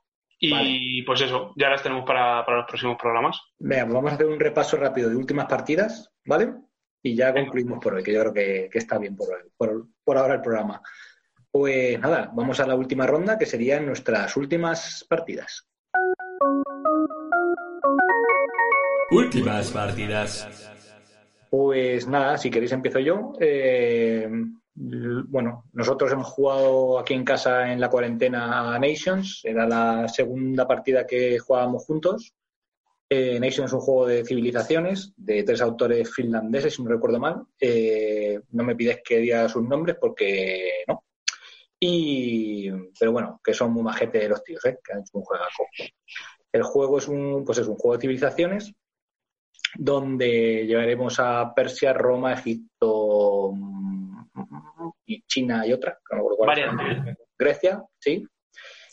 [0.45, 1.03] y Vale.
[1.05, 3.39] pues eso, ya las tenemos para, para los próximos programas.
[3.59, 6.53] Venga, pues vamos a hacer un repaso rápido de últimas partidas, ¿vale?
[7.01, 9.87] Y ya concluimos por hoy, que yo creo que, que está bien por, hoy- por,
[10.03, 10.81] por ahora el programa.
[11.49, 15.65] Pues nada, vamos a la última ronda, que serían nuestras últimas partidas.
[19.11, 20.49] Últimas partidas.
[21.49, 23.31] Pues nada, si queréis empiezo yo.
[23.39, 24.27] Eh,
[24.75, 29.41] bueno, nosotros hemos jugado aquí en casa en la cuarentena a Nations.
[29.43, 32.33] Era la segunda partida que jugábamos juntos.
[33.09, 37.43] Eh, Nations es un juego de civilizaciones de tres autores finlandeses, si no recuerdo mal.
[37.59, 41.03] Eh, no me pides que diga sus nombres porque no.
[41.79, 44.79] Y, pero bueno, que son muy majetes los tíos, ¿eh?
[44.83, 45.63] que han hecho un juegazo.
[46.51, 48.73] El juego es un, pues es un juego de civilizaciones
[49.75, 53.53] donde llevaremos a Persia, Roma, Egipto
[55.13, 56.75] y China y otra, no me acuerdo cuál es.
[56.75, 57.17] Varias.
[57.37, 58.25] Grecia, sí.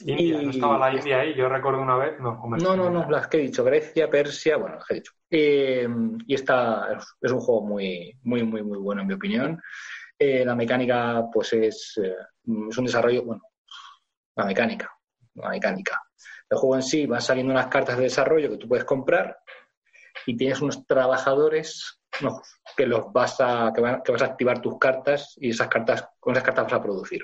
[0.01, 1.35] India, Y- ¿no estaba la India ahí?
[1.35, 2.41] Yo recuerdo una vez, no.
[2.57, 5.13] No, no, no, las que he dicho, Grecia, Persia, bueno, las que he dicho.
[5.31, 5.89] Eh,
[6.27, 6.89] y esta
[7.21, 9.61] es- un juego muy, muy, muy, muy bueno, en mi opinión.
[10.19, 12.15] Eh, la mecánica, pues es, eh,
[12.71, 13.43] es un desarrollo, bueno,
[14.37, 14.91] la mecánica,
[15.35, 16.03] la mecánica.
[16.49, 19.39] El juego en sí va saliendo unas cartas de desarrollo que tú puedes comprar
[20.27, 22.41] y tienes unos trabajadores no,
[22.77, 26.09] que los vas a, que, van- que vas a activar tus cartas y esas cartas,
[26.19, 27.23] con esas cartas vas a producir.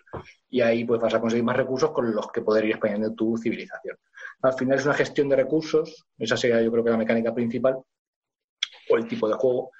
[0.48, 3.36] Y ahí pues vas a conseguir más recursos con los que poder ir expandiendo tu
[3.36, 3.96] civilización.
[4.42, 7.78] Al final es una gestión de recursos, esa sería yo creo que la mecánica principal,
[8.90, 9.70] o el tipo de juego.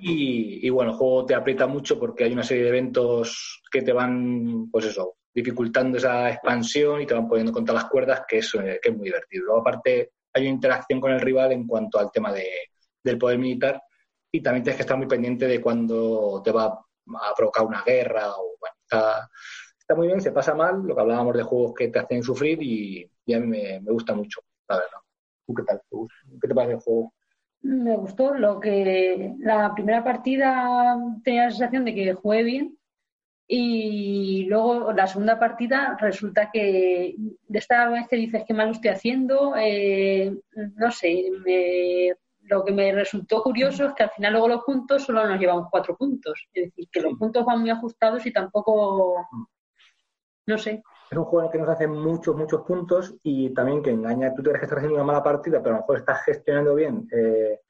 [0.00, 3.82] Y, y, bueno, el juego te aprieta mucho porque hay una serie de eventos que
[3.82, 8.38] te van, pues eso, dificultando esa expansión y te van poniendo contra las cuerdas, que
[8.38, 9.44] es, eh, que es muy divertido.
[9.44, 12.48] Luego, aparte, hay una interacción con el rival en cuanto al tema de,
[13.02, 13.82] del poder militar
[14.30, 18.30] y también tienes que estar muy pendiente de cuando te va a provocar una guerra
[18.36, 19.28] o bueno, está,
[19.78, 22.62] está muy bien, se pasa mal, lo que hablábamos de juegos que te hacen sufrir
[22.62, 24.98] y, a mí me, me gusta mucho, la verdad.
[25.46, 25.80] ¿Tú qué tal?
[26.40, 27.14] ¿Qué te parece el juego?
[27.62, 32.78] Me gustó lo que la primera partida tenía la sensación de que jugué bien
[33.46, 38.72] y luego la segunda partida resulta que de esta vez que dices que mal lo
[38.74, 40.36] estoy haciendo, eh,
[40.76, 42.14] no sé, me-
[42.48, 45.68] lo que me resultó curioso es que al final luego los puntos solo nos llevamos
[45.70, 49.26] cuatro puntos, es decir, que los puntos van muy ajustados y tampoco,
[50.46, 54.34] no sé, Es un juego que nos hace muchos, muchos puntos y también que engaña.
[54.34, 56.74] Tú te crees que estás haciendo una mala partida, pero a lo mejor estás gestionando
[56.74, 57.06] bien.
[57.12, 57.60] eh,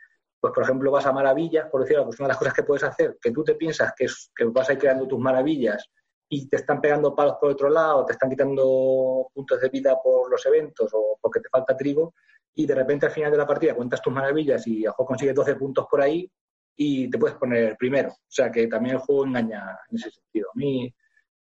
[0.40, 2.84] pues, por ejemplo, vas a maravillas, por decirlo, pues una de las cosas que puedes
[2.84, 5.90] hacer, que tú te piensas que, es, que vas a ir creando tus maravillas
[6.28, 10.30] y te están pegando palos por otro lado, te están quitando puntos de vida por
[10.30, 12.14] los eventos o porque te falta trigo,
[12.58, 15.54] y de repente al final de la partida cuentas tus maravillas y a consigues 12
[15.54, 16.28] puntos por ahí
[16.76, 18.08] y te puedes poner primero.
[18.08, 20.48] O sea que también el juego engaña en ese sentido.
[20.52, 20.92] A mí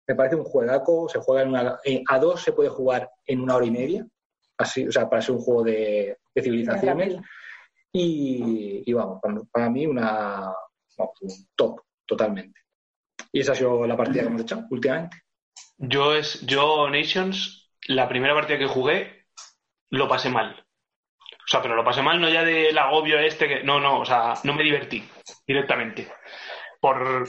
[0.08, 1.78] me parece un juegaco, se juega en una,
[2.08, 4.04] a dos se puede jugar en una hora y media,
[4.58, 7.16] así, o sea, para ser un juego de, de civilizaciones.
[7.92, 10.52] Y, y vamos, para, para mí una
[10.98, 12.60] vamos, un top, totalmente.
[13.30, 15.16] Y esa ha sido la partida que hemos hecho últimamente.
[15.78, 19.26] Yo, es, yo, Nations, la primera partida que jugué,
[19.90, 20.63] lo pasé mal.
[21.44, 23.62] O sea, pero lo pasé mal no ya del agobio este que.
[23.64, 25.04] No, no, o sea, no me divertí
[25.46, 26.08] directamente.
[26.80, 27.26] Por,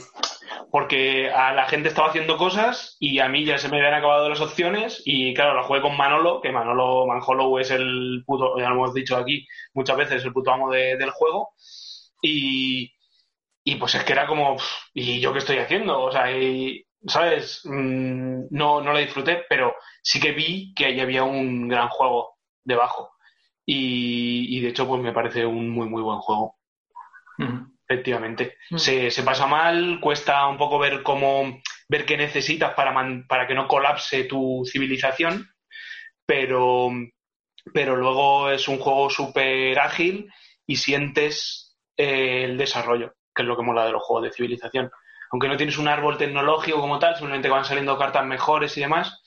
[0.70, 4.28] porque a la gente estaba haciendo cosas y a mí ya se me habían acabado
[4.28, 8.68] las opciones y claro, la jugué con Manolo, que Manolo Manhollow es el puto, ya
[8.68, 11.54] lo hemos dicho aquí muchas veces, el puto amo de- del juego
[12.22, 12.92] y,
[13.64, 14.56] y pues es que era como,
[14.94, 16.00] ¿y yo qué estoy haciendo?
[16.02, 17.62] O sea, y, ¿sabes?
[17.64, 22.36] Mm, No, no la disfruté, pero sí que vi que ahí había un gran juego
[22.64, 23.10] debajo
[23.66, 26.56] y, y de hecho pues me parece un muy muy buen juego.
[27.88, 28.56] Efectivamente.
[28.78, 33.46] Se, se pasa mal, cuesta un poco ver cómo, ver qué necesitas para, man- para
[33.46, 35.48] que no colapse tu civilización,
[36.24, 36.90] pero,
[37.72, 40.28] pero luego es un juego súper ágil
[40.66, 44.90] y sientes eh, el desarrollo, que es lo que mola de los juegos de civilización.
[45.30, 49.22] Aunque no tienes un árbol tecnológico como tal, simplemente van saliendo cartas mejores y demás,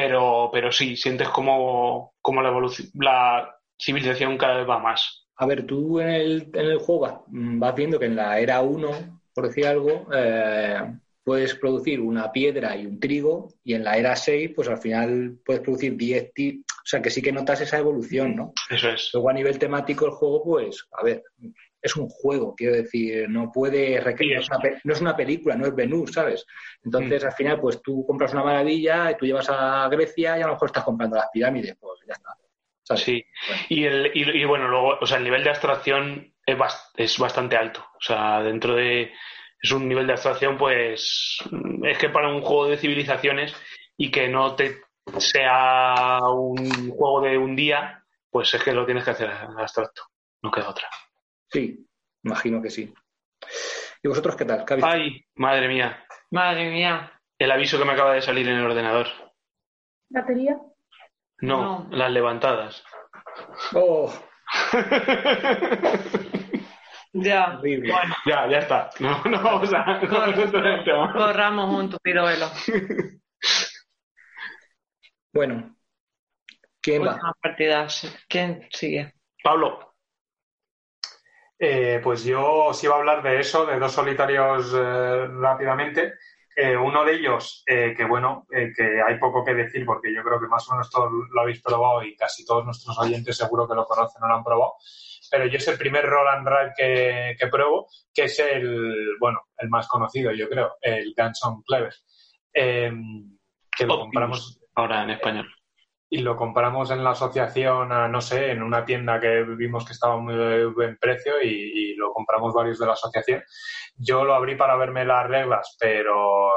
[0.00, 5.26] pero, pero sí, sientes como, como la, evolución, la civilización cada vez va más.
[5.34, 8.38] A ver, tú en el, en el juego vas, mm, vas viendo que en la
[8.38, 10.80] era 1, por decir algo, eh,
[11.24, 15.38] puedes producir una piedra y un trigo, y en la era 6, pues al final
[15.44, 18.52] puedes producir 10 ti- O sea, que sí que notas esa evolución, ¿no?
[18.70, 19.10] Eso es.
[19.12, 21.24] Luego a nivel temático el juego, pues, a ver,
[21.80, 25.16] es un juego, quiero decir, no puede requerir, no es una, pe- no es una
[25.16, 26.44] película, no es Benur, ¿sabes?
[26.84, 30.46] Entonces al final, pues tú compras una maravilla, y tú llevas a Grecia y a
[30.46, 32.30] lo mejor estás comprando las pirámides, pues ya está.
[32.82, 33.02] ¿sabes?
[33.02, 33.62] Sí, Bueno.
[33.68, 37.18] y, el, y, y bueno, luego, o sea, el nivel de abstracción es, bas- es
[37.18, 37.80] bastante alto.
[37.80, 39.12] O sea, dentro de.
[39.60, 41.38] Es un nivel de abstracción, pues.
[41.84, 43.54] Es que para un juego de civilizaciones
[43.96, 44.80] y que no te
[45.18, 50.02] sea un juego de un día, pues es que lo tienes que hacer abstracto.
[50.42, 50.88] No queda otra.
[51.50, 51.86] Sí,
[52.24, 52.92] imagino que sí.
[54.02, 54.64] ¿Y vosotros qué tal?
[54.64, 56.04] ¿Qué habéis- Ay, madre mía.
[56.30, 57.12] Madre mía.
[57.38, 59.06] El aviso que me acaba de salir en el ordenador.
[60.10, 60.56] batería.
[61.40, 61.96] No, No.
[61.96, 62.82] las levantadas.
[63.74, 64.12] Oh,
[67.12, 67.58] Ya.
[67.58, 67.92] horrible.
[67.92, 68.90] Bueno, ya, ya está.
[69.00, 70.00] No, no vamos a.
[70.00, 72.46] No corramos un tupido velo.
[75.32, 75.76] Bueno,
[76.80, 77.18] ¿quién va?
[78.28, 79.14] ¿Quién sigue?
[79.42, 79.87] Pablo,
[81.58, 86.14] Eh, pues yo os iba a hablar de eso, de dos solitarios eh, rápidamente.
[86.54, 90.40] Eh, uno de ellos, eh, que bueno, que hay poco que decir porque yo creo
[90.40, 93.76] que más o menos todos lo habéis probado y casi todos nuestros oyentes seguro que
[93.76, 94.74] lo conocen o lo han probado.
[95.30, 99.40] Pero yo es el primer roll and ride que, que pruebo, que es el, bueno,
[99.58, 101.94] el más conocido, yo creo, el Guns on Clever.
[102.52, 102.90] Que
[103.86, 103.98] lo Optimus.
[103.98, 105.48] compramos ahora en español.
[106.10, 109.92] Y lo compramos en la asociación, a, no sé, en una tienda que vimos que
[109.92, 113.42] estaba muy buen precio y, y lo compramos varios de la asociación.
[113.96, 116.50] Yo lo abrí para verme las reglas, pero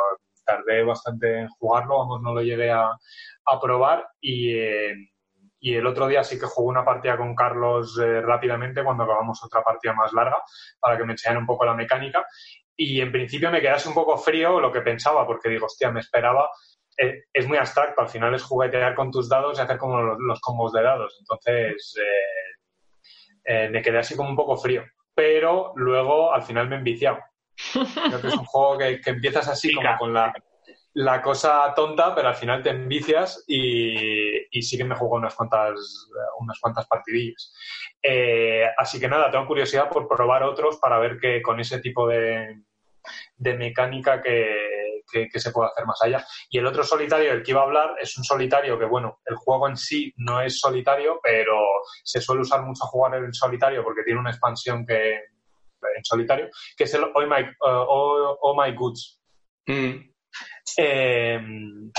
[0.45, 2.90] tardé bastante en jugarlo, vamos, no lo llegué a,
[3.45, 4.94] a probar y, eh,
[5.60, 9.44] y el otro día sí que jugué una partida con Carlos eh, rápidamente cuando acabamos
[9.44, 10.38] otra partida más larga
[10.80, 12.26] para que me enseñara un poco la mecánica
[12.76, 15.99] y en principio me quedase un poco frío lo que pensaba porque digo, hostia, me
[15.99, 16.49] esperaba
[16.97, 20.41] eh, es muy abstracto, al final es juguetear con tus dados y hacer como los,
[20.41, 21.18] combos de dados.
[21.19, 21.95] Entonces,
[23.45, 24.84] eh, me quedé así como un poco frío.
[25.13, 27.19] Pero luego, al final, me he enviciado.
[27.73, 30.34] Creo que es un juego que, empiezas así como con la,
[30.93, 35.35] la cosa tonta, pero al final te envicias y, y sí que me juego unas
[35.35, 36.09] cuantas,
[36.39, 37.53] unas cuantas partidillas.
[38.01, 42.07] Eh, así que nada, tengo curiosidad por probar otros para ver que con ese tipo
[42.07, 42.61] de,
[43.38, 44.81] de mecánica que,
[45.11, 46.25] que, se puede hacer más allá.
[46.49, 49.35] Y el otro solitario del que iba a hablar es un solitario que, bueno, el
[49.35, 51.59] juego en sí no es solitario, pero
[52.03, 55.19] se suele usar mucho jugar en solitario porque tiene una expansión que
[55.95, 59.19] en solitario, que es el Oh My, uh, oh, My Goods.
[59.67, 60.11] Mm.
[60.77, 61.91] Em,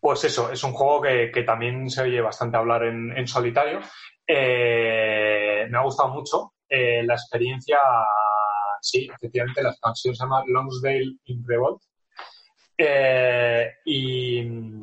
[0.00, 3.80] pues eso, es un juego que, también se oye bastante hablar en, solitario.
[4.26, 6.54] Eh, me ha gustado mucho.
[6.68, 7.78] Eh, la experiencia,
[8.80, 11.82] sí, efectivamente, la expansión se llama Longsdale in Revolt.
[12.76, 14.80] Eh, y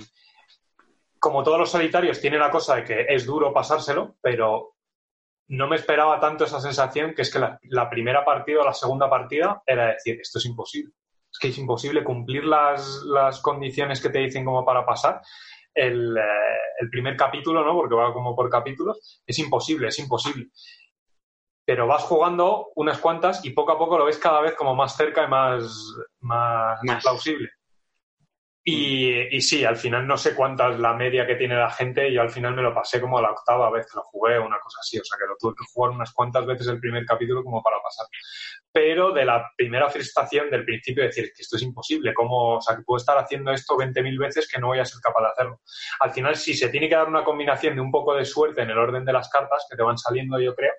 [1.19, 4.75] como todos los solitarios, tiene la cosa de que es duro pasárselo, pero
[5.49, 8.73] no me esperaba tanto esa sensación que es que la, la primera partida o la
[8.73, 10.93] segunda partida era decir, esto es imposible
[11.31, 15.21] es que es imposible cumplir las, condiciones que te dicen como para pasar.
[15.73, 17.73] El, eh, el, primer capítulo, ¿no?
[17.73, 20.49] Porque va como por capítulos, es imposible, es imposible.
[21.65, 24.97] Pero vas jugando unas cuantas y poco a poco lo ves cada vez como más
[24.97, 27.01] cerca y más, más, más.
[27.01, 27.49] plausible.
[28.63, 32.13] Y, y, sí, al final no sé cuánta es la media que tiene la gente.
[32.13, 34.59] Yo al final me lo pasé como a la octava vez que lo jugué, una
[34.59, 34.99] cosa así.
[34.99, 37.77] O sea que lo tuve que jugar unas cuantas veces el primer capítulo como para
[37.81, 38.05] pasar.
[38.71, 42.13] Pero de la primera frustración del principio, decir que esto es imposible.
[42.13, 45.01] ¿Cómo, o sea, que puedo estar haciendo esto 20.000 veces que no voy a ser
[45.01, 45.61] capaz de hacerlo.
[45.99, 48.69] Al final sí se tiene que dar una combinación de un poco de suerte en
[48.69, 50.73] el orden de las cartas que te van saliendo, yo creo.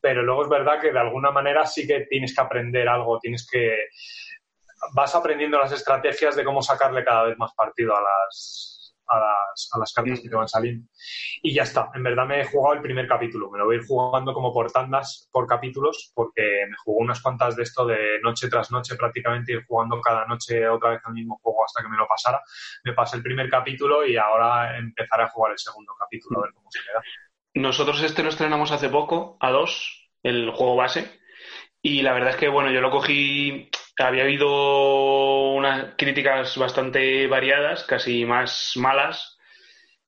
[0.00, 3.44] Pero luego es verdad que de alguna manera sí que tienes que aprender algo, tienes
[3.50, 3.88] que
[4.92, 9.70] vas aprendiendo las estrategias de cómo sacarle cada vez más partido a las, a las,
[9.72, 10.88] a las cartas que te van saliendo.
[11.42, 13.78] Y ya está, en verdad me he jugado el primer capítulo, me lo voy a
[13.78, 18.20] ir jugando como por tandas, por capítulos, porque me jugó unas cuantas de esto de
[18.22, 21.88] noche tras noche prácticamente, ir jugando cada noche otra vez el mismo juego hasta que
[21.88, 22.40] me lo pasara.
[22.84, 26.52] Me pasé el primer capítulo y ahora empezaré a jugar el segundo capítulo, a ver
[26.54, 27.62] cómo se me.
[27.62, 31.20] Nosotros este lo estrenamos hace poco, a dos, el juego base,
[31.80, 37.84] y la verdad es que, bueno, yo lo cogí había habido unas críticas bastante variadas,
[37.84, 39.38] casi más malas.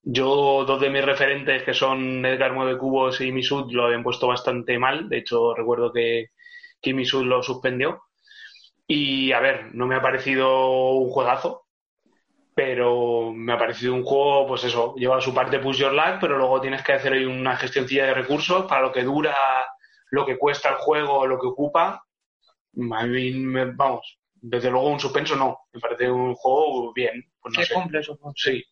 [0.03, 4.29] Yo, dos de mis referentes, que son Edgar Mueve Cubos y Misud, lo habían puesto
[4.29, 5.09] bastante mal.
[5.09, 6.31] De hecho, recuerdo que,
[6.81, 8.03] que Misud lo suspendió.
[8.87, 11.67] Y a ver, no me ha parecido un juegazo,
[12.55, 16.39] pero me ha parecido un juego, pues eso, lleva su parte push your luck, pero
[16.39, 19.37] luego tienes que hacer una gestioncilla de recursos para lo que dura,
[20.11, 22.06] lo que cuesta el juego, lo que ocupa,
[22.95, 23.33] a mí,
[23.75, 25.59] vamos, desde luego un suspenso no.
[25.73, 27.25] Me parece un juego bien.
[27.41, 27.75] Pues no sé.
[27.75, 28.01] cumple
[28.37, 28.65] Sí.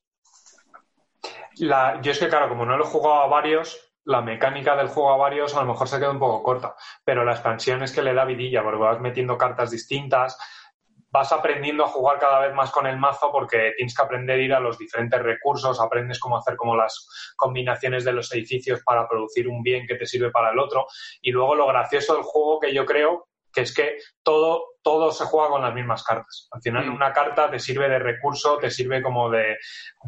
[1.59, 4.89] La, yo es que, claro, como no lo he jugado a varios, la mecánica del
[4.89, 6.75] juego a varios a lo mejor se queda un poco corta.
[7.05, 10.39] Pero la expansión es que le da vidilla, porque vas metiendo cartas distintas,
[11.11, 14.43] vas aprendiendo a jugar cada vez más con el mazo porque tienes que aprender a
[14.43, 19.09] ir a los diferentes recursos, aprendes cómo hacer como las combinaciones de los edificios para
[19.09, 20.87] producir un bien que te sirve para el otro.
[21.23, 25.25] Y luego lo gracioso del juego que yo creo que es que todo, todo se
[25.25, 26.49] juega con las mismas cartas.
[26.51, 26.95] Al final, mm.
[26.95, 29.57] una carta te sirve de recurso, te sirve como de,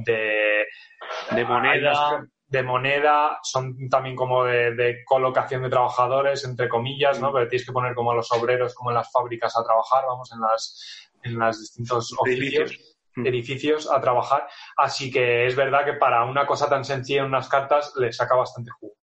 [0.05, 2.27] de, moneda.
[2.49, 7.31] De moneda, son también como de, colocación de trabajadores, entre comillas, ¿no?
[7.31, 7.35] Mm.
[7.35, 10.33] Pero tienes que poner como a los obreros, como en las fábricas a trabajar, vamos,
[10.33, 12.73] en las, en las distintos oficios
[13.15, 13.27] mm.
[13.27, 14.49] edificios a trabajar.
[14.77, 18.35] Así que es verdad que para una cosa tan sencilla en unas cartas le saca
[18.35, 18.95] bastante jugo.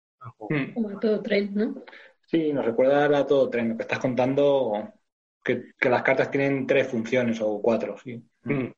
[0.73, 1.75] Como todo tren, ¿no?
[2.33, 3.69] Sí, nos recuerda a todo tren.
[3.69, 4.91] Lo que estás contando,
[5.43, 8.23] que, las cartas tienen tres funciones o cuatro, sí.
[8.41, 8.71] Mm.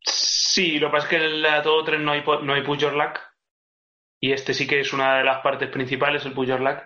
[0.00, 2.78] Sí, lo que pasa es que en la todo tren no hay, no hay push
[2.78, 3.18] your luck.
[4.20, 6.84] Y este sí que es una de las partes principales, el push your luck.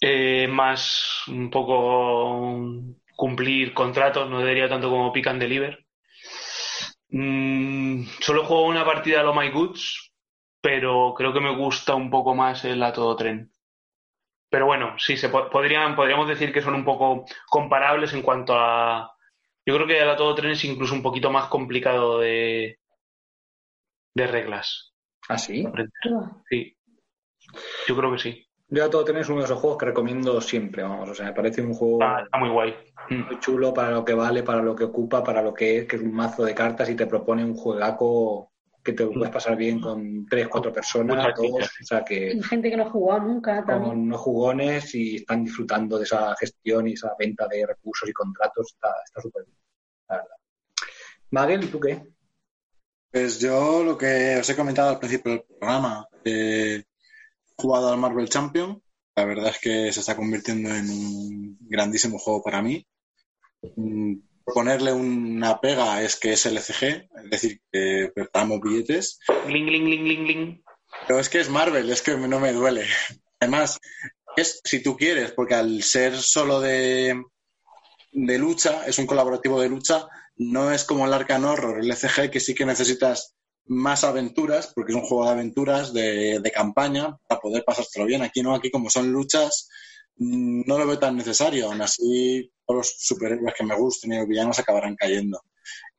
[0.00, 2.48] Eh, más un poco
[3.16, 5.84] cumplir contratos, no diría tanto como pick and deliver.
[7.08, 10.11] Mm, solo juego una partida de lo My Goods,
[10.62, 13.52] pero creo que me gusta un poco más el a todo tren.
[14.48, 19.12] Pero bueno, sí, se podrían, podríamos decir que son un poco comparables en cuanto a...
[19.66, 22.78] Yo creo que el a todo tren es incluso un poquito más complicado de,
[24.14, 24.94] de reglas.
[25.28, 25.66] ¿Ah, sí?
[26.48, 26.76] Sí.
[27.88, 28.46] Yo creo que sí.
[28.68, 31.08] Yo a todo tren es uno de esos juegos que recomiendo siempre, vamos.
[31.08, 32.02] O sea, me parece un juego...
[32.02, 32.76] Ah, está muy guay.
[33.08, 35.96] Muy chulo para lo que vale, para lo que ocupa, para lo que es, que
[35.96, 38.51] es un mazo de cartas y te propone un juegaco
[38.82, 41.70] que te lo puedes pasar bien con tres, cuatro personas, Muchas dos, fichas.
[41.82, 43.90] o sea que Y gente que no jugó nunca también.
[43.90, 48.12] con unos jugones y están disfrutando de esa gestión y esa venta de recursos y
[48.12, 49.58] contratos, está está súper bien,
[50.08, 50.36] la verdad.
[51.30, 52.02] Magel, ¿y tú qué?
[53.10, 57.98] Pues yo lo que os he comentado al principio del programa, eh, he jugado al
[57.98, 58.82] Marvel Champion.
[59.14, 62.86] La verdad es que se está convirtiendo en un grandísimo juego para mí.
[64.44, 69.18] Ponerle una pega es que es LCG, es decir, que preparamos billetes.
[69.46, 70.64] Gling, gling, gling, gling.
[71.06, 72.86] Pero es que es Marvel, es que no me duele.
[73.40, 73.80] Además,
[74.36, 77.22] es si tú quieres, porque al ser solo de,
[78.12, 80.06] de lucha, es un colaborativo de lucha,
[80.36, 83.34] no es como el Arcan Horror, el ECG, que sí que necesitas
[83.66, 88.22] más aventuras, porque es un juego de aventuras, de, de campaña, para poder pasártelo bien.
[88.22, 89.68] Aquí no, aquí como son luchas,
[90.16, 91.66] no lo veo tan necesario.
[91.66, 95.40] Aún así, todos los superhéroes que me gusten y los villanos acabarán cayendo.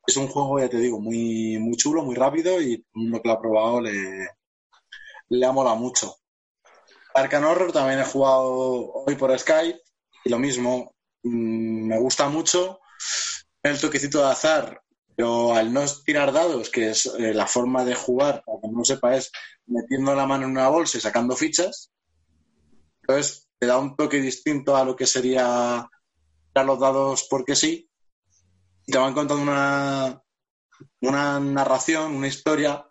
[0.06, 3.34] Es un juego, ya te digo, muy, muy chulo, muy rápido y uno que lo
[3.34, 4.28] ha probado le,
[5.30, 6.16] le ha molado mucho.
[7.14, 9.80] Arcan Horror también he jugado hoy por Skype
[10.26, 12.80] y lo mismo, mm, me gusta mucho
[13.62, 14.82] el toquecito de azar,
[15.16, 18.80] pero al no tirar dados, que es eh, la forma de jugar, para que no
[18.80, 19.32] lo sepa, es
[19.66, 21.92] metiendo la mano en una bolsa y sacando fichas,
[23.02, 25.88] entonces te da un toque distinto a lo que sería
[26.52, 27.90] tirar los dados porque sí,
[28.86, 30.22] te van contando una,
[31.00, 32.86] una narración, una historia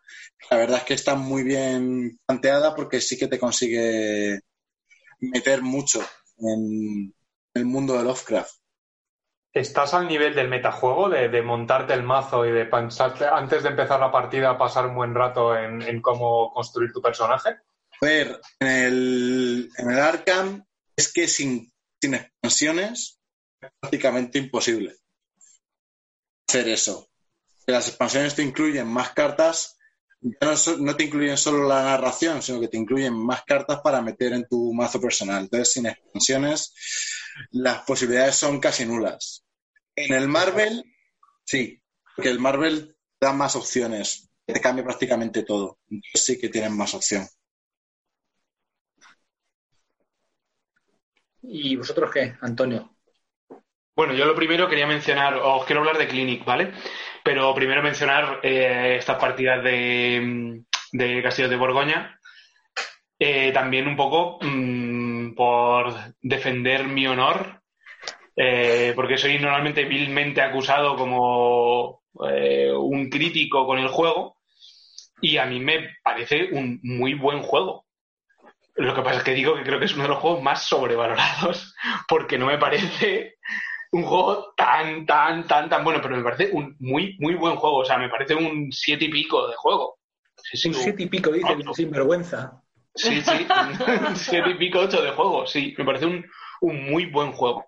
[0.51, 4.41] la verdad es que está muy bien planteada porque sí que te consigue
[5.21, 6.01] meter mucho
[6.39, 7.15] en
[7.53, 8.55] el mundo de Lovecraft.
[9.53, 13.69] ¿Estás al nivel del metajuego, de, de montarte el mazo y de pensarte, antes de
[13.69, 17.59] empezar la partida, pasar un buen rato en cómo construir tu personaje?
[18.03, 20.65] Ver, en el, en el Arkham
[20.97, 23.21] es que sin, sin expansiones
[23.61, 24.97] es prácticamente imposible
[26.49, 27.09] hacer eso.
[27.67, 29.77] Las expansiones te incluyen más cartas
[30.23, 34.01] ya no, no te incluyen solo la narración, sino que te incluyen más cartas para
[34.03, 35.43] meter en tu mazo personal.
[35.43, 36.75] Entonces, sin expansiones,
[37.51, 39.45] las posibilidades son casi nulas.
[39.97, 40.85] En el Marvel,
[41.45, 41.83] sí,
[42.15, 45.81] porque el Marvel da más opciones, te cambia prácticamente todo.
[45.91, 47.27] Entonces sí que tienen más opción.
[51.43, 52.91] ¿Y vosotros qué, Antonio?
[53.95, 56.73] Bueno, yo lo primero quería mencionar, os quiero hablar de Clinic, ¿vale?
[57.23, 60.63] Pero primero mencionar eh, estas partidas de,
[60.93, 62.19] de Castillos de Borgoña.
[63.19, 67.63] Eh, también un poco mm, por defender mi honor,
[68.35, 74.39] eh, porque soy normalmente vilmente acusado como eh, un crítico con el juego,
[75.21, 77.87] y a mí me parece un muy buen juego.
[78.77, 80.67] Lo que pasa es que digo que creo que es uno de los juegos más
[80.67, 81.75] sobrevalorados,
[82.09, 83.37] porque no me parece
[83.93, 87.79] un juego tan, tan, tan, tan bueno, pero me parece un muy, muy buen juego.
[87.79, 89.99] O sea, me parece un siete y pico de juego.
[90.37, 92.63] Sí, sí, Un siete y pico, dice, sin vergüenza.
[92.95, 93.47] sí, sí,
[94.09, 95.47] un siete y pico, ocho de juego.
[95.47, 96.25] Sí, me parece un,
[96.63, 97.67] un muy buen juego.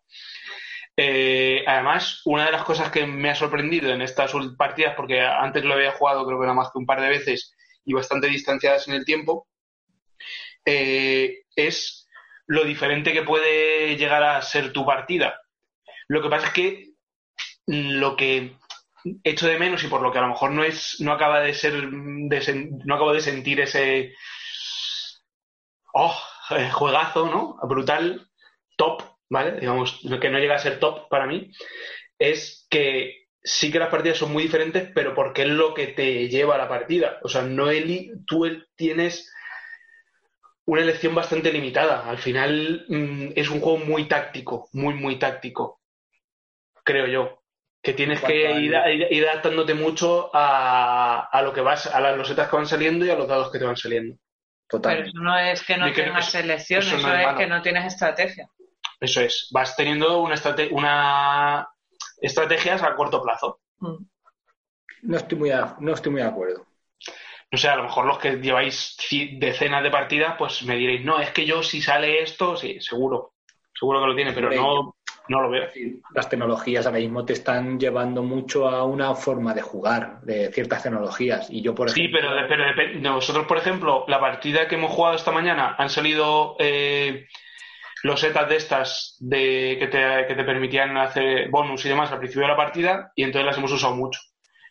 [0.96, 5.64] Eh, además, una de las cosas que me ha sorprendido en estas partidas, porque antes
[5.64, 7.52] lo había jugado creo que nada más que un par de veces
[7.84, 9.48] y bastante distanciadas en el tiempo,
[10.64, 12.08] eh, es
[12.46, 15.40] lo diferente que puede llegar a ser tu partida.
[16.08, 16.90] Lo que pasa es que
[17.66, 18.56] mm, lo que
[19.22, 21.54] echo de menos y por lo que a lo mejor no es, no acaba de
[21.54, 24.14] ser, no acabo de sentir ese
[25.92, 26.16] oh,
[26.50, 27.56] eh, juegazo, ¿no?
[27.68, 28.28] Brutal,
[28.76, 29.60] top, ¿vale?
[29.60, 31.50] Digamos, lo que no llega a ser top para mí,
[32.18, 36.28] es que sí que las partidas son muy diferentes, pero porque es lo que te
[36.28, 37.18] lleva a la partida.
[37.22, 37.68] O sea, no
[38.26, 38.46] tú
[38.76, 39.32] tienes
[40.66, 42.08] una elección bastante limitada.
[42.08, 45.80] Al final mm, es un juego muy táctico, muy, muy táctico,
[46.82, 47.40] creo yo.
[47.82, 52.16] Que tienes que ir, ir- ir adaptándote mucho a, a lo que vas, a las
[52.16, 54.16] losetas que van saliendo y a los dados que te van saliendo.
[54.66, 55.00] Pero Total.
[55.02, 57.84] eso no es que no tengas eso- selección, eso eso, no es que no tienes
[57.84, 58.48] estrategia.
[59.00, 61.68] Eso es, vas teniendo una, estrate- una
[62.22, 63.60] estrategias a corto plazo.
[63.80, 63.96] Mm.
[65.02, 66.66] No estoy muy, a- no estoy muy de acuerdo.
[67.54, 68.96] No sé, a lo mejor los que lleváis
[69.38, 73.34] decenas de partidas, pues me diréis, no, es que yo si sale esto, sí, seguro,
[73.78, 74.96] seguro que lo tiene, pero no,
[75.28, 75.68] no lo veo.
[76.16, 80.82] Las tecnologías ahora mismo te están llevando mucho a una forma de jugar de ciertas
[80.82, 81.48] tecnologías.
[81.48, 84.74] Y yo, por Sí, ejemplo, pero, de- pero depe- nosotros, por ejemplo, la partida que
[84.74, 87.28] hemos jugado esta mañana han salido eh,
[88.02, 92.18] los setas de estas de, que, te, que te permitían hacer bonus y demás al
[92.18, 94.18] principio de la partida y entonces las hemos usado mucho.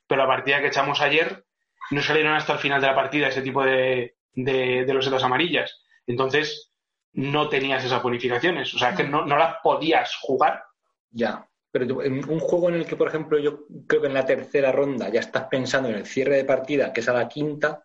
[0.06, 1.46] Pero la partida que echamos ayer
[1.92, 5.84] no salieron hasta el final de la partida ese tipo de, de, de losetas amarillas.
[6.08, 6.72] Entonces
[7.14, 8.74] no tenías esas bonificaciones.
[8.74, 10.64] O sea, es que no, no las podías jugar.
[11.12, 11.48] ya.
[11.72, 14.28] Pero tú, en un juego en el que, por ejemplo, yo creo que en la
[14.28, 17.84] tercera ronda ya estás pensando en el cierre de partida, que es a la quinta,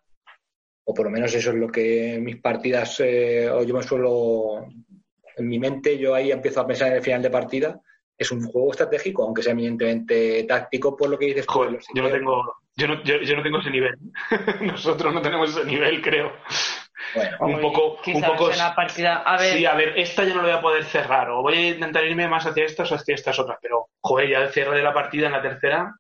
[0.85, 4.67] o por lo menos eso es lo que mis partidas, eh, o yo me suelo,
[5.37, 7.81] en mi mente, yo ahí empiezo a pensar en el final de partida.
[8.19, 11.47] Es un juego estratégico, aunque sea eminentemente táctico, por lo que dices.
[11.47, 12.13] Joder, yo no sistemas.
[12.13, 13.99] tengo, yo no, yo, yo no tengo ese nivel.
[14.61, 16.33] Nosotros no tenemos ese nivel, creo.
[17.15, 18.53] Bueno, un poco, un poco.
[18.53, 19.17] en la partida.
[19.17, 21.29] A ver, Sí, a ver, esta ya no la voy a poder cerrar.
[21.31, 23.59] O voy a intentar irme más hacia estas o hacia estas otras.
[23.61, 25.97] Pero, joder, ya el cierre de la partida en la tercera.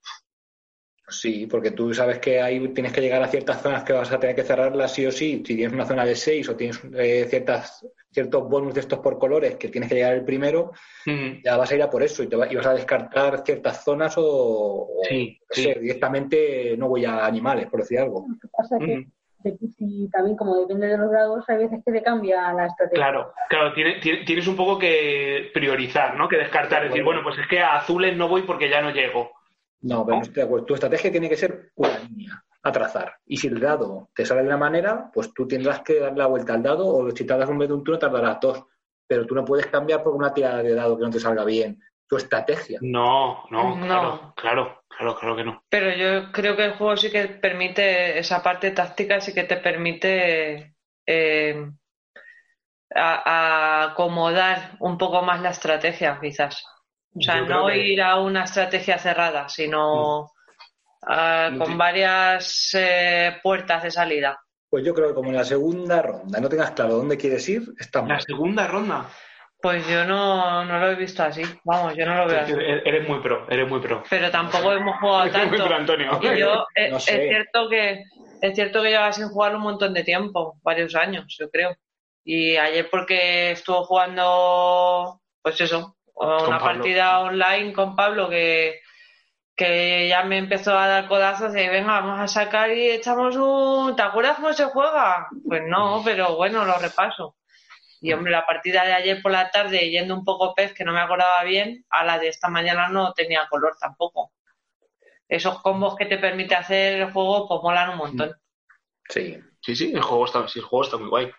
[1.09, 4.21] Sí, porque tú sabes que ahí tienes que llegar a ciertas zonas que vas a
[4.21, 5.43] tener que cerrarlas sí o sí.
[5.45, 9.19] Si tienes una zona de 6 o tienes eh, ciertas, ciertos bonus de estos por
[9.19, 10.73] colores que tienes que llegar el primero,
[11.07, 13.45] mm, ya vas a ir a por eso y, te va- y vas a descartar
[13.45, 15.63] ciertas zonas o, Sí, sí.
[15.65, 18.25] sé, directamente no voy a animales, por decir algo.
[18.29, 19.13] Lo que pasa que, Mm.
[19.77, 22.97] sí, también como depende de los grados, hay veces que te cambia la estrategia.
[23.05, 26.29] Claro, claro, tiene- tiene- tienes un poco que priorizar, ¿no?
[26.29, 29.31] Que descartar, decir, bueno, pues es que a azules no voy porque ya no llego.
[29.83, 30.67] No, pero no acuerdo.
[30.67, 33.15] Tu estrategia tiene que ser una línea a trazar.
[33.27, 36.27] Y si el dado te sale de una manera, pues tú tendrás que dar la
[36.27, 38.65] vuelta al dado o si tardas un vez de un turno tardarás dos.
[39.07, 41.81] Pero tú no puedes cambiar por una tirada de dado que no te salga bien.
[42.09, 42.79] Tu estrategia.
[42.83, 43.87] No, no, No.
[43.87, 45.63] claro, claro, claro, claro que no.
[45.69, 49.57] pero yo creo que el juego sí que permite, esa parte táctica sí que te
[49.59, 50.75] permite
[51.07, 51.71] eh,
[52.95, 56.65] a- a acomodar un poco más la estrategia, quizás.
[57.15, 60.31] O sea, no que- ir a una estrategia cerrada, sino
[61.03, 64.39] ah, No con te- varias eh, puertas de salida.
[64.71, 67.63] Pues yo creo que como en la segunda ronda no tengas claro dónde quieres ir,
[67.79, 69.07] está La segunda ronda.
[69.61, 71.43] Pues yo no, no lo he visto así.
[71.65, 72.53] Vamos, yo no lo veo así.
[72.53, 74.05] Eres muy pro, eres muy pro.
[74.09, 75.67] Pero tampoco hemos jugado muy tanto.
[75.67, 76.21] pro, Antonio.
[76.23, 77.29] Y yo, eh, No es, sé.
[77.29, 78.03] cierto que
[78.41, 81.75] es cierto que lleva sin jugar un montón de tiempo, varios años, yo creo.
[82.23, 86.61] Y ayer porque estuvo jugando, pues eso, una Pablo.
[86.61, 88.81] partida online con Pablo que,
[89.59, 93.97] que ya me empezó a dar codazos de venga, vamos a sacar y echamos un...
[93.97, 95.27] ¿Te acuerdas cómo se juega?
[95.47, 97.35] Pues no, pero bueno, lo repaso.
[98.01, 100.93] Y hombre, la partida de ayer por la tarde, yendo un poco pez, que no
[100.93, 104.31] me acordaba bien, a la de esta mañana no tenía color tampoco.
[105.29, 108.37] Esos combos que te permite hacer el juego, pues molan un montón.
[109.09, 109.43] Sí.
[109.61, 111.33] Sí, sí, el juego está, sí, el juego está muy guay.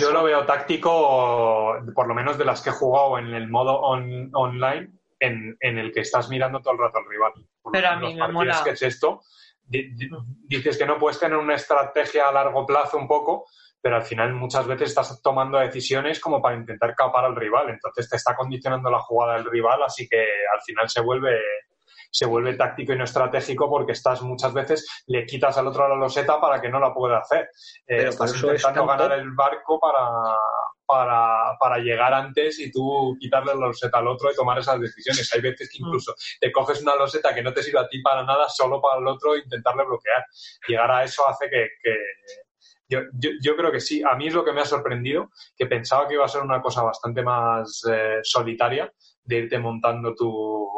[0.00, 3.80] Yo lo veo táctico, por lo menos de las que he jugado en el modo
[3.80, 4.92] on- online,
[5.22, 7.32] en, en el que estás mirando todo el rato al rival.
[7.62, 8.64] Por Pero a mí los me partidos mola.
[8.64, 9.22] que es esto,
[9.62, 10.10] di- di-
[10.48, 13.46] dices que no puedes tener una estrategia a largo plazo un poco,
[13.80, 17.70] pero al final muchas veces estás tomando decisiones como para intentar capar al rival.
[17.70, 20.20] Entonces te está condicionando la jugada del rival, así que
[20.52, 21.38] al final se vuelve
[22.14, 25.94] se vuelve táctico y no estratégico porque estás muchas veces le quitas al otro la
[25.94, 27.48] loseta para que no la pueda hacer.
[27.86, 30.36] Eh, estás intentando ganar el barco para,
[30.92, 35.32] para, para llegar antes y tú quitarle la loseta al otro y tomar esas decisiones.
[35.32, 38.22] Hay veces que incluso te coges una loseta que no te sirve a ti para
[38.24, 40.22] nada, solo para el otro e intentarle bloquear.
[40.68, 41.68] Llegar a eso hace que...
[41.82, 42.42] que-
[42.90, 44.02] yo, yo, yo creo que sí.
[44.02, 46.60] A mí es lo que me ha sorprendido, que pensaba que iba a ser una
[46.60, 48.92] cosa bastante más eh, solitaria,
[49.24, 50.68] de irte montando tu...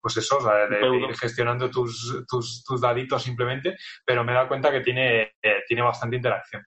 [0.00, 4.34] Pues eso, o sea, de, ir gestionando tus, tus, tus daditos simplemente, pero me he
[4.34, 6.64] dado cuenta que tiene, eh, tiene bastante interacción.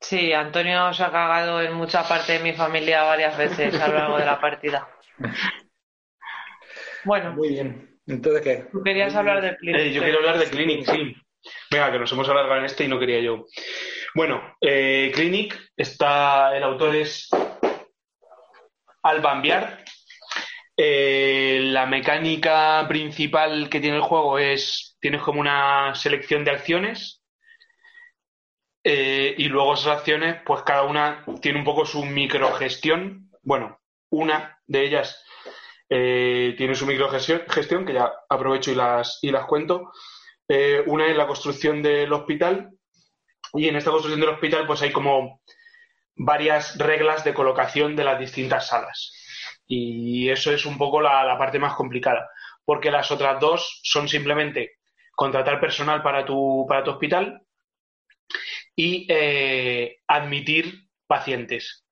[0.00, 3.94] Sí, Antonio se ha cagado en mucha parte de mi familia varias veces a lo
[3.94, 4.88] largo de la partida.
[7.04, 7.98] Bueno, Muy bien.
[8.06, 8.64] Entonces, ¿qué?
[8.72, 9.80] tú querías hablar del Clinic.
[9.80, 11.14] Eh, yo quiero hablar de Clinic, sí.
[11.70, 13.44] Venga, que nos hemos alargado en este y no quería yo.
[14.14, 17.28] Bueno, eh, Clinic está, el autor es
[19.02, 19.84] Alban Biar.
[20.76, 27.17] Eh, la mecánica principal que tiene el juego es, tienes como una selección de acciones
[28.90, 33.30] eh, y luego esas acciones, pues cada una tiene un poco su microgestión.
[33.42, 33.78] Bueno,
[34.08, 35.22] una de ellas
[35.90, 39.92] eh, tiene su microgestión, gestión, que ya aprovecho y las, y las cuento.
[40.48, 42.70] Eh, una es la construcción del hospital
[43.52, 45.42] y en esta construcción del hospital pues hay como
[46.16, 49.12] varias reglas de colocación de las distintas salas.
[49.66, 52.30] Y eso es un poco la, la parte más complicada,
[52.64, 54.78] porque las otras dos son simplemente
[55.14, 57.42] contratar personal para tu, para tu hospital
[58.78, 61.84] y eh, admitir pacientes.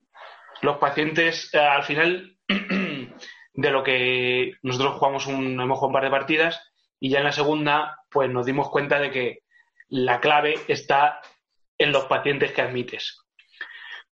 [0.62, 2.38] Los pacientes, eh, al final,
[3.54, 7.24] de lo que nosotros jugamos un, hemos jugado un par de partidas y ya en
[7.24, 9.38] la segunda, pues nos dimos cuenta de que
[9.88, 11.20] la clave está
[11.76, 13.20] en los pacientes que admites.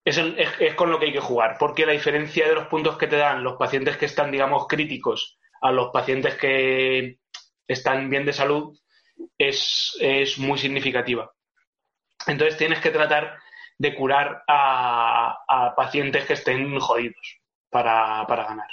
[0.04, 3.06] Es, es con lo que hay que jugar, porque la diferencia de los puntos que
[3.06, 7.20] te dan los pacientes que están, digamos, críticos a los pacientes que
[7.68, 8.76] están bien de salud
[9.38, 11.30] es, es muy significativa.
[12.26, 13.38] Entonces tienes que tratar
[13.78, 17.38] de curar a, a pacientes que estén jodidos
[17.70, 18.68] para, para ganar.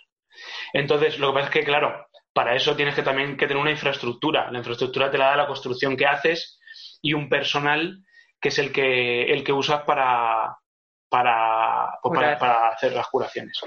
[0.74, 3.72] Entonces, lo que pasa es que, claro, para eso tienes que también que tener una
[3.72, 4.50] infraestructura.
[4.52, 6.60] La infraestructura te la da la construcción que haces
[7.02, 8.04] y un personal
[8.40, 10.58] que es el que, el que usas para,
[11.10, 13.58] para, pues para, para, hacer las curaciones.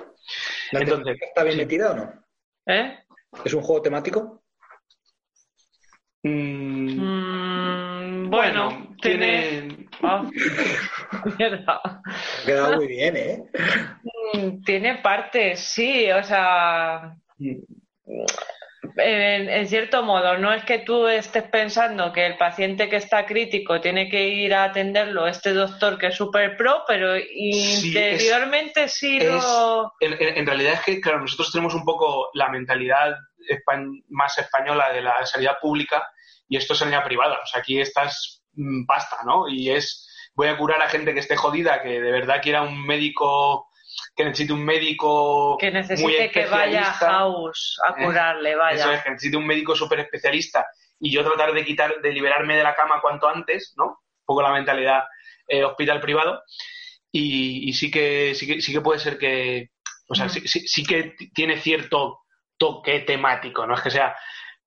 [0.72, 2.12] ¿La Entonces, ¿Está bien metida o no?
[2.66, 2.98] ¿Eh?
[3.44, 4.42] ¿Es un juego temático?
[6.22, 7.15] Mm,
[8.36, 9.86] Bueno, tiene.
[11.66, 12.00] Ha
[12.44, 13.42] quedado muy bien, ¿eh?
[14.34, 17.14] Mm, Tiene partes, sí, o sea.
[18.98, 23.26] En, en cierto modo, no es que tú estés pensando que el paciente que está
[23.26, 29.18] crítico tiene que ir a atenderlo este doctor que es super pro, pero interiormente sí,
[29.18, 29.92] es- lo.
[30.00, 33.16] En, en- en realidad es que, claro, nosotros tenemos un poco la mentalidad
[34.08, 36.08] más española de la sanidad pública
[36.48, 37.38] y esto es sanidad privada.
[37.42, 39.48] O sea, aquí estás mm, pasta, ¿no?
[39.48, 42.86] Y es, voy a curar a gente que esté jodida, que de verdad quiera un
[42.86, 43.68] médico,
[44.14, 47.06] que necesite un médico Que muy necesite que vaya a especialista.
[47.08, 48.94] House a Eh, curarle, Eso vaya.
[48.94, 50.66] es, que necesite un médico súper especialista
[50.98, 53.84] y yo tratar de quitar, de liberarme de la cama cuanto antes, ¿no?
[53.86, 55.04] Un poco la mentalidad
[55.48, 56.42] eh, hospital privado.
[57.12, 59.70] Y, y sí que sí que sí que puede ser que
[60.08, 62.20] o sea sí, sí, sí que tiene cierto
[62.58, 64.14] toque temático no es que sea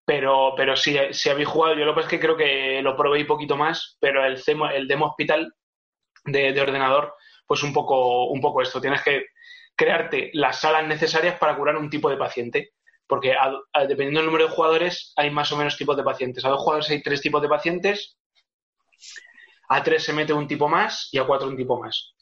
[0.10, 3.22] pero pero si, si habéis jugado yo lo que es que creo que lo probé
[3.22, 5.54] un poquito más pero el demo, el demo hospital
[6.26, 7.14] de, de ordenador
[7.46, 8.82] pues un poco un poco esto.
[8.82, 9.26] Tienes que
[9.76, 12.72] crearte las salas necesarias para curar un tipo de paciente
[13.06, 13.36] porque
[13.88, 16.44] dependiendo del número de jugadores hay más o menos tipos de pacientes.
[16.44, 18.18] A dos jugadores hay tres tipos de pacientes
[19.70, 22.16] a tres se mete un tipo más y a cuatro un tipo más.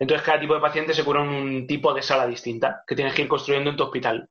[0.00, 3.14] Entonces, cada tipo de paciente se cura en un tipo de sala distinta que tienes
[3.14, 4.28] que ir construyendo en tu hospital.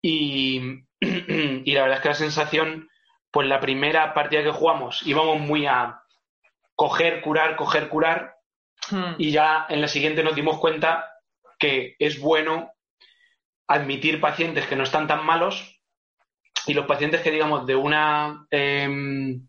[0.00, 0.87] Y,
[1.64, 2.88] y la verdad es que la sensación,
[3.30, 6.00] pues la primera partida que jugamos íbamos muy a
[6.74, 8.34] coger, curar, coger, curar.
[8.90, 9.14] Mm.
[9.18, 11.10] Y ya en la siguiente nos dimos cuenta
[11.58, 12.72] que es bueno
[13.66, 15.80] admitir pacientes que no están tan malos
[16.66, 18.46] y los pacientes que, digamos, de una.
[18.50, 19.46] em,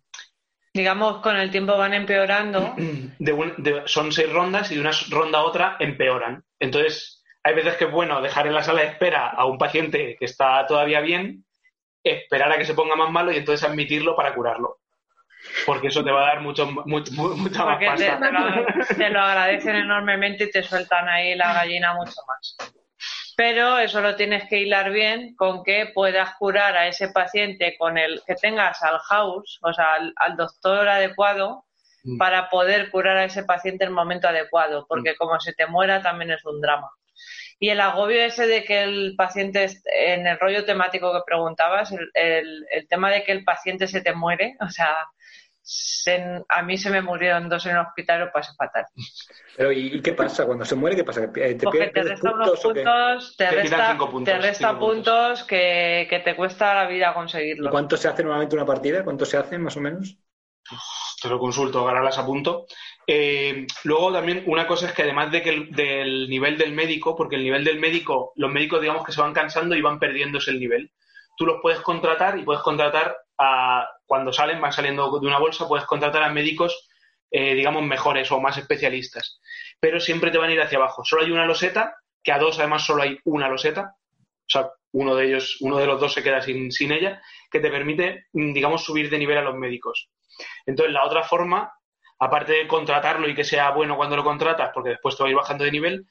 [0.73, 2.75] Digamos, con el tiempo van empeorando.
[3.19, 6.43] de un- de- son seis rondas y de una ronda a otra empeoran.
[6.59, 10.15] Entonces, hay veces que es bueno dejar en la sala de espera a un paciente
[10.19, 11.45] que está todavía bien,
[12.03, 14.79] esperar a que se ponga más malo y entonces admitirlo para curarlo.
[15.65, 18.19] Porque eso te va a dar mucho, mucho- mu- mucha más pasta.
[18.19, 22.57] te lo, te lo agradecen enormemente y te sueltan ahí la gallina mucho más.
[23.37, 27.97] Pero eso lo tienes que hilar bien con que puedas curar a ese paciente con
[27.97, 31.65] el que tengas al house, o sea, al, al doctor adecuado,
[32.01, 32.17] Mm.
[32.17, 36.01] para poder curar a ese paciente en el momento adecuado, porque como se te muera
[36.01, 36.89] también es un drama.
[37.59, 42.09] Y el agobio ese de que el paciente, en el rollo temático que preguntabas, el,
[42.13, 44.95] el- el tema de que el paciente se te muere, o sea,
[45.61, 48.85] se- a mí se me murieron dos en el hospital lo pasé fatal.
[49.55, 50.45] Pero ¿y qué pasa?
[50.45, 51.31] Cuando se muere, ¿qué pasa?
[51.31, 52.83] ¿Que ¿Te Porque te pierdes resta unos o qué?
[52.83, 54.95] puntos, te Te resta, cinco puntos, te resta cinco puntos.
[55.05, 57.13] puntos que, que te cuesta la vida
[57.63, 57.69] ¿Y conseguirlo.
[57.69, 59.03] cuánto se hace normalmente una partida?
[59.03, 60.17] ¿Cuánto se hace más o menos?
[61.21, 62.65] te lo consulto, ahora las apunto.
[63.11, 67.15] Eh, luego también una cosa es que además de que el- del nivel del médico,
[67.15, 70.51] porque el nivel del médico, los médicos digamos que se van cansando y van perdiéndose
[70.51, 70.91] el nivel.
[71.35, 75.67] Tú los puedes contratar y puedes contratar a, cuando salen, van saliendo de una bolsa,
[75.67, 76.87] puedes contratar a médicos,
[77.31, 79.39] eh, digamos, mejores o más especialistas.
[79.79, 81.03] Pero siempre te van a ir hacia abajo.
[81.03, 83.95] Solo hay una loseta, que a dos además solo hay una loseta.
[83.95, 87.59] O sea, uno de ellos, uno de los dos se queda sin, sin ella, que
[87.59, 90.09] te permite, mm, digamos, subir de nivel a los médicos.
[90.67, 91.71] Entonces, la otra forma,
[92.19, 95.31] aparte de contratarlo y que sea bueno cuando lo contratas, porque después te va a
[95.31, 96.05] ir bajando de nivel,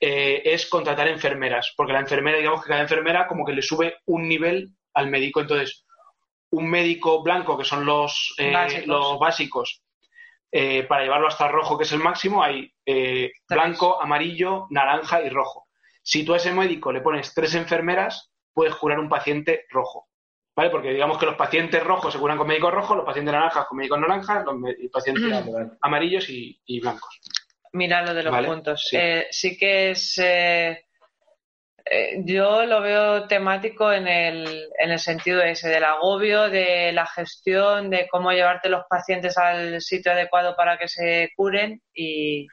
[0.00, 1.74] eh, es contratar enfermeras.
[1.76, 5.40] Porque la enfermera, digamos que cada enfermera como que le sube un nivel al médico.
[5.40, 5.84] Entonces,
[6.50, 8.86] un médico blanco, que son los, eh, Básicos.
[8.86, 9.82] los básicos,
[10.50, 15.30] eh, para llevarlo hasta rojo, que es el máximo, hay eh, blanco, amarillo, naranja y
[15.30, 15.66] rojo.
[16.02, 20.08] Si tú a ese médico le pones tres enfermeras, puedes curar un paciente rojo.
[20.54, 20.68] ¿Vale?
[20.70, 23.78] Porque digamos que los pacientes rojos se curan con médicos rojos, los pacientes naranjas con
[23.78, 24.56] médicos naranjas, los
[24.92, 25.70] pacientes vale.
[25.80, 27.20] amarillos y, y blancos.
[27.72, 28.86] Mira lo de los Vale, puntos.
[28.86, 28.96] sí.
[29.00, 30.18] Eh, sí que es.
[30.18, 30.84] eh,
[31.84, 37.06] eh, yo lo veo temático en el, en el sentido ese del agobio, de la
[37.06, 42.46] gestión, de cómo llevarte los pacientes al sitio adecuado para que se curen y,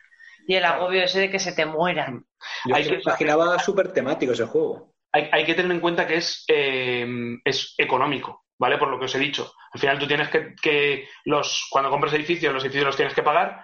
[0.48, 0.82] y el Claro.
[0.84, 2.26] agobio ese de que se te mueran.
[2.66, 4.89] Yo Hay que- imaginaba súper temático ese juego.
[5.12, 7.08] Hay, hay que tener en cuenta que es, eh,
[7.44, 8.78] es económico, ¿vale?
[8.78, 9.54] Por lo que os he dicho.
[9.72, 13.24] Al final tú tienes que, que los, cuando compras edificios, los edificios los tienes que
[13.24, 13.64] pagar.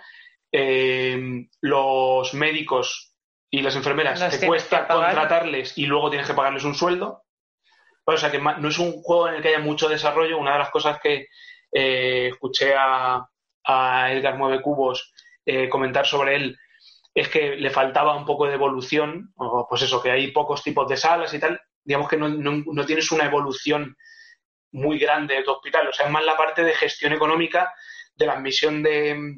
[0.51, 3.13] eh, los médicos
[3.49, 7.23] y las enfermeras Los te cuesta contratarles y luego tienes que pagarles un sueldo.
[8.05, 10.37] O sea que no es un juego en el que haya mucho desarrollo.
[10.37, 11.27] Una de las cosas que
[11.71, 13.25] eh, escuché a,
[13.65, 15.13] a Edgar Mueve Cubos
[15.45, 16.57] eh, comentar sobre él
[17.15, 20.87] es que le faltaba un poco de evolución, o pues eso, que hay pocos tipos
[20.87, 23.97] de salas y tal, digamos que no, no tienes una evolución
[24.71, 27.73] muy grande de tu hospital, o sea, es más la parte de gestión económica,
[28.15, 29.37] de la admisión de,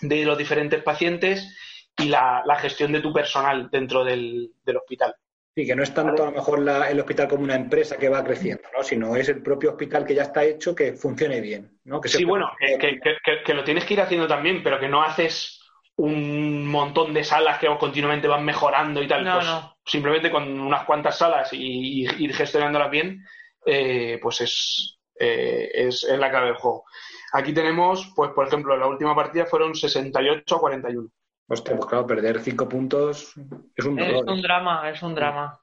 [0.00, 1.56] de los diferentes pacientes
[1.98, 5.14] y la, gestión de tu personal dentro del, hospital.
[5.54, 8.22] Sí, que no es tanto a lo mejor el hospital como una empresa que va
[8.22, 8.84] creciendo, ¿no?
[8.84, 11.80] sino es el propio hospital que ya está hecho que funcione bien.
[11.84, 12.00] ¿no?
[12.04, 15.57] sí, bueno, que, lo tienes que ir haciendo también, pero que no haces
[15.98, 19.24] un montón de salas que continuamente van mejorando y tal.
[19.24, 19.46] pues
[19.84, 23.24] simplemente con unas cuantas salas y, ir gestionándolas bien,
[23.66, 26.84] eh, pues es, eh, es, es, la clave del juego.
[27.32, 31.08] Aquí tenemos, pues por ejemplo, la última partida fueron 68 a 41.
[31.48, 33.34] Hostia, pues claro, perder cinco puntos
[33.74, 35.60] es un Es un drama, es un drama.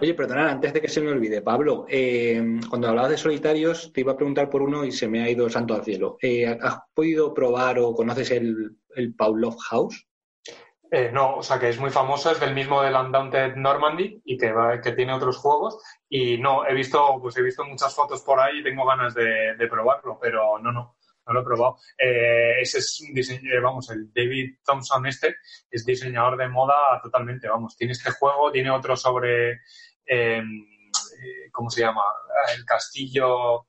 [0.00, 4.02] Oye, perdonad, antes de que se me olvide, Pablo, eh, cuando hablabas de solitarios, te
[4.02, 6.18] iba a preguntar por uno y se me ha ido el santo al cielo.
[6.20, 10.06] Eh, ¿Has podido probar o conoces el, el Pavlov House?
[10.90, 14.36] Eh, no, o sea que es muy famoso, es del mismo del Undaunted Normandy y
[14.36, 14.52] que,
[14.82, 15.82] que tiene otros juegos.
[16.08, 19.68] Y no, he visto, pues he visto muchas fotos por ahí y tengo ganas de
[19.70, 20.97] probarlo, pero no, no
[21.28, 21.78] no lo he probado.
[21.96, 25.36] Eh, ese es un diseño, eh, vamos, el David Thompson este
[25.70, 29.60] es diseñador de moda totalmente, vamos, tiene este juego, tiene otro sobre,
[30.06, 30.42] eh,
[31.52, 32.02] ¿cómo se llama?
[32.56, 33.66] El castillo.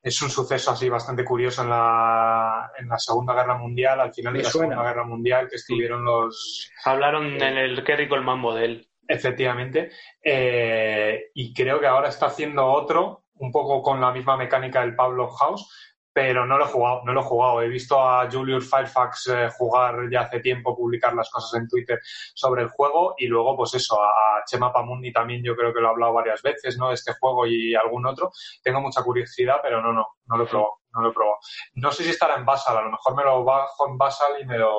[0.00, 4.34] Es un suceso así bastante curioso en la, en la Segunda Guerra Mundial, al final
[4.34, 6.70] de la Segunda Guerra Mundial, que estuvieron los...
[6.84, 8.88] Hablaron en el Kerry Coleman Model.
[9.08, 9.90] Efectivamente.
[10.22, 15.28] y creo que ahora está haciendo otro, un poco con la misma mecánica del Pablo
[15.28, 17.60] House, pero no lo he jugado, no lo he jugado.
[17.60, 22.00] He visto a Julius Firefax eh, jugar ya hace tiempo, publicar las cosas en Twitter
[22.32, 25.88] sobre el juego y luego, pues eso, a Chema Pamundi también yo creo que lo
[25.88, 26.88] he hablado varias veces, ¿no?
[26.88, 28.30] De este juego y algún otro.
[28.62, 31.36] Tengo mucha curiosidad, pero no, no, no lo he probado, no lo he probado.
[31.74, 34.46] No sé si estará en Basal, a lo mejor me lo bajo en Basal y
[34.46, 34.72] me lo...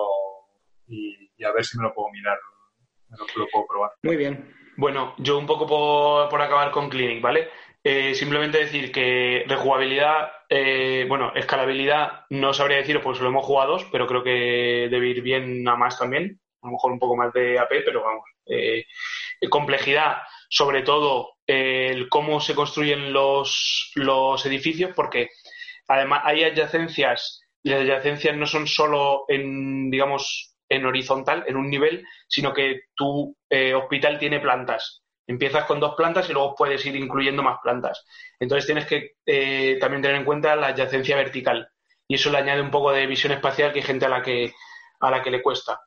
[0.87, 2.39] y, a ver si me lo puedo mirar,
[3.09, 3.91] me lo, puedo probar.
[4.01, 4.55] Muy bien.
[4.75, 7.49] Bueno, yo un poco por, por acabar con Clinic, ¿vale?
[7.89, 13.45] Eh, simplemente decir que de jugabilidad, eh, bueno, escalabilidad no sabría deciros porque solo hemos
[13.45, 16.37] jugado pero creo que debe ir bien a más también.
[16.61, 18.25] A lo mejor un poco más de AP, pero vamos.
[18.45, 18.83] Eh,
[19.49, 20.17] complejidad,
[20.49, 25.29] sobre todo el cómo se construyen los, los edificios, porque
[25.87, 31.69] además hay adyacencias y las adyacencias no son solo en, digamos, en horizontal, en un
[31.69, 35.06] nivel, sino que tu hospital tiene plantas.
[35.27, 38.05] Empiezas con dos plantas y luego puedes ir incluyendo más plantas.
[38.39, 41.69] Entonces tienes que eh, también tener en cuenta la adyacencia vertical.
[42.07, 44.53] Y eso le añade un poco de visión espacial que hay gente a la que,
[45.01, 45.81] a la que le cuesta.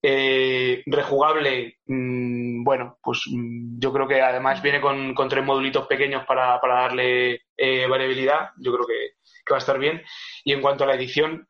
[0.00, 6.24] Eh, rejugable, mm, bueno, pues mm, yo creo que además viene con, tres modulitos pequeños
[6.24, 8.50] para, darle eh, variabilidad.
[8.58, 10.00] Yo creo que, va a estar bien.
[10.44, 11.48] Y en cuanto a la edición,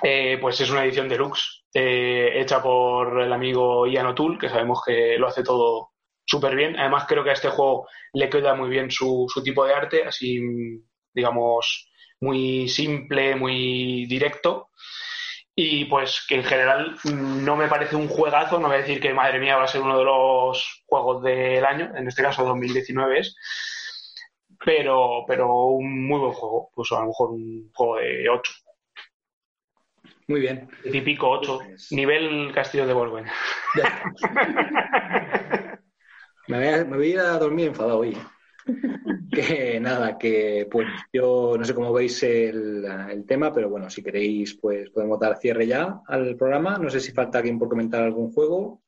[0.00, 5.26] pues es una edición deluxe hecha por el amigo Ian O'Toole, que sabemos que lo
[5.26, 5.87] hace todo
[6.28, 6.78] súper bien.
[6.78, 10.04] Además, creo que a este juego le queda muy bien su, su tipo de arte,
[10.04, 10.40] así,
[11.12, 11.90] digamos,
[12.20, 14.70] muy simple, muy directo.
[15.54, 19.12] Y pues que en general no me parece un juegazo, no voy a decir que
[19.12, 23.18] madre mía va a ser uno de los juegos del año, en este caso 2019
[23.18, 23.36] es,
[24.64, 28.52] pero, pero un muy buen juego, pues a lo mejor un juego de 8.
[30.28, 30.68] Muy bien.
[30.92, 33.24] Típico 8, pues nivel Castillo de Borgoñ.
[36.48, 38.16] Me voy, a, ir a dormir enfadado hoy.
[39.30, 44.54] que nada, que pues yo no sé cómo veis el, tema, pero bueno, si queréis,
[44.54, 46.78] pues podemos dar cierre ya al programa.
[46.78, 48.82] No sé si falta alguien por comentar algún juego.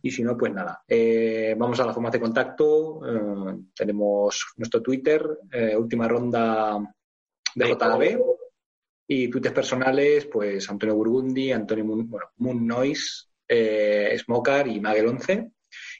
[0.00, 0.84] Y si no, pues nada.
[0.86, 3.00] Eh, vamos a la forma de contacto.
[3.04, 6.78] Eh, tenemos nuestro Twitter, eh, última ronda
[7.52, 8.22] de JB.
[9.08, 13.26] Y tweets personales, pues Antonio Burgundi, Antonio Moon, bueno, Moon Noise,
[14.18, 15.52] Smoker y Magel 11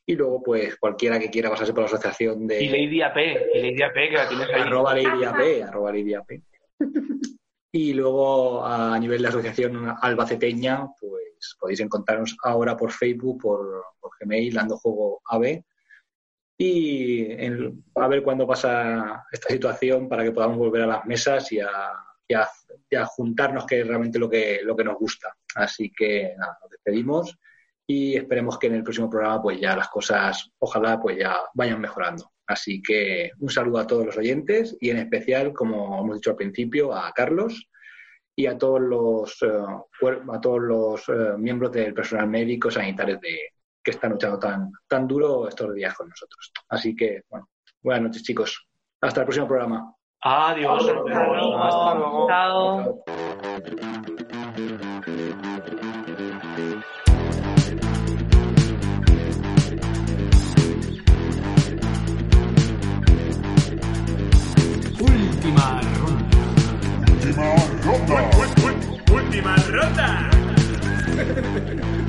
[0.09, 2.65] y luego pues cualquiera que quiera pasarse por la asociación de...
[2.65, 3.19] Y Lady AP,
[3.55, 4.63] y Lady AP que la tienes ahí.
[4.63, 6.43] Arroba Lady AP, arroba Lady AP.
[7.71, 13.85] Y luego a nivel de asociación albaceteña, pues podéis encontrarnos ahora por Facebook, por,
[14.19, 15.63] Gmail, dando juego AB.
[16.57, 17.31] Y
[17.95, 21.93] a ver cuándo pasa esta situación para que podamos volver a las mesas y a,
[22.27, 25.37] y a, juntarnos, que es realmente lo que, lo que nos gusta.
[25.55, 27.39] Así que nada, nos despedimos
[27.91, 31.81] y esperemos que en el próximo programa pues ya las cosas ojalá pues ya vayan
[31.81, 32.31] mejorando.
[32.47, 36.37] Así que un saludo a todos los oyentes y en especial, como hemos dicho al
[36.37, 37.67] principio, a Carlos
[38.37, 43.39] y a todos los eh, a todos los eh, miembros del personal médico sanitario de,
[43.83, 46.53] que están luchando tan, tan duro estos días con nosotros.
[46.69, 47.49] Así que, bueno,
[47.83, 48.69] buenas noches chicos.
[49.01, 49.95] Hasta el próximo programa.
[50.21, 50.83] Adiós.
[50.83, 52.27] Hasta luego.
[52.29, 53.05] Chao.
[65.59, 65.83] Última
[67.85, 68.15] ronda.
[69.11, 70.31] Última ronda.
[70.31, 70.55] Última
[71.99, 72.08] ronda.